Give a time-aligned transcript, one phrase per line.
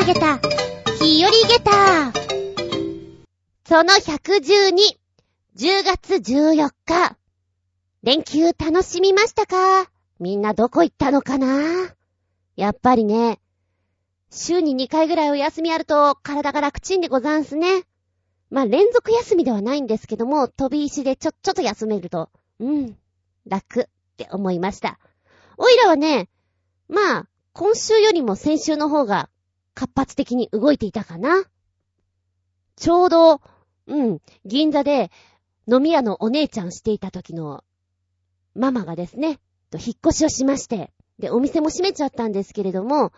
[0.00, 0.38] 投げた、
[1.04, 2.10] 日和ゲタ
[3.66, 4.72] その112、
[5.58, 7.18] 10月14日。
[8.02, 9.90] 連休楽しみましたか？
[10.18, 11.94] みんなどこ行ったのかな？
[12.56, 13.40] やっぱりね、
[14.30, 17.82] 週に2回ぐらいお休みあると体が楽ちんでござんすね。
[18.48, 22.96] まあ、連続休みではないんですけども、飛び石でちょ、ちょっと休めると、うん、
[23.46, 23.84] 楽っ
[24.16, 24.98] て思いました。
[25.58, 26.30] おいらはね、
[26.88, 29.28] まあ、今週よりも先週の方が
[29.74, 31.44] 活発的に動いていたかな？
[32.76, 33.40] ちょうど、
[33.86, 35.10] うん、銀座で
[35.70, 37.64] 飲み屋のお姉ちゃんしていた時の
[38.54, 39.38] ママがですね、
[39.72, 43.12] 引っ越しをしまして、で、お店も閉めちゃったんですけれども、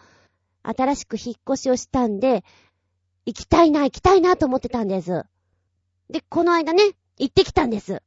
[0.62, 2.44] 新しく引っ越しをしたんで、
[3.24, 5.22] 行きたいな、行きたいなと思ってたんです。
[6.10, 6.82] で、この間ね、
[7.18, 8.02] 行ってきたんです。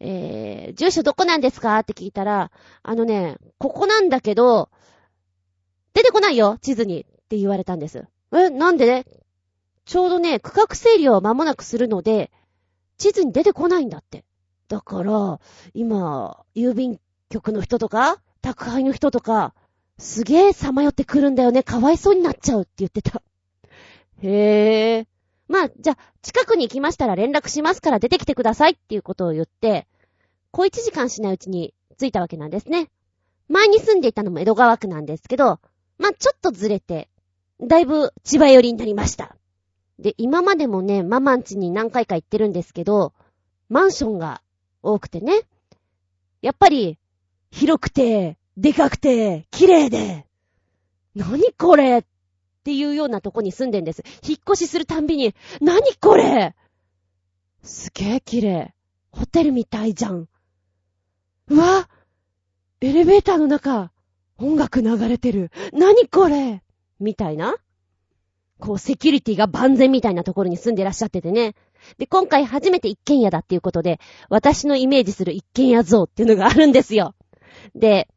[0.00, 1.78] えー、住所どこなんですか？
[1.78, 2.50] って聞いたら、
[2.82, 4.68] あのね、ここなんだけど、
[5.94, 7.06] 出てこないよ、地図に。
[7.28, 8.06] って言われたんです。
[8.32, 8.86] え、なんで？
[8.86, 9.04] ね
[9.84, 12.30] ちょうどね、区画整理を間もなくするので、
[12.96, 14.24] 地図に出てこないんだって。
[14.68, 15.40] だから、
[15.72, 19.54] 今、郵便局の人とか、宅配の人とか、
[19.98, 21.62] すげえさまよってくるんだよね。
[21.62, 23.22] かわいそうになっちゃうって言ってた。
[24.22, 25.06] へえ。
[25.48, 29.86] まあ、じゃあ、近くに行きましたら連絡しますから出てきてくださいっていうことを言って、
[30.50, 32.90] 小一時間しないうちに着いたわけなんですね。
[33.48, 35.60] 前に住んでいたのも江戸川区なんですけど、
[35.98, 37.08] まあ、ちょっとずれて、
[37.60, 39.36] だいぶ千葉寄りになりました。
[39.98, 43.12] で、今までもね、ママンチに何回か行ってるんですけど、
[43.68, 44.42] マンションが
[44.82, 45.42] 多くてね。
[46.40, 46.98] やっぱり、
[47.50, 50.24] 広くて、でかくて、綺麗で、
[51.14, 52.04] 何これっ
[52.62, 54.04] ていうようなとこに住んでんです。
[54.26, 56.54] 引っ越しするたんびに、何これ
[57.62, 58.74] すげえ綺麗。
[59.10, 60.28] ホテルみたいじゃん。
[61.48, 61.88] うわ
[62.80, 63.90] エレベーターの中、
[64.36, 65.50] 音楽流れてる。
[65.72, 66.62] 何これ
[67.00, 67.56] みたいな？
[68.60, 71.54] こう、セキュリティが万全みたいなところに住んでらっしゃっててね。
[71.96, 77.14] で、今回初めて一軒家だっていうことで、私のイメージする一軒家像っていうのがあるんですよ。
[77.74, 78.08] で、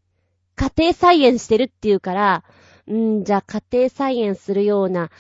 [0.56, 2.44] 家庭菜園してるっていうから、
[2.92, 5.12] んじゃあ家庭菜園するような、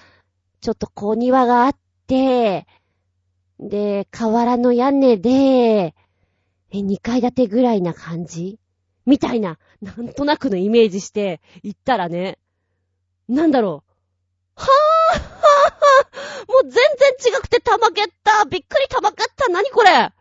[0.59, 1.75] ちょっと小庭があっ
[2.07, 2.65] て、
[3.59, 5.29] で、河原の屋根で、
[6.71, 8.57] え、二階建てぐらいな感じ？
[9.05, 12.39] みたいな、なんとなくのイメージして、行ったらね、
[13.31, 13.83] なんだろ
[14.57, 14.61] う。
[14.61, 20.11] はぁはぁはぁもう全然違くてたまげったびっくりたまげった何これ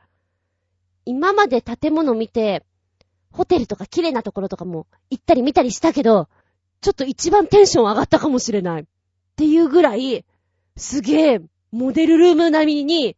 [1.04, 2.65] 今まで建物見て、
[3.32, 6.28] ホテルとか綺麗なところとかも行ったり見たりしたけど、
[6.81, 8.82] ちょっと一番テンション上がったかもしれない。
[8.82, 8.84] っ
[9.37, 10.25] ていうぐらい、
[10.77, 11.41] すげえ、
[11.72, 13.16] モデルルーム並みに、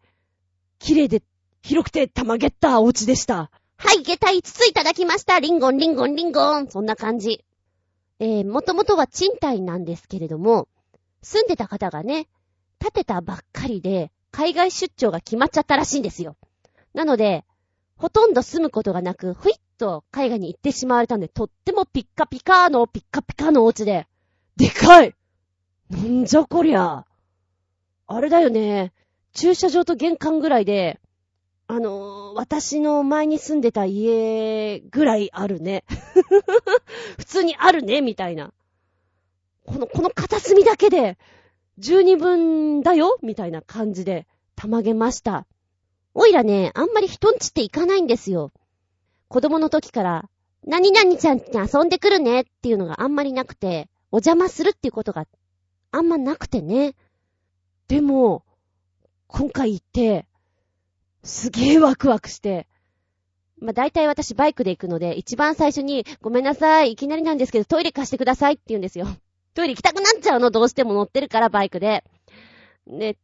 [0.78, 1.22] 綺麗で、
[1.62, 3.50] 広くてたまげったお家でした。
[3.76, 5.38] はい、下体5ついただきました。
[5.38, 6.68] リンゴン、リンゴン、リンゴン。
[6.68, 7.44] そんな感じ。
[8.22, 10.68] えー、もともとは賃貸なんですけれども、
[11.22, 12.28] 住んでた方がね、
[12.78, 16.36] 建てたばっかりで、海外出張が決まっちゃったらしいんですよ。
[16.94, 17.44] なので、
[17.96, 24.06] ほとんど住むことがなく、ふいっと海外に行ってしまわれたんで、とってもピッカピカのピッカピカのお家で、
[24.54, 25.16] でかい
[25.90, 27.04] なんじゃこりゃ。
[28.06, 28.92] あれだよね。
[29.32, 31.00] 駐車場と玄関ぐらいで、
[31.66, 35.84] あのー、私の前に住んでた家ぐらいあるね。
[37.18, 38.52] 普通にあるね、みたいな。
[39.64, 41.18] この、この片隅だけで、
[41.78, 45.46] 十二分だよみたいな感じで、たまげました。
[46.14, 48.52] おいらね、あんまり人んちって行かないんですよ。
[49.28, 50.28] 子供の時から、
[50.64, 55.26] 何々ちゃんに遊んでくるねっていうのがあんまりなくて、お邪魔するっていうことが
[55.90, 56.94] あんまなくてね。
[57.88, 58.44] でも、
[59.26, 60.26] 今回行って、
[61.24, 62.66] すげえワクワクして、
[63.60, 69.06] まあ、大体私バイクで行くので、一番最初に、ごめんなさい、いきなりなんですけど、トイレ貸してくださいって言うんですよ。
[69.54, 72.02] トイレ行きたくなっちゃうの、どうしても乗ってるから、バイクで。
[72.88, 73.16] で、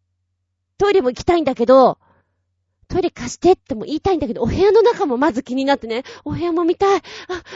[0.76, 1.98] トイレも行きたいんだけど、
[2.86, 7.00] トイレ貸してっても言いたいんだけど、お部屋の中もまず気になってね、お部屋も見たい。
[7.00, 7.02] あ、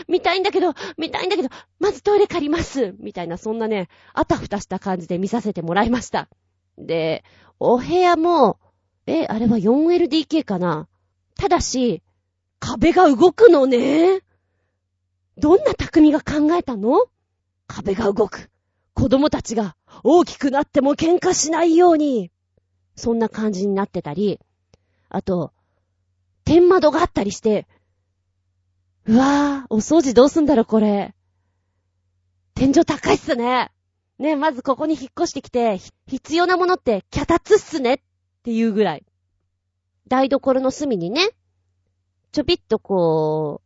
[0.08, 2.94] 見たいんだけど、見たいんだけど、まずトイレ借ります。
[2.98, 6.28] みたいな、そんなね、あたふたした感じで見させてもらいました。
[6.78, 7.24] で、
[7.60, 8.58] お部屋も、
[9.06, 10.88] え、あれは 4LDK かな？
[11.36, 12.02] ただし、
[12.60, 14.20] 壁が動くのね。
[15.36, 17.06] どんな匠が考えたの？
[17.66, 18.50] 壁が動く。
[18.94, 22.30] 子供たちが大きくなっても喧嘩しないように。
[22.94, 24.38] そんな感じになってたり、
[25.08, 25.52] あと、
[26.44, 27.66] 天窓があったりして、
[29.06, 31.14] うわぁ、お掃除どうすんだろ、これ。
[32.54, 33.72] 天井高いっすね。
[34.18, 37.98] ね、まずここに引っ越してきて、必要なものって脚立っすねっ
[38.42, 39.04] っていうぐらい。
[40.08, 41.30] 台所の隅にね、
[42.32, 43.62] ちょびっとこ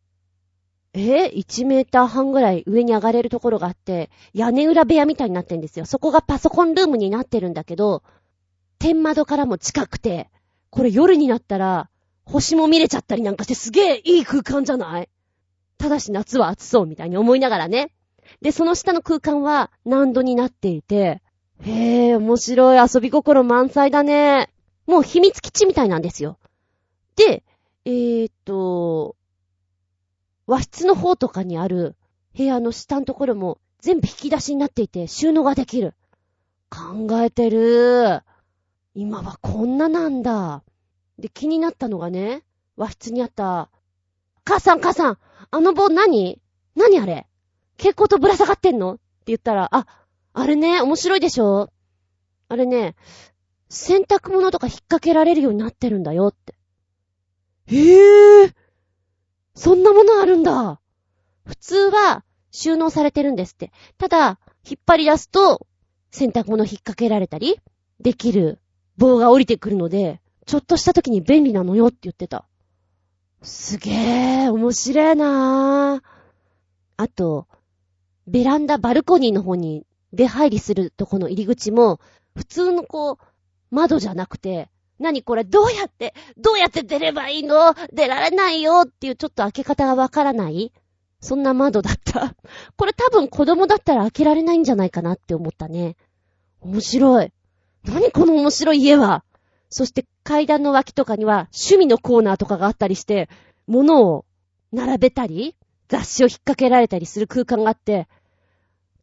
[0.93, 5.87] う、え ?1 メーター半ぐらい上に上がれるところがあって、屋根裏部屋みたいになってんですよ。
[5.87, 8.03] そこがパソコンルームになってるんだけど、
[8.79, 10.29] 天窓からも近くて、
[10.69, 11.89] これ夜になったら、
[12.27, 15.09] 星も見れちゃったりなんかしてすげえいい空間じゃない？
[15.79, 17.93] ただし夏は暑そうみたいに思いながらね。
[18.43, 21.23] で、その下の空間は難度になっていて、
[21.63, 24.51] へえ、面白い遊び心満載だね。
[24.87, 26.39] もう秘密基地みたいなんですよ。
[27.17, 27.43] で、
[27.85, 29.17] えー、っと、
[30.47, 31.97] 和室の方とかにある
[32.37, 35.95] 部屋の下のところも全部引き出しになっていて収納ができる。
[36.71, 38.23] 考えてる。
[38.95, 40.63] 今はこんななんだ。
[41.19, 42.43] で、気になったのがね、
[42.77, 43.71] 和室にあった、
[44.45, 45.19] 母さん母さん、
[45.51, 46.41] あの棒何？
[46.75, 47.27] 何あれ？
[47.79, 48.95] 蛍光とぶら下がってんの？
[48.95, 49.87] って言ったら、あ、
[50.33, 51.71] あれね、面白いでしょ？
[52.49, 52.95] あれね、
[53.69, 56.55] 洗濯物とか引っ掛けられるようになってるんだよって。
[57.67, 58.55] へえ、
[59.55, 60.81] そんなものあるんだ。
[61.45, 63.73] 普通は収納されてるんですって。
[63.99, 65.67] ただ、引っ張り出すと、
[66.11, 67.61] 洗濯物引っ掛けられたり、
[68.01, 68.61] できる
[68.97, 72.47] 棒が降りてくるので、ちょっとした時に便利なのよって言ってた。
[73.43, 76.03] すげえ、面白いなぁ。
[76.97, 77.47] あと、
[78.27, 82.01] ベランダ、バルコニーの方に出入りするとこの入り口も、
[82.35, 83.19] 普通のこう、
[83.77, 87.75] 窓じゃなくて、何これどうやって、どうやって出ればいいの？
[87.93, 90.73] 出られないよっていうちょっと開け方がわからない？
[91.21, 92.35] そんな窓だった？
[92.77, 95.97] これ多分子供だったら開けられないんじゃないかなって思ったね。
[96.61, 97.33] 面白い。
[97.85, 99.23] 何この面白い家は？
[99.69, 103.29] そして階段の脇とかには趣味のコーナーとかがあったりして、
[103.67, 104.25] 物を
[104.73, 105.55] 並べたり、
[105.89, 108.09] 雑誌を引っ掛けられたりする空間があって、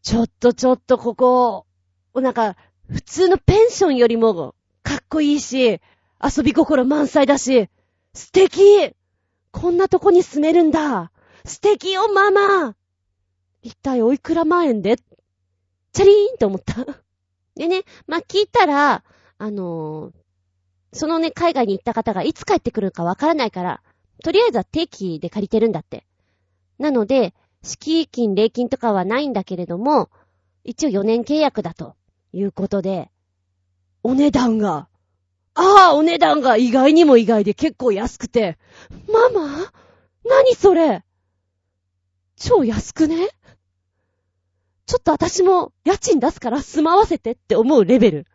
[0.01, 1.65] ちょっとちょっとここ、
[2.15, 2.55] なんか、
[2.89, 4.55] 普通のペンションよりも
[5.13, 5.79] こいいし、
[6.21, 7.69] 遊び心満載だし、
[8.15, 8.95] 素敵
[9.51, 11.11] こんなとこに住めるんだ
[11.45, 12.75] 素敵よ、ママ
[13.61, 14.97] 一体おいくら万円で？
[15.93, 16.83] チャリーンって思った。
[17.55, 19.03] でね、まあ、聞いたら、
[19.37, 20.13] あのー、
[20.93, 23.83] そのね、海外に行った方がいつ帰ってくるかわからないから、
[24.23, 26.07] とりあえずは定期で借りてるんだって。
[26.79, 30.09] なので、敷金、礼金とかはないんだけれども、
[30.63, 31.95] 一応4年契約だと
[32.31, 33.11] いうことで、
[34.01, 34.89] お値段が、
[35.55, 38.57] ああ、お値段が意外にも意外で結構安くて、
[39.07, 39.71] ママ？
[40.25, 41.03] 何それ？
[42.35, 43.29] 超安くね？
[44.85, 48.27] ちょっと私も家賃出すから住まわせてって思うレベル。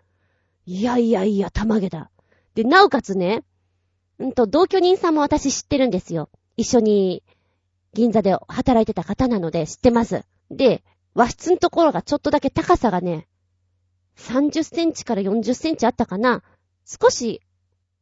[0.65, 2.11] いやいやいや、たまげだ。
[2.55, 3.43] で、なおかつね、
[4.19, 6.31] うんと、同居人さんも私知ってるんですよ。
[6.57, 7.23] 一緒に
[7.95, 10.25] 銀座で働いてた方なので知ってます。
[10.51, 10.83] で、
[11.15, 13.27] 和室のところがちょっとだけ高さがね、
[14.17, 16.43] 30センチから40センチあったかな。
[16.89, 17.43] 少し、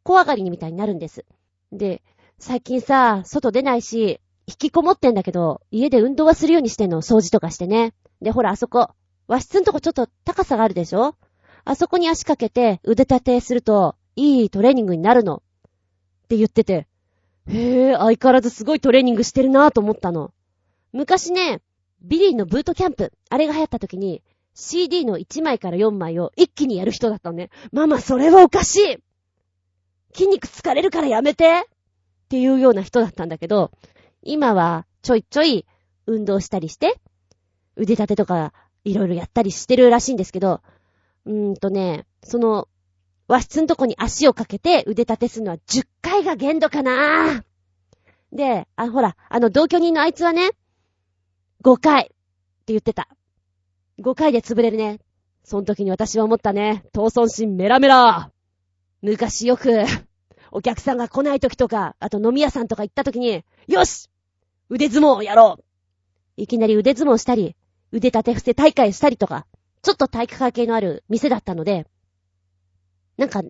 [0.05, 1.25] 小上がりにみたいになるんです。
[1.73, 2.03] で、
[2.38, 7.94] 最近さ、外出ないし、引きこもってんだけど、家で運動はするようにしてんの、掃除とかしてね。
[8.23, 8.91] で、ほら、あそこ、
[9.27, 11.17] 和室のとこちょっと高さがあるでしょ？
[11.65, 15.43] あそこに足かけて腕立てすると、いいトレーニングになるの。
[16.25, 16.87] って言ってて、
[17.49, 20.33] へえ、相変わらずすごいトレーニングしてるなぁと思ったの。
[20.93, 21.61] 昔ね、
[22.03, 24.23] ビリーのブートキャンプ、あれが流行った時に、
[24.56, 27.50] CD の1枚から4枚を一気にやる人だったのね。
[27.73, 28.99] ママ、それはおかしい
[30.14, 33.70] 筋肉疲れるからやめてっていうような人だったんだけど、
[34.23, 35.67] 今はちょいちょい
[36.06, 36.99] 運動したりして、
[37.76, 40.62] 腕立てとかいろいろやったりしてるらしいんですけど、
[41.26, 42.66] うーんとね、その
[43.28, 47.45] 和室のとこに足をかけて腕立てするのは10回が限度かな
[48.33, 50.52] で、あ、ほら、あの同居人のあいつはね、
[51.62, 52.14] 5回って
[52.69, 53.09] 言ってた。
[54.00, 55.00] 5回で潰れるね。
[55.43, 56.85] その時に私は思ったね。
[56.93, 58.31] 闘争心メラメラ
[59.03, 59.85] 昔よく、
[60.50, 64.11] お客さんが来ない時とか、あと飲み屋さんとか行った時に、よし
[64.69, 65.65] 腕相撲をやろう
[66.37, 67.57] いきなり腕相撲したり、
[67.93, 69.47] 腕立て伏せ大会したりとか、
[69.83, 71.87] ちょっと体育会系のある店だったので、
[73.17, 73.43] なんか、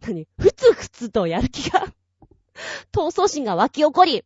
[0.00, 1.86] 何ふつふつとやる気が
[2.92, 4.24] 闘争心が湧き起こり、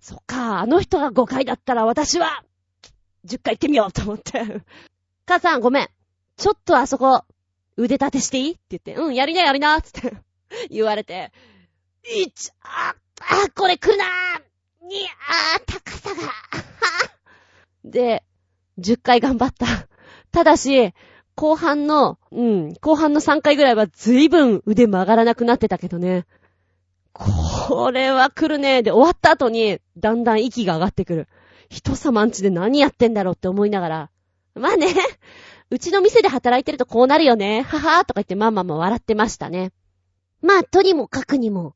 [0.00, 2.44] そっか、あの人が5回だったら私は、
[3.26, 4.62] 10回行ってみようと思って
[5.26, 5.88] 母さんごめん。
[6.36, 7.24] ちょっとあそこ、
[7.76, 8.50] 腕立てしていい？
[8.52, 10.16] って言って、うん、やりなやりなつって
[10.70, 11.32] 言われて、
[12.04, 15.06] 1、あ、あ、これ来るなーに、
[15.56, 16.32] あ、高さが、
[17.84, 18.22] で、
[18.78, 19.66] 10回頑張った。
[20.30, 20.94] ただし、
[21.34, 26.26] 後半の、うん、後半の3回ぐらいは随分腕曲がらなくなってたけどね。
[27.12, 28.82] これは来るね。
[28.82, 31.28] で、終わった後に、だんだん息が上がってくる。
[31.68, 34.10] 人様んちで何やってんだろうって思いながら。
[34.54, 34.88] まあね、
[35.70, 37.62] うちの店で働いてるとこうなるよね。
[37.62, 39.72] ははーとか言ってママも笑ってましたね。
[40.40, 41.74] まあ、とにもかくにも、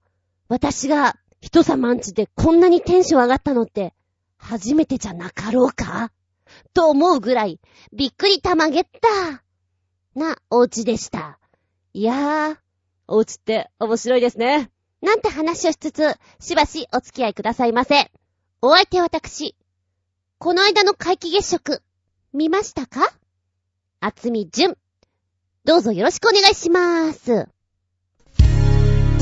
[0.49, 3.95] 私が人様んちでこんなにテンション上がったのって、
[4.37, 6.13] 初めてじゃなかろうか？
[6.75, 7.61] と思うぐらい、
[7.93, 9.43] びっくりたまげった。
[10.15, 11.39] な、お家でした。
[11.95, 12.57] いやー、
[13.09, 14.71] お家って面白いですね。
[15.01, 18.11] なんて話をしつつ、しばしお付き合いくださいませ。
[18.61, 19.57] お相手は私。
[20.45, 21.83] この間の皆既月食、
[22.33, 23.13] 見ましたか？
[24.01, 24.77] 厚み純。
[25.65, 27.47] どうぞよろしくお願いしまーす。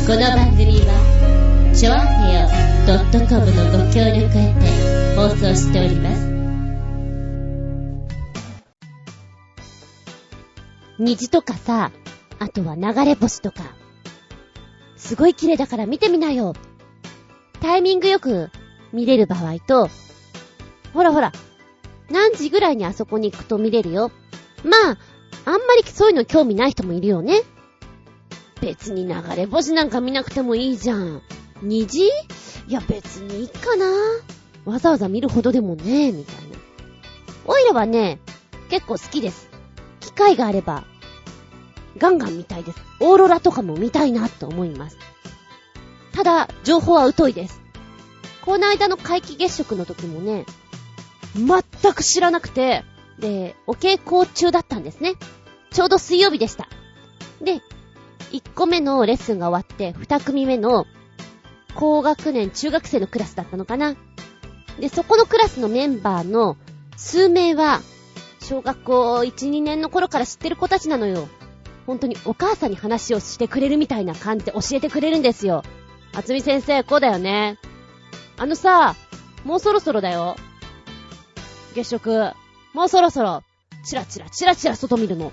[0.07, 2.49] この番組は、ちょあへよ
[3.29, 6.23] .com のご協力へて放送しております。
[10.99, 11.93] 虹とかさ、
[12.39, 13.65] あとは流れ星とか。
[14.97, 16.55] すごい綺麗だから見てみなよ。
[17.61, 18.49] タイミングよく
[18.95, 19.91] 見れる場合と、
[20.93, 21.33] ほらほら、
[22.11, 24.11] 何時ぐらいにあそこに行くと見れるよ？
[24.65, 24.99] まあ、
[25.45, 27.43] あんまりそういうの興味ない人もいるよね。
[28.61, 31.23] 別に流れ星なんか見なくてもいいじゃん。
[31.63, 32.11] 虹い
[32.69, 33.87] や別にいいかな。
[34.65, 36.59] わざわざ見るほどでもね、みたいな。
[37.47, 38.21] おいらはね、
[38.69, 39.49] 結構好きです。
[40.01, 40.85] 機会があれば、
[41.97, 42.79] ガンガン見たいです。
[43.01, 44.99] オーロラとかも見たいなと思います。
[46.13, 47.61] ただ、情報は疎いです。
[48.45, 50.45] この間の皆既月食の時もね、
[51.35, 52.85] 全く知らなくて、
[53.19, 55.15] で、お稽古中だったんですね。
[55.71, 56.69] ちょうど水曜日でした。
[57.41, 57.61] で、
[58.33, 60.87] 1個目のレッスンが終わって、2組目の
[61.75, 63.95] 高学年中学生のクラスだったのかな。
[64.79, 66.57] で、そこのクラスのメンバーの
[66.97, 67.81] 数名は、
[68.41, 71.29] 小学校1、2年の頃から知ってる子たちなのよ。
[71.87, 75.63] 本当にお母さんに話をしてくれるみたいな感じで教えてくれるんですよ。
[76.15, 77.59] あつみ先生、こうだよね。
[78.37, 78.97] あのさ、
[79.45, 80.37] もうそろそろだよ。
[81.75, 82.33] 月食。
[82.75, 83.43] もうそろそろ。
[83.85, 85.33] チラチラ、チラチラ外見るの。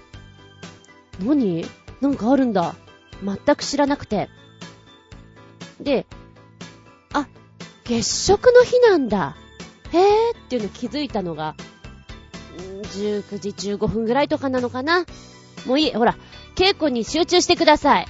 [1.19, 1.65] 何？
[2.01, 2.75] なんかあるんだ。
[3.23, 4.29] 全く知らなくて。
[5.79, 6.05] で、
[7.13, 7.27] あ、
[7.83, 9.35] 月食の日なんだ。
[9.91, 11.55] へーっていうの気づいたのが、
[12.57, 15.05] 19時15分ぐらいとかなのかな。
[15.65, 15.93] もういい。
[15.93, 16.15] ほら、
[16.55, 18.07] 稽古に集中してください。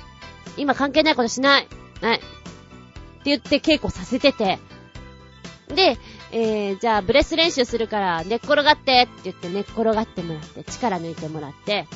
[0.57, 1.67] 今関係ないことしない。
[2.01, 2.17] はい。
[2.17, 2.25] って
[3.25, 4.59] 言って稽古させてて。
[5.67, 5.97] で、
[6.31, 11.87] えー、じゃあブレス練習するから寝っ転がってって言って寝っ転がってもらって、力抜いてもらって。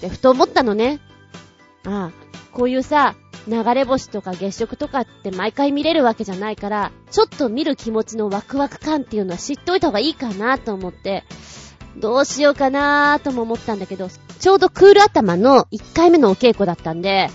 [0.00, 1.00] で、ふと思ったのね。
[1.84, 3.14] ああ、こういうさ、
[3.48, 11.24] 流れ星とか月食とかって毎回見れるわけじゃないから、ちょっと見る気持ちのワクワク感っていうのは知っておいた方がいいかなと思って、
[11.96, 17.28] どうしようかなーとも思ったんだけど、ちょうどクール頭の1回目のお稽古だったんで、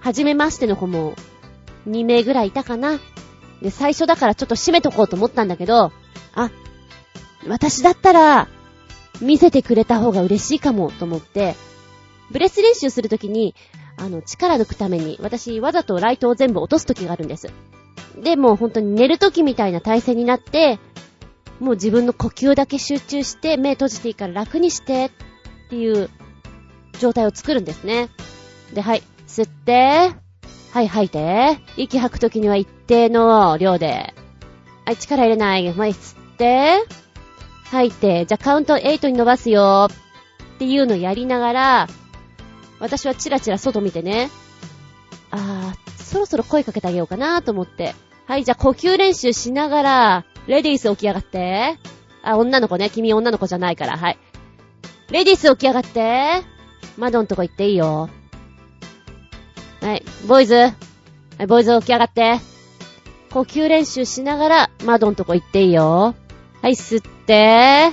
[0.00, 1.14] 初めましての子も
[1.88, 2.98] 2名ぐらいいたかな。
[3.62, 5.92] で、最初だからちょっと締めとこうと思ったんだけど、
[6.34, 6.50] あ、
[7.46, 8.48] 私だったら、
[9.20, 11.54] 見せてくれた方が嬉しいかもと思って、
[12.30, 13.54] ブレス練習するときに、
[13.96, 17.50] あの、力抜くために、私わざとライトを全部落とすときがあるんです。
[18.22, 20.78] で、もう本当に寝るときみたいな体勢になって、
[21.58, 25.10] もう自分の呼吸だけ集中して、目閉じていいから楽にしてっ
[25.68, 26.08] ていう
[26.98, 28.08] 状態を作るんですね。
[28.72, 30.12] で、はい、吸って、
[30.72, 34.12] はい、吐いて、息吐くときには一定の量で、
[34.84, 35.72] はい、力入れない。
[35.72, 36.80] はい、吸って、
[37.70, 39.88] 吐いて、じゃあカウント8に伸ばすよ
[40.56, 41.88] っていうのをやりながら、
[42.80, 44.28] 私はチラチラ外見てね、
[45.30, 47.94] あー、そろそろ声かけてあげようかなと思って。
[48.26, 51.78] はい、じゃあ呼吸練習しながら、レディース起き上がって。
[52.24, 52.90] あ、女の子ね。
[52.90, 53.96] 君女の子じゃないから。
[53.96, 54.18] はい。
[55.12, 56.42] レディース起き上がって。
[56.98, 58.10] 窓んとこ行っていいよ。
[59.80, 60.02] はい。
[60.26, 60.54] ボーイズ。
[60.56, 60.72] は
[61.40, 62.49] い、ボーイズ起き上がって。
[63.32, 66.14] 呼吸練習しながら、窓んとこ行っていいよ。
[66.62, 67.92] はい、吸って。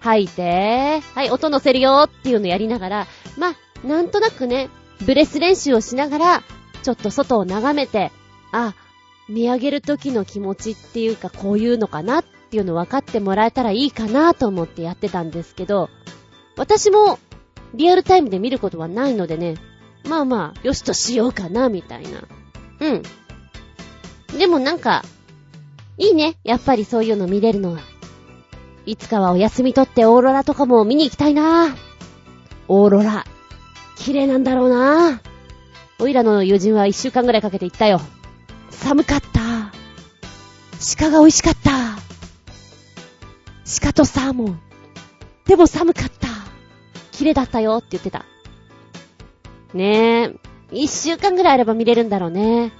[0.00, 1.00] 吐いて。
[1.14, 3.06] はい、音乗せるよっていうのやりながら、
[3.36, 4.70] まあ、なんとなくね、
[5.04, 6.42] ブレス練習をしながら、
[6.82, 8.12] ちょっと外を眺めて、
[8.52, 8.74] あ、
[9.28, 15.90] 見上げる時の気持ちっていうか、こういうのかなっていうの分かってもらえたらいいかなと思ってやってたんですけど、
[16.56, 17.18] 私も
[17.74, 19.56] リアルタイムで見ることはないのでね、
[20.08, 22.22] まあまあ、よしとしようかな、みたいな。
[22.80, 23.02] うん。
[24.36, 25.04] でもなんか、
[25.96, 26.36] いいね。
[26.44, 27.80] やっぱりそういうの見れるのは。
[28.86, 31.76] いつかはお休み取ってオーロラとかも見に行きたいな。
[32.68, 33.24] オーロラ。
[33.96, 35.20] 綺麗なんだろうな。
[35.98, 38.00] おいらの友人は一週間ぐらいかけて行ったよ。
[38.70, 39.72] 寒かった。
[40.96, 41.98] 鹿が美味しかった。
[43.82, 44.60] 鹿とサーモン。
[45.46, 46.28] でも寒かった。
[47.10, 48.24] 綺麗だったよって言ってた。
[49.74, 50.34] ねえ。
[50.70, 52.72] 一週間ぐらいあれば見れるんだろうね。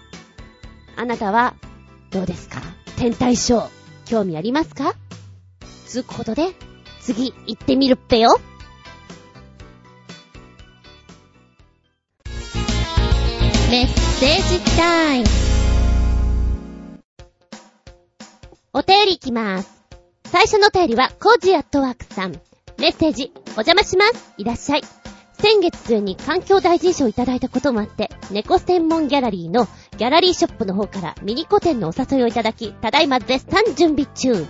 [1.01, 1.55] あなたは、
[2.11, 2.61] どうですか？
[2.97, 3.69] 天体ショー、
[4.07, 4.97] 興味ありますか？
[5.87, 6.49] つうことで、
[7.01, 8.41] 次行ってみるっぺよ。
[13.71, 15.27] メッセージタイム。
[18.73, 19.71] お便りいきます。
[20.25, 22.33] 最初のお便りは、コージアットワークさん。
[22.77, 24.35] メッセージ、お邪魔します。
[24.37, 24.83] いらっしゃい。
[25.41, 34.47] 先月末に環境大臣賞をいただいたこともあって、猫専門ギャラリーのギャラリーショップの方からミニコ店のお誘いをいただき、ただいま絶賛準備中。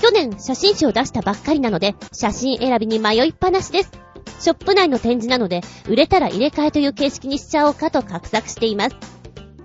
[0.00, 3.90] 去年写真集を出したばっかりなので、写真選びに迷いっぱなしです。
[4.38, 8.96] ショップ内の展示なので、売れたら入れ替えという形式にしちゃおうかと画策しています。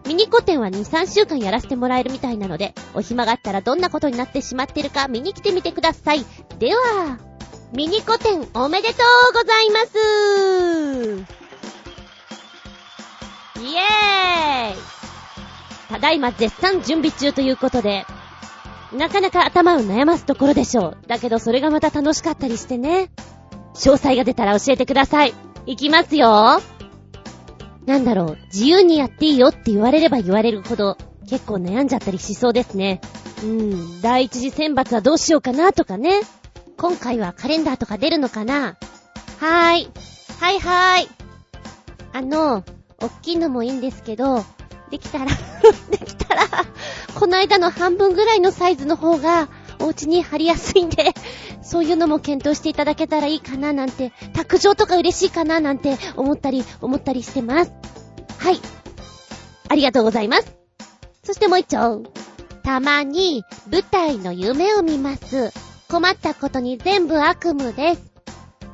[0.07, 6.25] ミニコ店は2、3週間やらせてもらえるみたいなので、お暇があったらどんなことになってしまってるか見に来てみてください。
[6.57, 7.19] では、
[7.71, 8.95] ミニコ店おめでと
[9.31, 11.25] うございます
[13.61, 14.98] イエーイ
[15.89, 18.05] ただいま絶賛準備中ということで、
[18.93, 20.97] なかなか頭を悩ますところでしょう。
[21.07, 23.11] だけどそれがまた楽しかったりしてね。
[23.73, 25.33] 詳細が出たら教えてください。
[25.65, 26.61] いきますよ。
[27.85, 33.01] なんだろう、自由にやっていいよって言われれば言われるほど、結構悩んじゃったりしそうですね。
[33.43, 36.21] うん、第一次選抜はどうしようかなとかね。
[36.77, 38.77] 今回はカレンダーとか出るのかな
[39.39, 39.89] はーい。
[40.39, 41.09] はいはーい。
[42.13, 42.63] あの、
[43.01, 44.43] おっきいのもいいんですけど、
[44.91, 45.25] できたら
[45.91, 46.47] できたら、
[47.15, 49.49] この間の半分ぐらいのサイズの方が、
[49.81, 51.13] お家に貼りやすいんで、
[51.61, 57.71] そういうのも検討していただけたらいいかななんて、卓上とか嬉しいかななんて思ったり、思ったりしてます。
[58.37, 58.59] はい。
[59.69, 60.55] ありがとうございます。
[61.23, 62.03] そしてもう一丁。
[62.63, 65.51] たまに、舞台の夢を見ます。
[65.89, 68.01] 困ったことに全部悪夢です。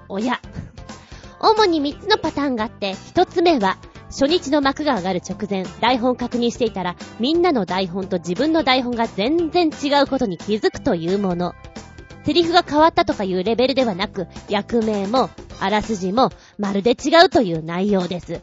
[0.10, 0.40] おや。
[1.40, 3.78] 主に3つのパターンがあって、1つ目は、
[4.18, 11.54] 初日の幕が上がる直前、台本確認していたら、みんなの台本と自分の台本が全然違うことに気づくというもの。
[12.26, 15.30] セリフが変わったとかいうレベルではなく、役名も、
[15.60, 18.42] あらすじも、まるで違うという内容です。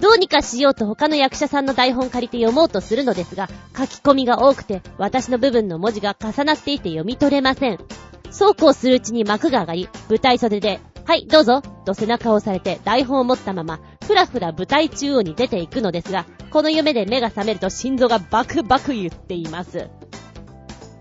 [0.00, 3.48] どうにかしようと他の役者さんの台本借りて読もうとするのですが、
[3.78, 7.78] 書き込みが多くて、私の部分の文字が重なっていて読み取れません。
[8.32, 19.88] そうこうするうちに幕が上がり、舞台袖で、はい、どうぞ、と背中を押されて台本を持ったまま、ふらふら舞台中央に出ていくのですが、この夢で目が覚めると心臓がバクバク言っています。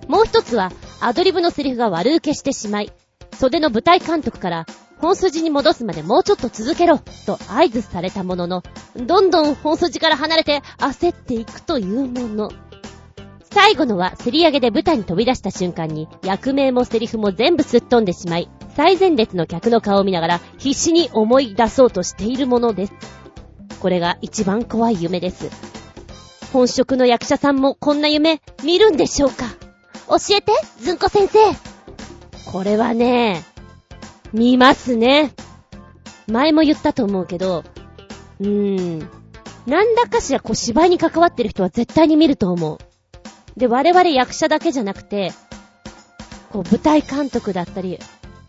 [0.08, 2.92] もう一つは、アドリブのセリフが悪受けしてしまい、
[3.38, 4.66] 袖の舞台監督から、
[4.98, 8.64] 本筋に戻すまでもうちょっと続けろ、と合図されたものの、
[8.96, 12.52] どんどん本筋から離れて焦っていくというもの。
[13.54, 22.94] 最後のは、競り上げで舞台に飛び出した瞬間に、役名もセリフも全部すっ飛んでしまい、最前列の客の顔を見ながら、必死に思い出そうとしているものです。
[23.80, 25.50] これが一番怖い夢です。
[26.54, 29.46] 本職の役者さんもこんな夢、見るんでしょうか？
[30.08, 31.40] 教えて、ずんこ先生
[32.52, 33.44] これはね、
[34.34, 35.32] 見ますね。
[36.28, 37.64] 前も言ったと思うけど、
[38.40, 39.10] うーん。
[39.66, 42.80] なんだかしらこう芝居に関わってる人は絶対に見ると思う。
[43.60, 45.34] で、我々役者だけじゃなくて、
[46.52, 48.00] こう、舞台監督だったり、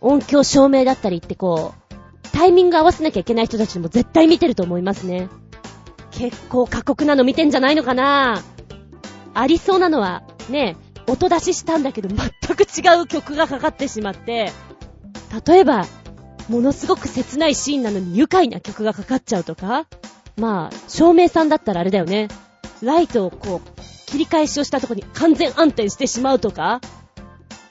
[0.03, 1.93] 音響照明だったりってこう、
[2.33, 5.29] タイミング合わせなきゃいけない人たちも絶対見てると思いますね。
[6.11, 8.43] 結構過酷なの見てんじゃないのかな
[9.33, 10.75] ありそうなのは、ね、
[11.07, 12.17] 音出ししたんだけど全
[12.55, 14.51] く違う曲がかかってしまって、
[15.47, 15.85] 例えば、
[16.49, 19.87] ものすごく切ないシーンなのに愉快な曲がかかっちゃうとか
[20.35, 22.27] まあ、照明さんだったらあれだよね。
[22.81, 26.81] ライトをこう、切り返しをしたとこに完全暗転してしまうとか、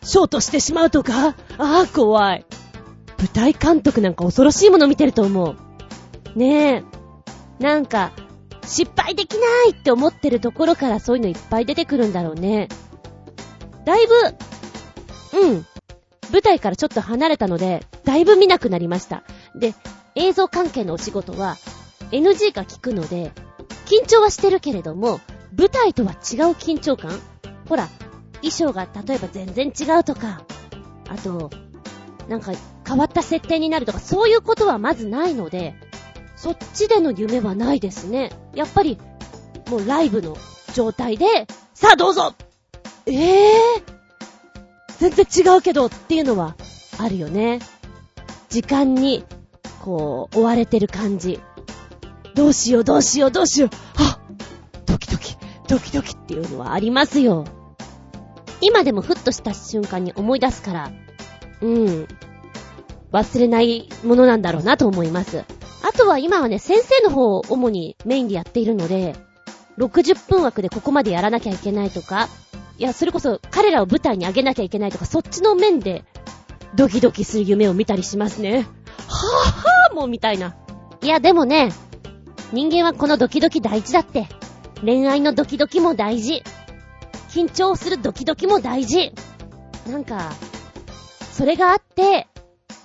[0.03, 2.45] ショートしてしまうとか、ああ、怖い。
[3.19, 5.57] 舞台監督なんか恐ろしいもの見てると思う。
[6.39, 6.85] ね
[7.61, 7.63] え。
[7.63, 8.13] なんか、
[8.67, 12.69] 失敗できないって思ってるところからそういうのいっぱい出てくるんだろうね。
[13.85, 14.15] だいぶ、
[15.41, 15.67] うん。
[16.33, 19.23] 舞台からちょっと離れたので、だいぶ見なくなりました。
[19.55, 19.75] で、
[20.15, 21.57] 映像関係のお仕事は、
[22.11, 23.33] NG が効くので、
[23.87, 25.21] 緊張はしてるけれども、
[25.57, 26.19] 舞台とは違う
[26.53, 27.21] 緊張感？
[27.69, 27.89] ほら、
[28.43, 30.43] 衣装が例えば全然違うとか、
[31.09, 31.51] あと、
[32.29, 32.53] なんか
[32.87, 35.75] 変わった設定になるとか、そういうことはまずないので、
[36.37, 38.33] そっちでの夢はないですね。
[38.55, 38.99] やっぱり、
[39.69, 40.37] もうライブの
[40.75, 42.35] 状態で、さあどうぞ
[43.07, 46.57] ええー、全然違うけどっていうのは
[46.99, 47.61] あるよね。
[48.49, 49.25] 時間に、
[49.83, 51.41] こう、追われてる感じ。
[52.35, 54.03] どうしようどうしようどうしよう。
[54.03, 54.19] は
[54.87, 55.37] ドキドキ、
[55.69, 57.45] ドキドキっていうのはありますよ。
[58.63, 60.93] 今でもふっとした瞬間に思い出すから、
[61.61, 62.09] うん。
[63.13, 65.45] 忘れないものなんだろうなと思います。
[65.83, 69.17] あとは今はね、先生の方を主にメインでやっているので、
[69.79, 72.29] 60分枠でここまでやらなきゃいけないとか、
[72.79, 76.05] いや、それこそ彼らを舞台に上げなきゃいけないとか、そっちの面で、
[76.75, 78.59] ドキドキする夢を見たりしますね。
[78.59, 80.57] はぁはぁもうみたいな。
[81.03, 81.73] いや、でもね、
[82.53, 84.29] 人間はこのドキドキ大事だって。
[84.85, 86.43] 恋愛のドキドキも大事。
[87.33, 89.13] 緊張するドキドキも大事。
[89.89, 90.33] なんか、
[91.33, 92.29] それがあって、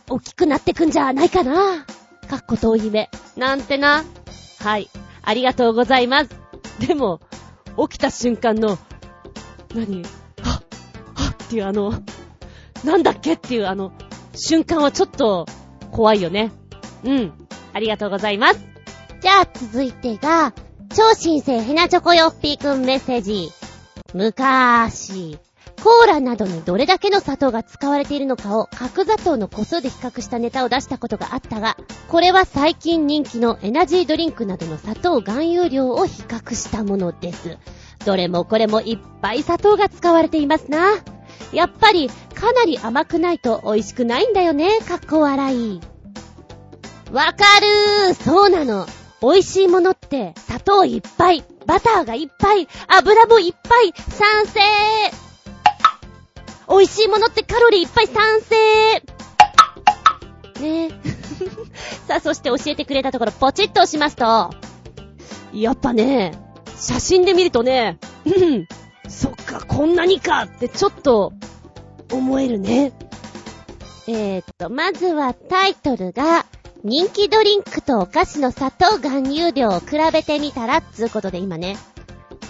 [0.10, 1.86] 大きくなってくんじゃないかな。
[2.30, 3.10] かっこ遠い夢。
[3.36, 4.06] なんてな。
[4.60, 4.90] はい。
[5.22, 6.30] ありがとうございます。
[6.80, 7.20] でも、
[7.90, 8.78] 起きた瞬間の、
[9.76, 10.04] 何？
[10.04, 11.94] はっ、はっっていうあの、
[12.86, 13.34] なんだっけ？
[13.34, 13.92] っていうあの、
[14.34, 15.46] 瞬間はちょっと、
[15.92, 16.52] 怖いよね。
[17.04, 17.34] うん。
[17.74, 18.66] ありがとうございます。
[19.20, 20.54] じゃあ、続いてが、
[20.96, 23.52] 超新星ヘナチョコヨッピーくんメッセージ。
[24.18, 25.38] むかーし、
[25.84, 31.78] コーラなどにどれだけの砂糖が使われているのかを角砂糖の個数で比較したネタを出したことがあったが、
[32.08, 37.60] これは最近人気のエナジードリンクなどの砂糖含有量を比較したものです。
[38.06, 40.96] どれもこれもいっぱい砂糖が使われていますな。
[41.54, 45.80] やっぱりかなり甘くないと美味しくないんだよね、かっこ笑い。
[47.12, 48.88] わかるーそうなの。
[49.22, 54.60] 美味しいものって砂糖いっぱい、バターがいっぱい、油もいっぱい、賛成
[56.70, 58.56] 美味しいものってカロリーいっぱい賛成
[60.62, 60.90] ねえ。
[62.08, 64.50] さあ、そして教えてくれたところ、ポチッと押しますと、
[65.54, 66.32] やっぱね、
[66.80, 68.68] 写真で見るとね、うん、
[69.10, 71.34] そっか、こんなにかってちょっと、
[72.14, 72.94] 思えるね。
[74.08, 76.46] えー、っと、まずはタイトルが、
[76.84, 81.76] 人気ドリンクとお菓子の砂糖含有量を比べてみたら、つうことで今ね、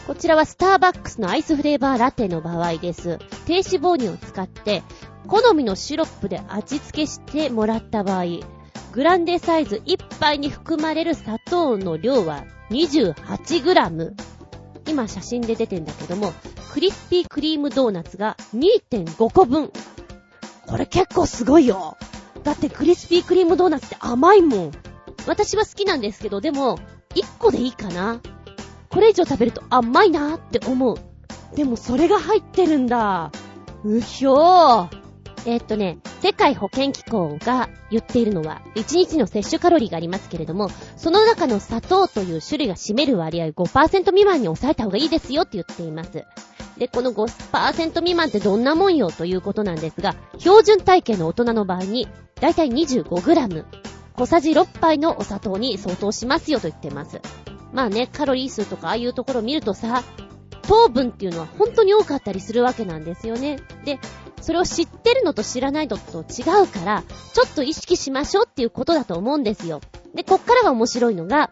[0.05, 3.19] こちらはスターバックスのアイスフレーバーラテの場合です。
[3.45, 4.83] 低脂肪乳を使って、
[5.27, 8.25] 好みのシロップで味付けしてもらった場合、
[8.91, 14.13] グランデサイズ1杯に含まれる砂糖の量は 28g。
[14.87, 16.33] 今写真で出てんだけども、
[16.73, 19.71] クリスピークリームドーナツが2.5個分。
[20.65, 21.97] これ結構すごいよ。
[22.47, 24.71] だってクリスピークリームドーナツって甘いもん。
[25.27, 26.79] 私は好きなんですけど、でも、
[27.13, 28.21] 1個でいいかな。
[28.87, 30.97] これ以上食べると甘いなーって思う。
[31.57, 33.33] でもそれが入ってるんだ。
[33.83, 34.97] うひょー。
[35.45, 46.23] えー、っとね、世界保健機構が言っているのは、1日の摂取カロリーがありますけれども、その中の砂糖という種類が占める割合5%未満に抑えた方がいいですよって言っています。
[46.77, 52.07] で、この5%未満ってどんなもんよということなんですが、標準体型の大人の場合に、
[52.39, 53.65] だいたい 25g、
[54.15, 57.21] 小さじ6杯のお砂糖に相当しますよと言ってます。
[57.73, 60.03] まあね、カロリー数とかああいうところを見るとさ、
[60.63, 63.59] 糖分っていうのは本当に多かったりするわけなんですよね。
[63.85, 63.99] で、
[64.41, 69.81] それを知ってるのと知らないのと違うから、ちょっと意識しましょうっていうことだと思うんですよ。
[70.13, 71.51] で、こっからが面白いのが、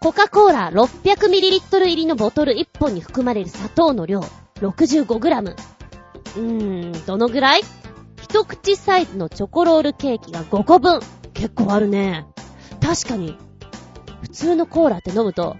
[0.00, 4.22] コカ・コーラ 600ml 入りのボトル1本に含まれる砂糖の量、
[4.60, 5.56] 65g。
[6.36, 7.62] うーん、どのぐらい？
[8.22, 11.00] 一口サイズのチョコロールケーキが5個分。
[11.34, 12.26] 結構あるね。
[12.80, 13.36] 確かに、
[14.22, 15.56] 普通のコーラって飲むと、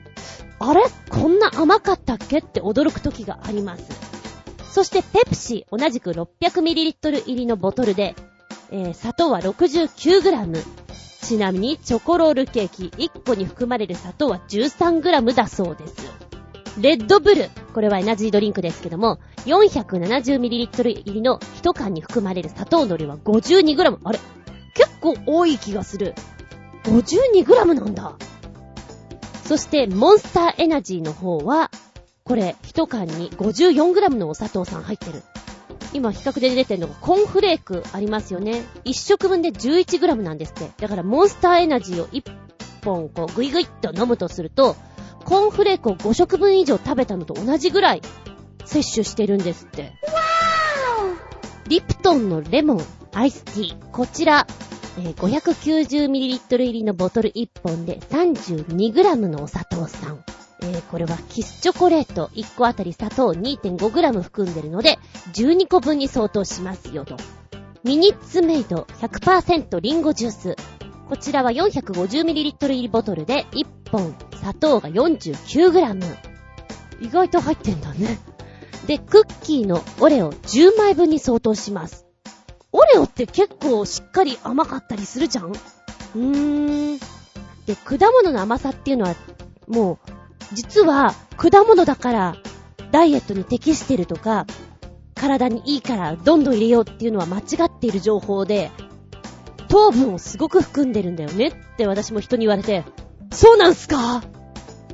[0.58, 0.82] あれ？
[1.10, 2.38] こんな甘かったっけ？
[2.38, 3.84] って驚く時があります。
[4.70, 8.14] そしてペプシ、同じく 600ml 入りのボトルで、
[8.70, 10.64] えー、砂糖は 69g。
[11.22, 15.94] ちなみに、チョコロールケーキ1個に含まれる砂糖は 13g だそうです。
[16.80, 23.98] レッドブル、これはエナジードリンクですけども、470ml 入りの1缶に含まれる砂糖の量は 52g。
[24.04, 24.18] あれ？
[24.74, 26.14] 結構多い気がする。
[26.84, 28.16] 52g なんだ。
[29.44, 31.70] そして、モンスターエナジーの方は、
[32.24, 35.22] これ、一缶に 54g のお砂糖さん入ってる。
[35.92, 38.62] 今、比較で出てるのが、コーンフレークありますよね。
[38.84, 40.70] 一食分で 11g なんですって。
[40.78, 42.22] だから、モンスターエナジーを1
[42.84, 44.76] 本、こう、ぐいぐいっと飲むとすると、
[45.30, 48.02] コーンフレークを5食分以上食べたのと同じぐらい、
[48.64, 49.92] 摂取してるんですって。
[51.68, 52.80] リプトンのレモン
[53.12, 53.90] アイスティー。
[53.92, 54.48] こちら、
[54.98, 60.24] えー、590ml 入りのボトル1本で 32g のお砂糖酸。
[60.62, 64.98] えー、これはキスチョコレート1個あたり砂糖 2.5g 含んでるので、
[65.34, 67.16] 12個分に相当しますよと。
[67.84, 70.56] ミニッツメイド100%リンゴジュース。
[71.10, 76.16] こちらは 450ml 入りボトルで1本砂糖が 49g。
[77.00, 78.16] 意外と入ってんだね。
[78.86, 82.06] で、クッキーのオレオ10枚分に相当します。
[82.70, 86.98] オレオって結構しっかり甘かったりするじゃんうーん。
[87.66, 89.16] で、果物の甘さっていうのは、
[89.66, 90.10] もう、
[90.52, 92.36] 実は、果物だから、
[92.92, 94.46] ダイエットに適してるとか、
[95.16, 98.70] 体にいいからどんどん入れようっていうのは間違っている情報で、
[99.70, 102.84] 糖分をすごく含んでるんだよねって私も人に言われて、
[103.32, 104.22] そうなんすか？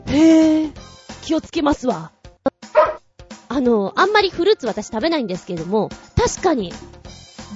[0.07, 0.71] へえ、
[1.23, 2.13] 気をつけますわ。
[3.49, 6.73] あの、あんまりフルーツ私食べないんですけれども、確かに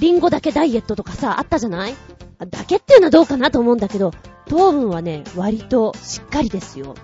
[0.00, 1.94] リンゴだけダイエットとかさ、あったじゃない？
[2.38, 4.12] だけっていうのはどうかなと思うんだけど、
[4.48, 6.94] 糖分はね、割としっかりですよ。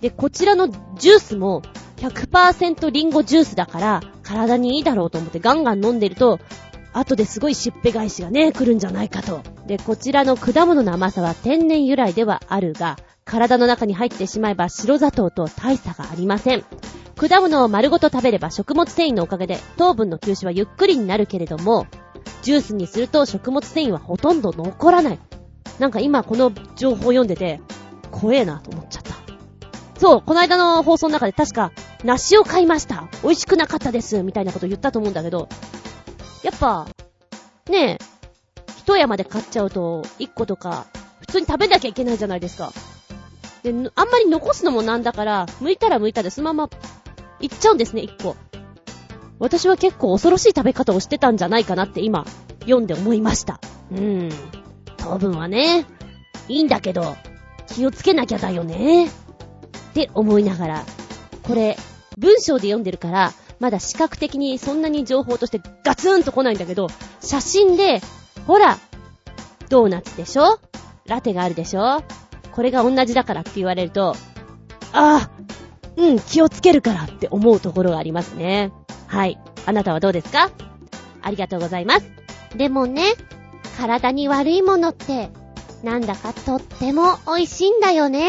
[0.00, 1.62] で、こちらのジュースも
[1.98, 6.40] 100%リンゴジュースだから体にいいだろうと思ってガンガン飲んでると、
[6.94, 9.40] 後ですごいしっぺ返しがね、来るんじゃないかと。
[9.66, 16.64] で、こちらの果物の甘さは天然由来ではあるが、体の中に入ってしまえば白砂糖と大差がありません。
[17.16, 21.86] 果物を丸ごと食べれば食物繊維のおかげで糖分の吸収はゆっくりになるけれども、
[22.42, 25.18] ジュースにすると食物繊維はほとんど残らない。
[25.78, 27.60] なんか今この情報を読んでて、
[28.10, 29.12] 怖えなと思っちゃった。
[29.98, 31.70] そう、この間の放送の中で確か、
[32.04, 33.08] 梨を買いました。
[33.22, 34.22] 美味しくなかったです。
[34.24, 35.48] みたいなこと言ったと思うんだけど、
[36.42, 36.86] やっぱ、
[37.68, 37.98] ねえ、
[38.78, 40.86] 一山で買っちゃうと、一個とか、
[41.20, 42.72] 普通に食べなきゃいけないじゃないですか。
[43.62, 46.70] で、あんまり残すのもなんだから、剥いたら剥いたでそのまま、
[47.40, 48.36] いっちゃうんですね、一個。
[49.38, 52.24] 私は結構恐ろしい食べ方をしてたんじゃないかなって今、
[52.60, 53.60] 読んで思いました。
[53.92, 54.32] うーん。
[54.96, 55.86] 糖分はね、
[56.48, 57.16] いいんだけど、
[57.68, 59.06] 気をつけなきゃだよね。
[59.06, 59.10] っ
[59.94, 60.84] て思いながら、
[61.42, 61.76] これ、
[62.18, 66.88] 文章で読んでるから、まだ視覚的にそんなに情報としてガツンと来ないんだけど、
[67.20, 68.00] 写真で、
[68.44, 68.76] ほら、
[69.68, 70.58] ドーナツでしょ？
[71.06, 72.02] ラテがあるでしょ？
[72.50, 74.16] これが同じだからって言われると、
[74.92, 75.30] ああ、
[75.96, 78.72] うん、気をつけるからって思うところがありますね。
[79.06, 79.38] はい。
[79.64, 80.50] あなたはどうですか？
[81.22, 82.10] ありがとうございます。
[82.56, 83.14] でもね、
[83.78, 85.30] 体に悪いものって、
[85.84, 88.28] なんだかとっても美味しいんだよね。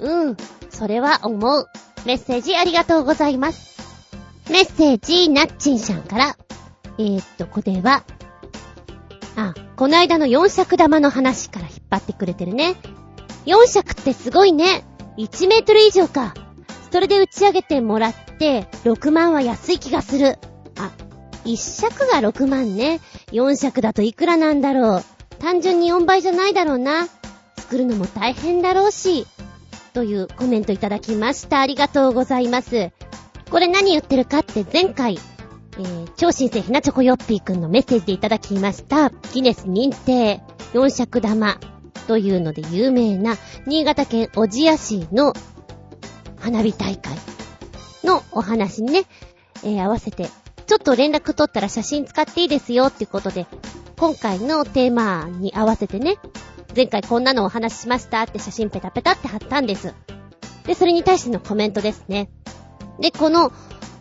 [0.00, 0.36] うん、
[0.68, 1.66] それは思う。
[2.04, 3.71] メッセージありがとうございます。
[4.52, 6.36] メッセージ、なっちんさんから。
[6.98, 8.04] えー、っと、これは、
[9.34, 12.76] あ、この間の四尺玉の話から引っ張ってくれてるね。
[13.46, 14.84] 四尺ってすごいね。
[15.16, 16.34] 1メートル以上か。
[16.90, 20.38] それで打ち上げてもらって、6万は安い気がする。
[20.78, 20.92] あ、
[21.46, 23.00] 1尺が6万ね。
[23.28, 25.04] 4尺だといくらなんだろう。
[25.38, 27.08] 単純に4倍じゃないだろうな。
[27.56, 29.26] 作るのも大変だろうし。
[29.94, 31.60] というコメントいただきました。
[31.60, 32.90] ありがとうございます。
[33.52, 35.18] これ何言ってるかって前回、
[35.78, 40.40] えー、超新星ひなチョコヨッピーくんのメッセージでいただきました、ギネス認定
[40.72, 41.60] 4尺玉
[42.06, 43.36] というので有名な
[43.66, 45.34] 新潟県小千谷市の
[46.40, 47.14] 花火大会
[48.02, 49.04] のお話にね、
[49.62, 50.30] えー、合わせて、
[50.66, 53.46] ちょっと連絡取ったら写真使っていいですよっていうことで、
[53.98, 56.16] 今回のテーマに合わせてね、
[56.74, 59.92] 前回こんなのお話ししましたって写真ペタペタって貼ったんです。
[60.64, 62.30] で、それに対してのコメントですね。
[63.00, 63.52] で、この、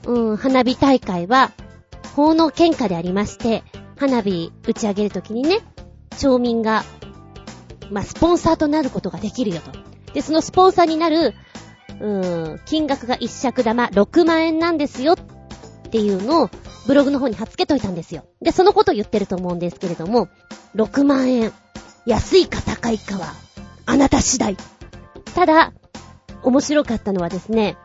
[0.05, 1.51] うん、花火大会は、
[2.15, 3.63] 法の喧嘩でありまして、
[3.97, 5.59] 花火打ち上げるときにね、
[6.17, 6.83] 町民が、
[7.91, 9.71] まあ、スポンサーとなることができるよと。
[10.13, 11.33] で、そのスポンサーになる、
[11.99, 16.49] うん、金額が一尺玉6万円なんですよっていうのを
[16.87, 18.25] ブログの方に貼っ付けといたんですよ。
[18.41, 20.29] で、そのことを言ってると思うんですけれども、
[20.75, 21.51] 6万円、
[22.05, 23.33] 安いか高いかは、
[23.85, 24.57] あなた次第。
[25.35, 25.73] ただ、
[26.43, 27.77] 面白かったのはですね、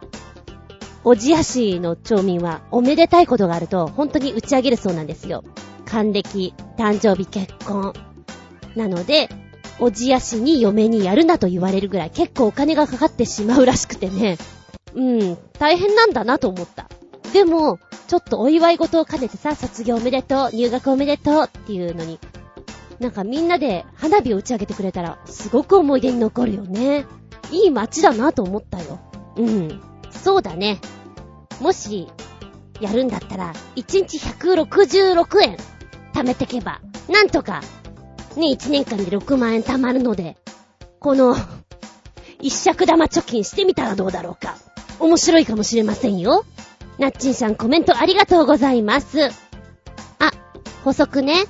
[1.09, 5.45] おじや市の町民はおめでたいことがあると本当に打ち上げるそうなんですよ。
[5.85, 7.93] 還暦、誕生日、結婚。
[8.75, 9.29] なので、
[9.79, 14.37] おじや市に嫁にやるなと言われるぐらい結構お金がかかってしまうらしくてね。
[14.97, 16.89] うん、大変なんだなと思った。
[17.33, 22.19] でも、ちょっとお祝い事を兼ねてさ、卒業おめでとう、入学おめでとうっていうのに、
[22.99, 27.07] なんかみんなで花火を打ち上げてくれたら、すごく思い出に残るよね。
[27.53, 28.99] いい街だなと思ったよ。
[29.37, 29.81] うん。
[30.11, 30.81] そうだね。
[31.61, 32.09] もし、
[32.81, 35.57] やるんだったら、1日166円、
[36.13, 37.63] 貯めてけば、なんとか、
[38.37, 40.37] ね、1年間で6万円貯まるので、
[41.01, 41.35] この、
[42.41, 44.57] 一尺玉貯金してみたらどうだろうか。
[44.99, 46.45] 面白いかもしれませんよ。
[46.99, 49.29] なっちんさんコメントありがとうございます。
[50.19, 50.33] あ、
[50.85, 51.45] 補足ね。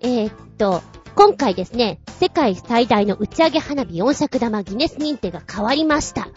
[0.00, 0.82] えー、っと、
[1.14, 6.28] 今回ですね、世界最大の打ち上げ花火4尺玉ギネス認定が変わりました。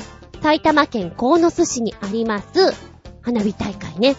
[0.42, 2.48] 埼玉県鴻巣市にあります、
[3.22, 4.16] 花火大会ね。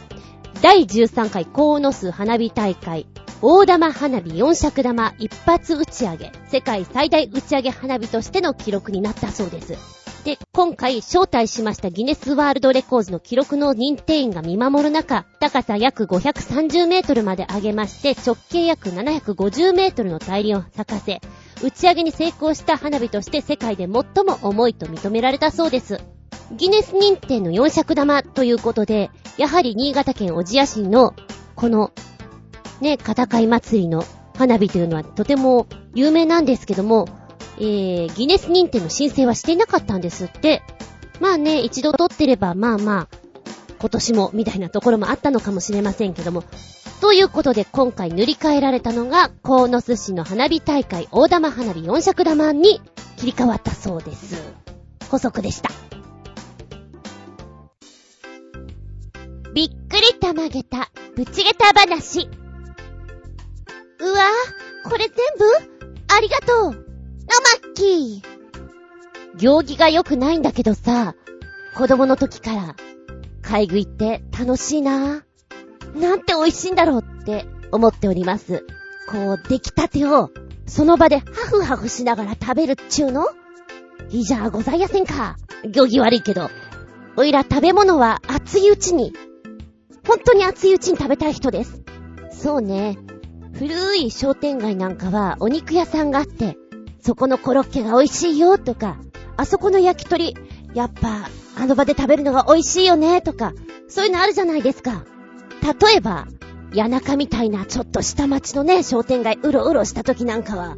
[0.60, 3.06] 第13回鴻巣花火大会、
[3.40, 10.02] 大玉花火4尺玉一発打ち上げ、世界最大打ち上げ花火としての記録になったそうです。
[10.24, 21.20] で、今回招待しましたギネスワールドレコーズの記録の認定員が見守る中、高さ約530メートルまで上げまして、直径約750メートルの大輪を咲かせ、
[21.64, 26.00] 打ち上げに成功した花火として世界で最も重いと認められたそうです。
[26.56, 31.14] ギネス認定の4尺玉ということで、やはり新潟県小千谷市の、
[31.54, 31.92] この、
[32.80, 34.04] ね、片貝祭りの
[34.36, 37.08] 花火というのはとても有名なんですけども、
[37.58, 40.62] えー、ギネス認定の申請はしていなかったんですって。
[41.20, 43.08] まあね、一度取ってれば、まあまあ、
[43.78, 46.42] 今年も、みたいなところもあったのかもしれませんけども。
[47.00, 52.80] ということで、今回塗り替えられたのが、鴻巣市の花火大会大玉花火4尺玉に
[53.16, 54.42] 切り替わったそうです。
[55.08, 55.70] 補足でした。
[59.54, 62.28] びっくりたまげた、ぶちげた話。
[64.00, 65.44] うわぁこれ全部？
[66.08, 66.76] ありがとうのマ
[67.70, 71.14] ッキー行儀が良くないんだけどさ、
[71.76, 72.76] 子供の時から、
[73.42, 78.64] 買い食いって楽しいなぁなんて美味しいんだろうって思っております。
[79.08, 80.30] こう、出来たてを、
[80.66, 83.26] その場でハフハフしながら食べるっちゅうの？
[84.08, 85.36] いいじゃございやせんか。
[85.70, 86.50] 行儀悪いけど。
[87.16, 89.12] おいら食べ物は熱いうちに。
[90.06, 91.82] 本当に熱いうちに食べたい人です。
[92.30, 92.98] そうね。
[93.54, 96.56] 古い商店街なんかはお肉屋さんがあって、
[97.00, 98.96] そこのコロッケが美味しいよとか、
[99.36, 100.36] あそこの焼き鳥、
[100.74, 103.52] やっぱあの場で食べるのが美味しいよねとか、
[103.88, 105.04] そういうのあるじゃないですか。
[105.62, 106.26] 例えば、
[106.74, 110.76] 谷中みたいなちょっと下町のね、商店街うろうろした時なんかは、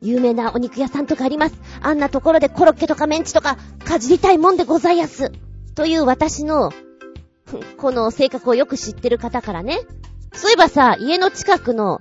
[0.00, 1.54] 有名なお肉屋さんとかあります。
[1.80, 5.32] あんなところでコロッケとかメンチとか、かじりたいもんでございやす。
[5.74, 6.72] という私の、
[7.78, 9.80] この性格をよく知ってる方からね。
[10.32, 12.00] そういえばさ、家の近くの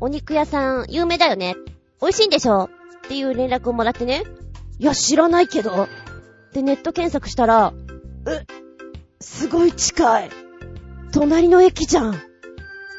[0.00, 1.56] お肉屋さん有名だよね。
[2.00, 2.64] 美味しいんでしょ？
[2.64, 2.68] っ
[3.08, 4.24] ていう連絡をもらってね。
[4.78, 5.88] いや、知らないけど。
[6.52, 7.72] で、ネット検索したら、
[8.28, 8.44] え、
[9.20, 10.30] すごい近い。
[11.12, 12.20] 隣の駅じゃん。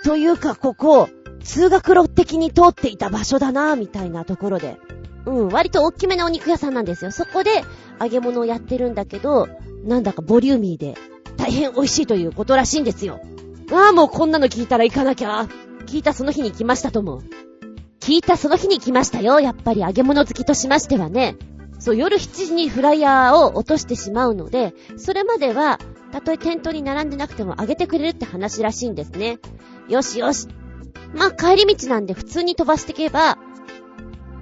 [0.03, 1.09] というか、ここ、
[1.43, 4.77] 通学路的に通っていた場所だなみたいなところで。
[5.25, 7.11] うん、割と大きめなお肉屋さんなんですよ。
[7.11, 7.63] そこで
[8.01, 9.47] 揚げ物をやってるんだけど、
[9.83, 10.95] なんだかボリューミーで、
[11.47, 13.21] 大変美味しいということらしいんですよ。
[13.71, 15.47] ああ、もうこんなの聞いたら行かなきゃ。
[15.85, 17.21] 聞いたその日に来ましたとも。
[18.01, 19.39] 聞いたその日に来ましたよ。
[19.39, 21.37] やっぱり揚げ物好きとしましてはね。
[21.79, 25.79] そう、夜7時にフライヤーを落としてしまうので、それまでは、
[26.11, 29.39] たとえ店頭に並んでなくても揚げてくれるって話らしいんですね。
[29.87, 30.49] よしよし。
[31.13, 33.37] まあ、帰り道なんで普通に飛ばしていけば、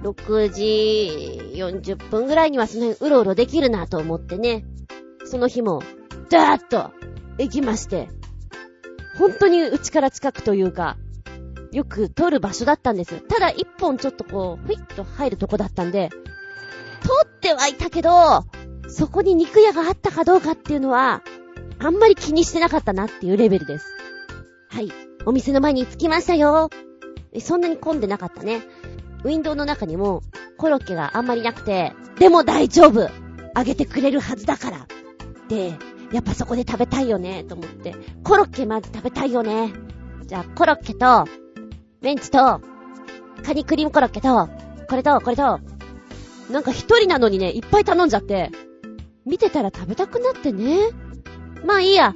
[0.02, 4.64] 6時40分ぐらいにはその辺うろうろできるなと思ってね、
[5.24, 5.82] その日も、
[6.28, 6.92] ダーッと
[7.38, 8.08] 行きまして、
[9.18, 10.96] 本当にうちから近くというか、
[11.72, 13.20] よく通る場所だったんですよ。
[13.28, 16.10] ただ一本ちょっとこう、ふいっと入るとこだったんで、
[17.02, 18.44] 通ってはいたけど、
[18.88, 21.22] そこに肉屋があったかどうかっていうのは、
[21.78, 23.86] あんまり気にしてなかったなっていうレベルです。
[24.68, 24.90] はい。
[25.26, 26.70] お店の前に着きましたよ。
[27.40, 28.62] そんなに混んでなかったね。
[29.24, 30.22] ウィンドウの中にも
[30.56, 33.08] コロッケがあんまりなくて、でも大丈夫
[33.54, 34.86] あげてくれるはずだから。
[35.48, 35.74] で、
[36.12, 37.94] やっぱそこで食べたいよね、と思って。
[38.22, 39.72] コロッケまず食べたいよね。
[40.26, 41.24] じゃあ、コロッケと、
[42.00, 42.60] メンチと、
[43.44, 44.48] カニクリームコロッケと、
[44.88, 45.60] これと、これと、
[46.50, 48.50] なんか一人なのにね、いっぱい頼んじゃって、
[49.24, 50.78] 見てたら食べたくなってね。
[51.64, 52.14] まあいいや。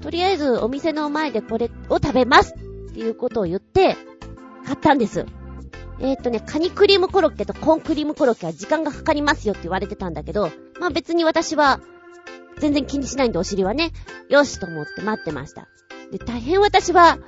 [0.00, 3.96] とりあえずお店の前でこれを食べますっていうことを言って、
[4.64, 5.26] 買ったんです。
[5.98, 11.80] えー、っとね、カニクリームコロッケとコーンクリームコロッケは時間がかかりますよって言われてたんだけど、まあ別に私は
[12.58, 13.92] 全然気にしないんでお尻はね、
[14.28, 15.68] よしと思って待ってました。
[16.10, 17.18] で、大変私は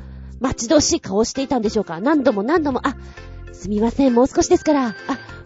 [0.40, 2.96] 待ち遠しい顔をしていたんでしょうか何度も何度も、あ、
[3.52, 4.94] すみません、もう少しですから、あ、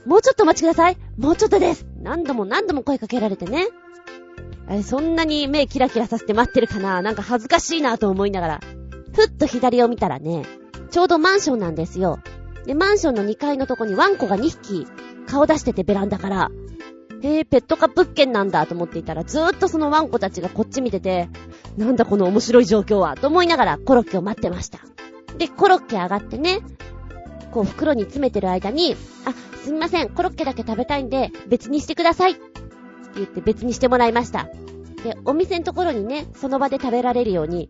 [0.06, 0.96] もうちょっとお待ちください。
[1.16, 1.86] もうちょっとです。
[2.00, 3.68] 何度も何度も声かけられてね。
[4.68, 8.60] え、そんなに目キラキラさせて待ってるかななんか恥ずかしいなと思いながら。
[9.14, 10.44] ふっと左を見たらね、
[10.90, 12.18] ちょうどマンションなんですよ。
[12.66, 14.86] で、マンションの2階のとこにワンコが2匹
[15.26, 16.50] 顔出しててベランダから。
[17.22, 21.28] へえ、ペットカ物件なんだと思っていたら、ずーっとそのワンコたちがこっち見てて、
[21.76, 24.80] なんだこの面白い状況は、と思いながらコロッケを待ってました。
[25.38, 26.58] で、コロッケ上がってね、
[27.52, 29.32] こう袋に詰めてる間に、あ、
[29.62, 32.32] すみません、コロッケだけ食べたいんで、別にしてください。
[32.32, 32.40] って
[33.16, 34.48] 言って別にしてもらいました。
[35.04, 37.68] で、お店のところにね、その場で食べられるように、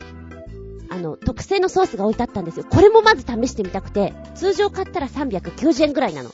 [0.88, 2.66] あの、特製のソースが置いてあったんですよ。
[2.68, 6.30] これもまず試してみたくて、通常買ったら390円ぐらいなの。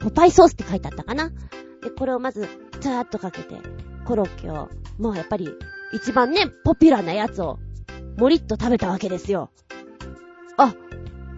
[0.00, 1.30] ポパイソースって書いてあったかな？
[1.82, 2.48] で、これをまず、
[2.80, 3.56] ザーっとかけて、
[4.04, 5.50] コロッケを、もうやっぱり、
[5.92, 7.58] 一番ね、ポピュラーなやつを、
[8.16, 9.50] もりっと食べたわけですよ。
[10.56, 10.74] あ、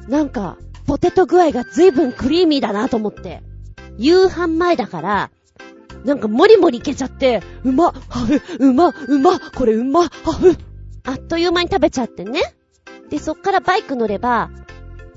[0.08, 3.42] なんか、ポテト具合が随分クリーミーだなと思って。
[3.96, 5.30] 夕飯前だから、
[6.04, 7.92] なんかもりもりいけちゃって、うま、は
[8.26, 10.56] ふ、うま、うま、これうま、はふ。
[11.04, 12.40] あっという間に食べちゃってね。
[13.10, 14.50] で、そっからバイク乗れば、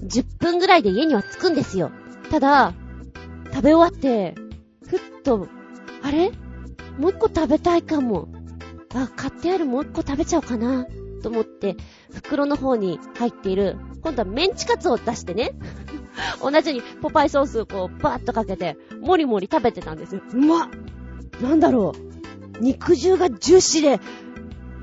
[0.04, 1.92] 10分ぐらいで家には着くんですよ。
[2.30, 2.74] ただ、
[3.54, 4.34] 食べ終わって、
[4.88, 5.48] ふっと、
[6.02, 6.32] あれ？
[6.98, 8.28] もう一個食べたいかも。
[8.96, 10.88] あ、買ってあるもう一個食べちゃおうかな。
[11.22, 11.78] と思って、
[12.12, 15.52] 袋の方に入っている、今度はメンチカツを出してね。
[16.42, 20.22] 同じようにポパイソースをこう、バーッとかけて、もりもり食べてたんですよ。
[20.34, 20.70] うまっ
[21.42, 21.94] なんだろ
[22.60, 22.64] う。
[22.64, 24.00] 肉汁がジューシーで、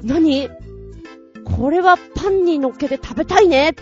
[0.02, 0.48] 何？
[1.44, 3.74] これはパンに乗っけて食べたいね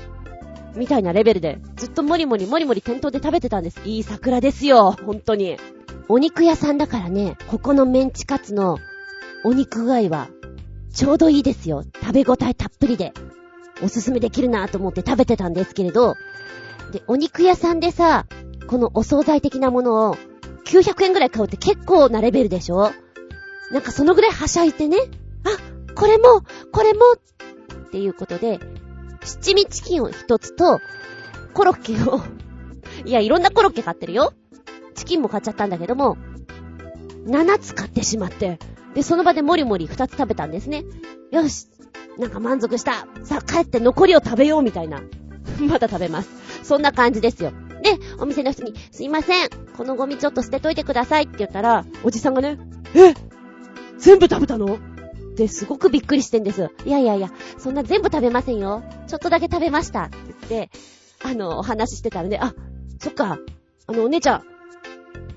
[0.75, 3.81] みたいなレベルで、ずっともりもりもりもり店頭で食べてたんです。
[3.85, 5.57] いい桜ですよ、本当に。
[6.09, 8.79] お肉屋さんだからね、ここのメンチカツの
[9.45, 10.29] お肉具合は、
[10.93, 11.85] ちょうどいいですよ。
[12.01, 13.13] 食べ応えたっぷりで。
[13.81, 16.17] おすすめできるなと思って食べてたんですけれど、
[16.91, 18.27] で、お肉屋さんでさ、
[18.67, 20.17] このお惣菜的なものを
[20.65, 22.91] 900円ぐらい買うって結構なレベルでしょ？
[23.71, 24.97] なんかそのぐらいはしゃいてね、
[25.45, 26.43] あ、これも、
[26.73, 28.59] これも、っていうことで、
[29.29, 30.81] 七味チキンを一つと、
[31.55, 32.21] コロッケを
[33.05, 34.33] いや、いろんなコロッケ買ってるよ。
[34.95, 36.17] チキンも買っちゃったんだけども、
[37.27, 38.59] 7つ買ってしまって、
[38.95, 40.85] で、その場でもりもり2つ食べたんですね。
[41.31, 41.69] よし、
[42.19, 43.07] なんか満足した。
[43.23, 45.03] さあ帰って残りを食べようみたいな。
[45.69, 46.31] まだ食べます。
[46.63, 47.53] そんな感じですよ。
[47.83, 52.59] で、お店の人に、すいません、このゴミちょっと捨てといてくださいって言ったら、おじさんがね、
[52.95, 53.15] え？
[53.99, 54.79] 全部食べたの？
[55.45, 56.69] ってすごくびっくりしてんです。
[56.85, 58.83] いやいやいや、そんな全部食べませんよ。
[59.07, 60.37] ちょっとだけ食べましたって言っ
[60.67, 60.71] て、
[61.23, 62.55] あの、お話ししてたらね、あ、
[62.99, 63.39] そっか、
[63.87, 64.43] あの、お姉ちゃん、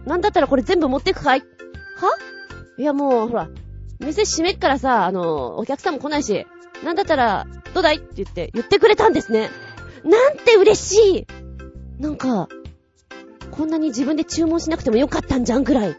[0.07, 1.41] なんだったらこれ全部持ってくかい？
[1.41, 1.45] は？
[2.79, 3.47] いやもう、ほら、
[3.99, 6.47] 店閉めっからさ、あの、お客さんも来ないし、
[6.83, 7.45] なんだったら、
[7.75, 7.97] どうだい？
[7.97, 9.51] って言って、言ってくれたんですね。
[10.03, 11.27] なんて嬉しい
[11.99, 12.49] なんか、
[13.51, 15.95] こんなに自分で注文しなくてもよかったんじゃんくらい。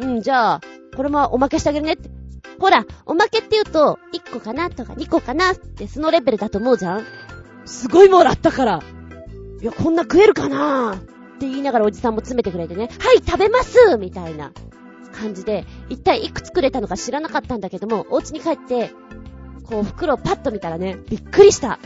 [0.00, 0.60] うん、じゃあ、
[0.96, 2.17] これもおまけしてあげるねって。
[2.58, 7.06] ほら、おまけって言うと、1個かなとか2個かなってそのレベルだと思うじゃん
[7.64, 8.82] すごいもらったから。
[9.60, 10.98] いや、こんな食えるかなっ
[11.38, 14.52] て言いながらおじさんも詰めてくれてね、はい、食べますみたいな
[15.12, 18.92] 感じで、一体いくつくれたのか知らなかったんだけども、お家に帰って、
[19.64, 21.78] こう袋をパッと見たらね、びっくりした。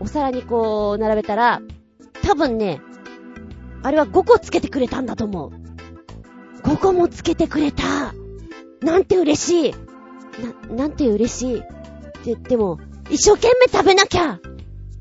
[0.00, 1.60] お皿にこう、並べたら、
[2.22, 2.80] 多分ね、
[3.82, 5.50] あれは5個つけてくれたんだと思う。
[6.62, 8.14] 5個もつけてくれた。
[8.80, 9.74] なんて嬉しい。
[10.68, 11.58] な、なんて嬉しい。
[11.58, 11.68] って
[12.26, 12.78] 言っても、
[13.10, 14.40] 一生懸命食べなきゃ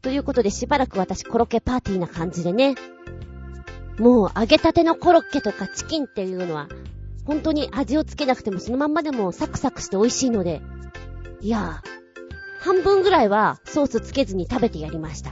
[0.02, 2.76] ということでしばらく私コロッケパーティーな感じでね。
[3.98, 6.68] もう揚げたてのコロッケとかチキンっていうのは、
[7.26, 10.62] 本当に味をつけなくてもそのまんまでもサクサクして美味しいので、
[11.42, 15.32] いやー、半分ぐらいはソースつけずに食べてやりました。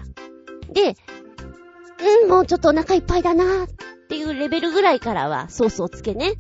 [0.72, 0.96] で、
[2.24, 3.68] うん、もうちょっとお腹いっぱいだなーっ
[4.10, 6.34] ていうレベルぐらいからはソースをつけね。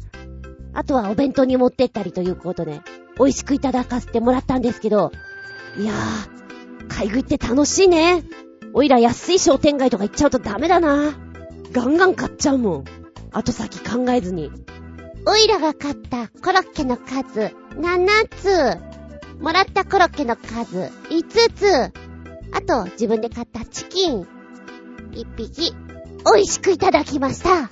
[0.73, 2.81] あとはお弁当に持ってったりということで、
[3.17, 5.11] 美味しくいただかせてもらったんですけど、
[5.77, 8.23] いやー、買い食いって楽しいね。
[8.73, 11.13] おいら安い商店街とか行っちゃうとダメだな。
[11.71, 12.83] ガンガン買っちゃうもん。
[13.31, 14.51] 後先考えずに。
[15.25, 18.93] おいらが買ったコロッケの数、7つ。
[19.39, 21.93] もらったコロッケの数、5つ。
[22.51, 24.27] あと、自分で買ったチキン、
[25.11, 25.75] 1匹、
[26.25, 27.69] 美味しくいただきました。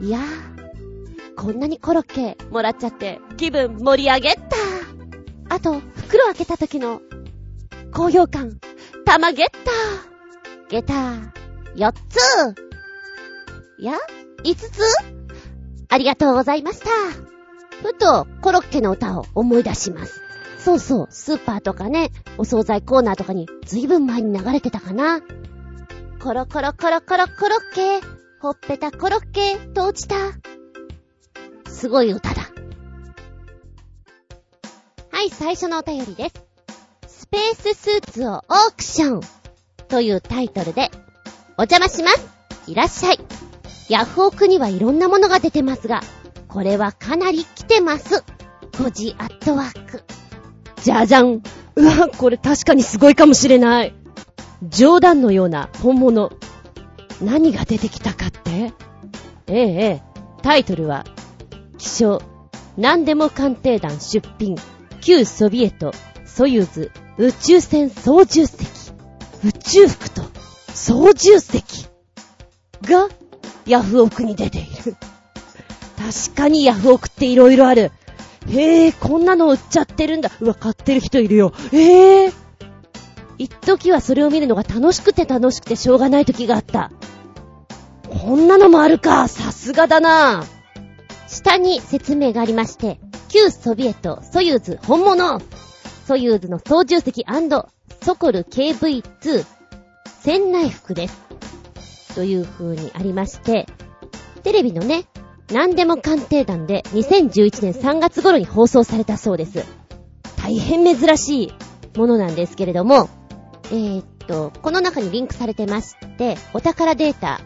[0.00, 0.57] いやー、
[1.38, 5.54] こんなにコロッケもらっちゃって、気分盛り上げった。
[5.54, 7.00] あと、袋開けた時の、
[7.94, 8.58] 高揚感、
[9.04, 9.70] たまげった。
[10.68, 11.32] ゲター、
[11.76, 12.18] 4つ。
[13.78, 13.94] いや、
[14.42, 14.82] 5つ
[15.88, 16.88] ありがとうございました。
[17.82, 20.20] ふと、コロッケの歌を思い出します。
[20.58, 25.20] そうそう、スーパーとかね、お惣菜コーナーとかにずいぶん前に流れてたかな。
[26.20, 28.00] コロコロコロコロコロッケ、
[28.40, 30.16] ほっぺたコロッケ、と落ちた？
[31.78, 32.42] すごい歌だ。
[35.12, 36.30] はい、最初のお便りで
[37.06, 37.20] す。
[37.20, 38.42] スペーススーツをオー
[38.76, 39.20] クション
[39.86, 40.90] というタイトルで、
[41.56, 42.26] お邪魔します。
[42.66, 43.20] いらっしゃい。
[43.88, 46.00] ヤフオクにはいろんなものが出てますが、
[46.48, 48.24] これはかなり来てます。
[48.76, 50.02] コジアットワーク。
[50.82, 51.42] じゃじゃん。
[51.76, 53.94] うわ、これ確かにすごいかもしれない。
[54.68, 56.32] 冗談のような本物。
[57.22, 58.72] 何が出てきたかって？
[59.46, 60.02] ええ、ええ。
[60.42, 61.04] タイトルは、
[61.78, 62.20] 気象、
[62.76, 64.56] 何でも鑑定団出品、
[65.00, 65.92] 旧ソビエト、
[66.26, 68.66] ソユーズ、宇宙船操縦席、
[69.44, 70.22] 宇宙服と
[70.74, 71.86] 操縦席
[72.82, 73.08] が
[73.66, 74.96] ヤフオクに出ている。
[75.96, 77.92] 確かにヤフオクって色々ある。
[78.48, 80.30] へえ、こんなの売っちゃってるんだ。
[80.40, 81.52] うわ、買ってる人いるよ。
[81.72, 82.32] ええ。
[83.36, 86.90] 一時はそれを見るのが楽しくて楽しくてしょうがない時があった。
[88.08, 89.28] こんなのもあるか。
[89.28, 90.44] さすがだな。
[91.28, 92.98] 下に説明がありまして、
[93.28, 95.40] 旧ソビエト、ソユーズ本物
[96.06, 97.24] ソユーズの操縦席
[98.02, 99.44] ソコル KV2
[100.22, 102.14] 船内服です。
[102.14, 103.66] という風にありまして、
[104.42, 105.04] テレビのね、
[105.52, 109.64] 何でも鑑定団で2011年3月頃に放送されたそうです。
[110.42, 111.52] 大変珍しい
[111.98, 113.10] ものなんですけれども、
[113.66, 117.40] えー、っと、この中にリンクされてまして、お宝データ、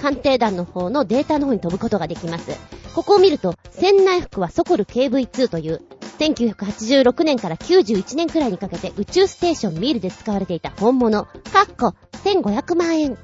[0.00, 2.52] 鑑定団の方のデータの方に飛ぶことができます。
[2.94, 5.82] ここを見ると、船内服はソコル KV2 という、
[6.18, 11.30] 1986年から91年くらいにかけて宇宙ステーションミールで使われていた本物、か
[11.70, 13.18] っこ1500万円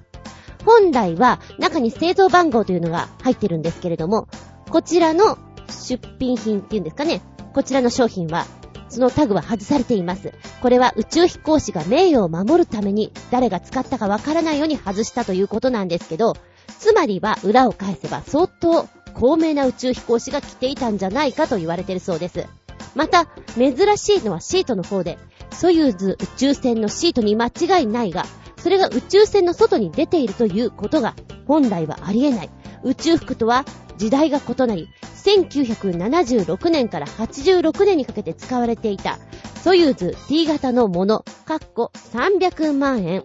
[0.64, 4.28] 本来は中に製造番号というのが入ってるんですけれども、
[4.70, 7.22] こちらの出品品っていうんですかね、
[7.54, 8.46] こちらの商品は、
[8.88, 10.32] そのタグは外されています。
[10.60, 16.34] これは宇宙飛行士が名誉を守るために誰が使ったかわからないように外したということなんですけど、
[16.80, 22.46] つまりは裏を返せば相当高名な宇宙飛行士が着ていたんじゃないかと言われているそうです。
[22.94, 25.18] また、珍しいのはシートの方で、
[25.52, 28.24] ソユーズ宇宙船のシートに間違いないが、
[28.58, 31.14] それが宇宙船の外に出ているということが
[31.46, 32.50] 本来はありえない。
[32.82, 33.64] 宇宙服とは
[33.96, 34.88] 時代が異なり、
[35.24, 39.18] 1976年から86年にかけて使われていた
[39.62, 43.24] ソユーズ T 型のもの、かっこ300万円。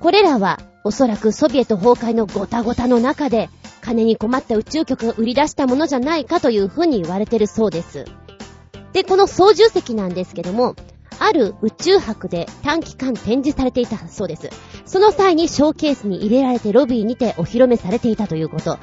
[0.00, 3.48] これらはおそらくソビエト崩壊のゴタゴタの中で
[3.86, 8.04] 金に困った宇宙局が売り出したものじゃないかというふうに言われてるそうです。
[8.92, 10.74] で、この操縦席なんですけども、
[11.20, 14.50] ある宇宙博で短期間展示されていたそうです。
[14.86, 18.78] その際にショーケースに入れられてロビーにてお披露目されていたということ。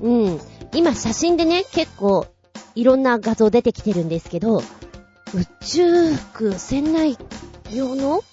[0.00, 0.40] うん。
[0.74, 2.26] 今写真でね、結構
[2.74, 4.64] いろんな画像出てきてるんですけど、宇
[5.64, 7.16] 宙服、船内
[7.72, 8.24] 用の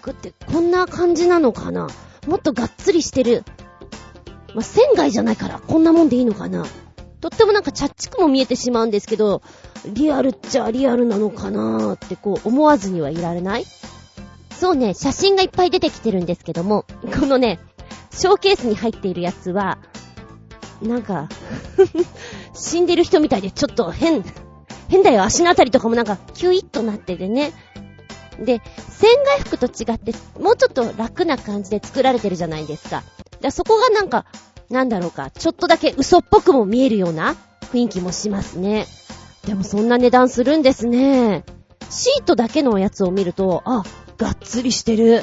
[0.00, 1.86] 服ってこんな感じなのかな？
[2.26, 3.44] もっとがっつりしてる。
[4.54, 6.64] まあ、船外じゃないからこんなもんでいいのかな
[7.20, 9.42] とってもなんかチャッチクも見えてしまうんですけど、
[9.92, 13.66] リアルっちゃリアルなのかなーってこう思わずにはいられない
[14.58, 16.84] そうね、写真がいっぱい出てきてるんですけども、
[17.18, 17.58] このね、
[18.10, 19.78] ショーケースに入っているやつは、
[20.82, 21.28] なんか
[22.54, 24.24] 死んでる人みたいでちょっと変、
[24.88, 27.52] 変だよ、足のあたりとかもなんかキュイッとなっててね。
[28.38, 33.02] で、船外服と違って、もうちょっと楽な感じで作られてるじゃないですか。
[33.40, 34.24] だそこがなんか、
[34.68, 37.36] なんだろうか、ちょっとだけ嘘っぽくも見えるような
[37.72, 38.86] 雰囲気もしますね。
[39.46, 41.44] でもそんな値段するんですね。
[41.88, 43.82] シートだけのやつを見ると、あ、
[44.18, 45.22] がっつりしてる。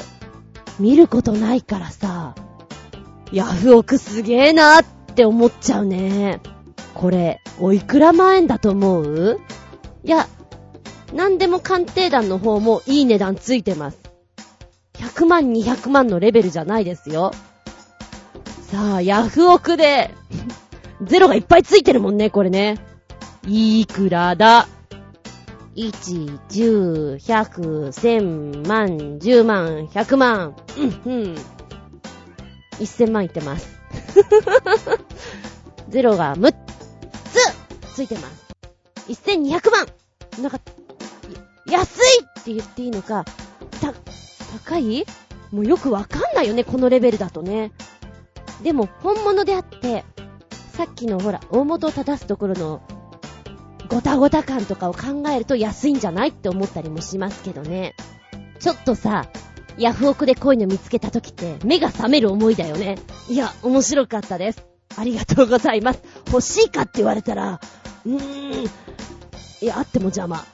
[0.78, 2.34] 見ることないからさ、
[3.32, 6.40] ヤフオクすげえなって思っちゃうね。
[6.94, 9.40] これ、おいくら万円だと思う？
[10.04, 10.28] いや、
[11.14, 13.98] なんでも鑑定団の方もいい値段ついてます。
[14.94, 17.32] 100万、200万のレベルじゃないですよ。
[18.70, 20.14] さあ、ヤフオクで
[21.00, 22.76] ゼロがいっぱいついてるもんね、これね。
[23.46, 24.68] いくらだ
[25.74, 28.88] ?1、10、100、1000万、
[29.18, 30.54] 10万、100万。
[30.76, 31.34] うん、うん。
[32.78, 33.80] 1000万いってます。
[35.88, 38.44] ゼロが6つついてます。
[39.08, 39.86] 1200万
[40.42, 40.60] なんか、
[41.66, 43.24] 安いって言っていいのか、
[43.80, 43.94] た、
[44.66, 45.06] 高い？
[45.52, 47.72] もうよくわかんないよね、このレベルだとね。
[48.62, 50.04] でも、本物であって、
[50.72, 52.80] さっきのほら、大元を正すところの、
[53.88, 57.94] ごたごた感とかを考えると安いんじゃないって思ったりもしますけどね。
[58.60, 59.26] ちょっとさ、
[59.78, 62.98] ヤフオクでこういうの見つけた時って目が覚める思いだよね。
[63.28, 64.66] いや、面白かったです。
[64.96, 66.02] ありがとうございます。
[66.26, 67.60] 欲しいかって言われたら、
[68.04, 68.64] うーん。
[68.64, 70.44] いや、あっても邪魔。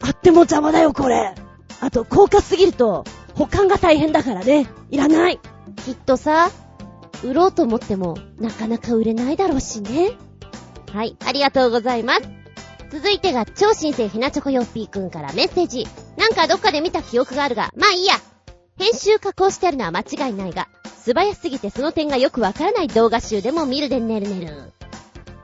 [0.00, 1.34] あっても邪魔だよ、これ。
[1.80, 3.04] あと、高価すぎると、
[3.34, 4.68] 保管が大変だからね。
[4.90, 5.40] いらない。
[5.84, 6.50] きっとさ、
[7.24, 10.12] 売ろうと思っても、なかなか売れないだろうしね。
[10.92, 12.22] はい、ありがとうございます。
[12.90, 15.86] 続いてが、超新星ひなチョコヨッピーくんからメッセージ。
[16.18, 18.14] なんかどっかで見た記憶があるが、まあいいや。
[18.78, 20.68] 編集加工してあるのは間違いないが、
[21.02, 24.72] 素早すぎてその点がよくわからない動画集でも見るでねるねる。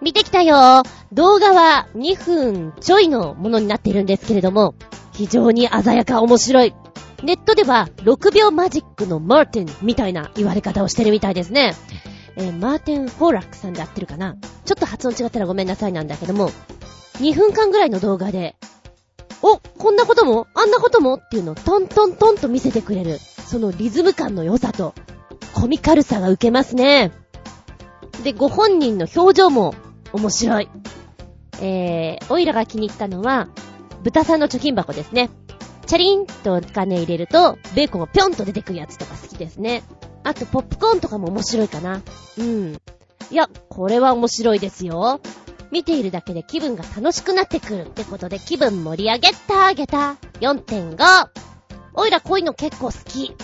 [0.01, 4.75] 見てきたよ動画は2分ちょいのものになっているんですけれども、
[5.13, 6.75] 非常に鮮やか面白い。
[7.23, 11.75] ネットでは6秒マジックのマーティンみたいな言われ方をしてるみたいですね。
[12.37, 16.51] えー、マーティン・フォーラックさんで合ってるかなちょっと発音違ったらごめんなさいなんだけども、
[17.15, 18.55] 2分間ぐらいの動画で、
[19.43, 20.47] おこんなことも？
[20.55, 21.15] あんなことも？
[21.15, 24.95] っていうのをトントントンと見せてくれる、そのリズム感の良さと、
[25.55, 27.11] コミカルさが受けますね。
[28.23, 29.75] で、ご本人の表情も
[30.13, 30.69] 面白い。
[31.61, 33.49] えー、オイラが気に入ったのは、
[34.05, 35.31] 豚さんの貯金箱ですね。
[35.89, 39.83] チャリンと金入れると、ベーコンがぴょんと出てくるやつとか好きですね。
[40.23, 42.03] あと、ポップコーンとかも面白いかな。
[42.37, 42.75] うん。
[43.31, 45.21] いや、これは面白いですよ。
[45.71, 50.17] 見ているだけで気分が楽しくなってくるってことで気分盛り上げたあげた。
[50.41, 50.97] 4.5。
[51.95, 53.35] おいらこういうの結構好き。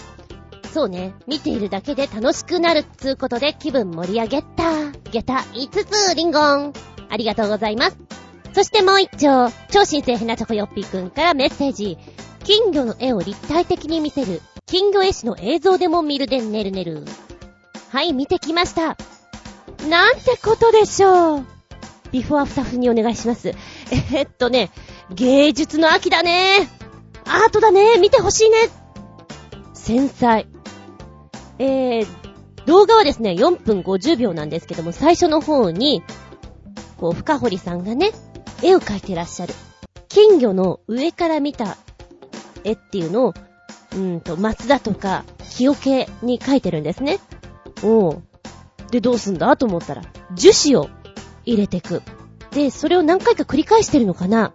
[0.71, 1.15] そうね。
[1.27, 4.91] 見ているだけで楽しくなるっつうことで気分盛り上げた。
[5.11, 6.73] げた5つリンゴン。
[7.09, 7.97] ありがとうございます。
[8.53, 11.99] そしてもう一丁、超新星ヘナチョコヨッピーくんからメッセージ。
[12.45, 17.05] 金魚の絵を立体的に見せる、金魚絵師の映像でも見るでねるねる。
[17.89, 18.97] はい、見てきました。
[19.89, 21.47] なんてことでしょう。
[22.13, 23.55] ビフォーアフター風にお願いします。
[24.13, 24.71] え、っとね、
[25.11, 26.69] 芸術の秋だね。
[27.25, 27.99] アートだね。
[27.99, 28.57] 見てほしいね。
[29.73, 30.47] 繊細。
[31.59, 32.07] えー、
[32.67, 36.03] 動画はですね、4分50秒なんですけども、最初の方に、
[36.99, 38.13] こう、深堀さんがね、
[38.63, 39.55] 絵を描いてらっしゃる。
[40.09, 41.79] 金魚の上から見た
[42.65, 43.35] 絵っていうのを、
[43.95, 47.21] うんと、松田とか、清気に描いてるんですね。
[47.83, 48.23] おう。
[48.91, 50.03] で、どうすんだと思ったら、
[50.35, 50.89] 樹脂を
[51.45, 52.03] 入れてく。
[52.51, 54.53] で、それを何回か繰り返してるのかな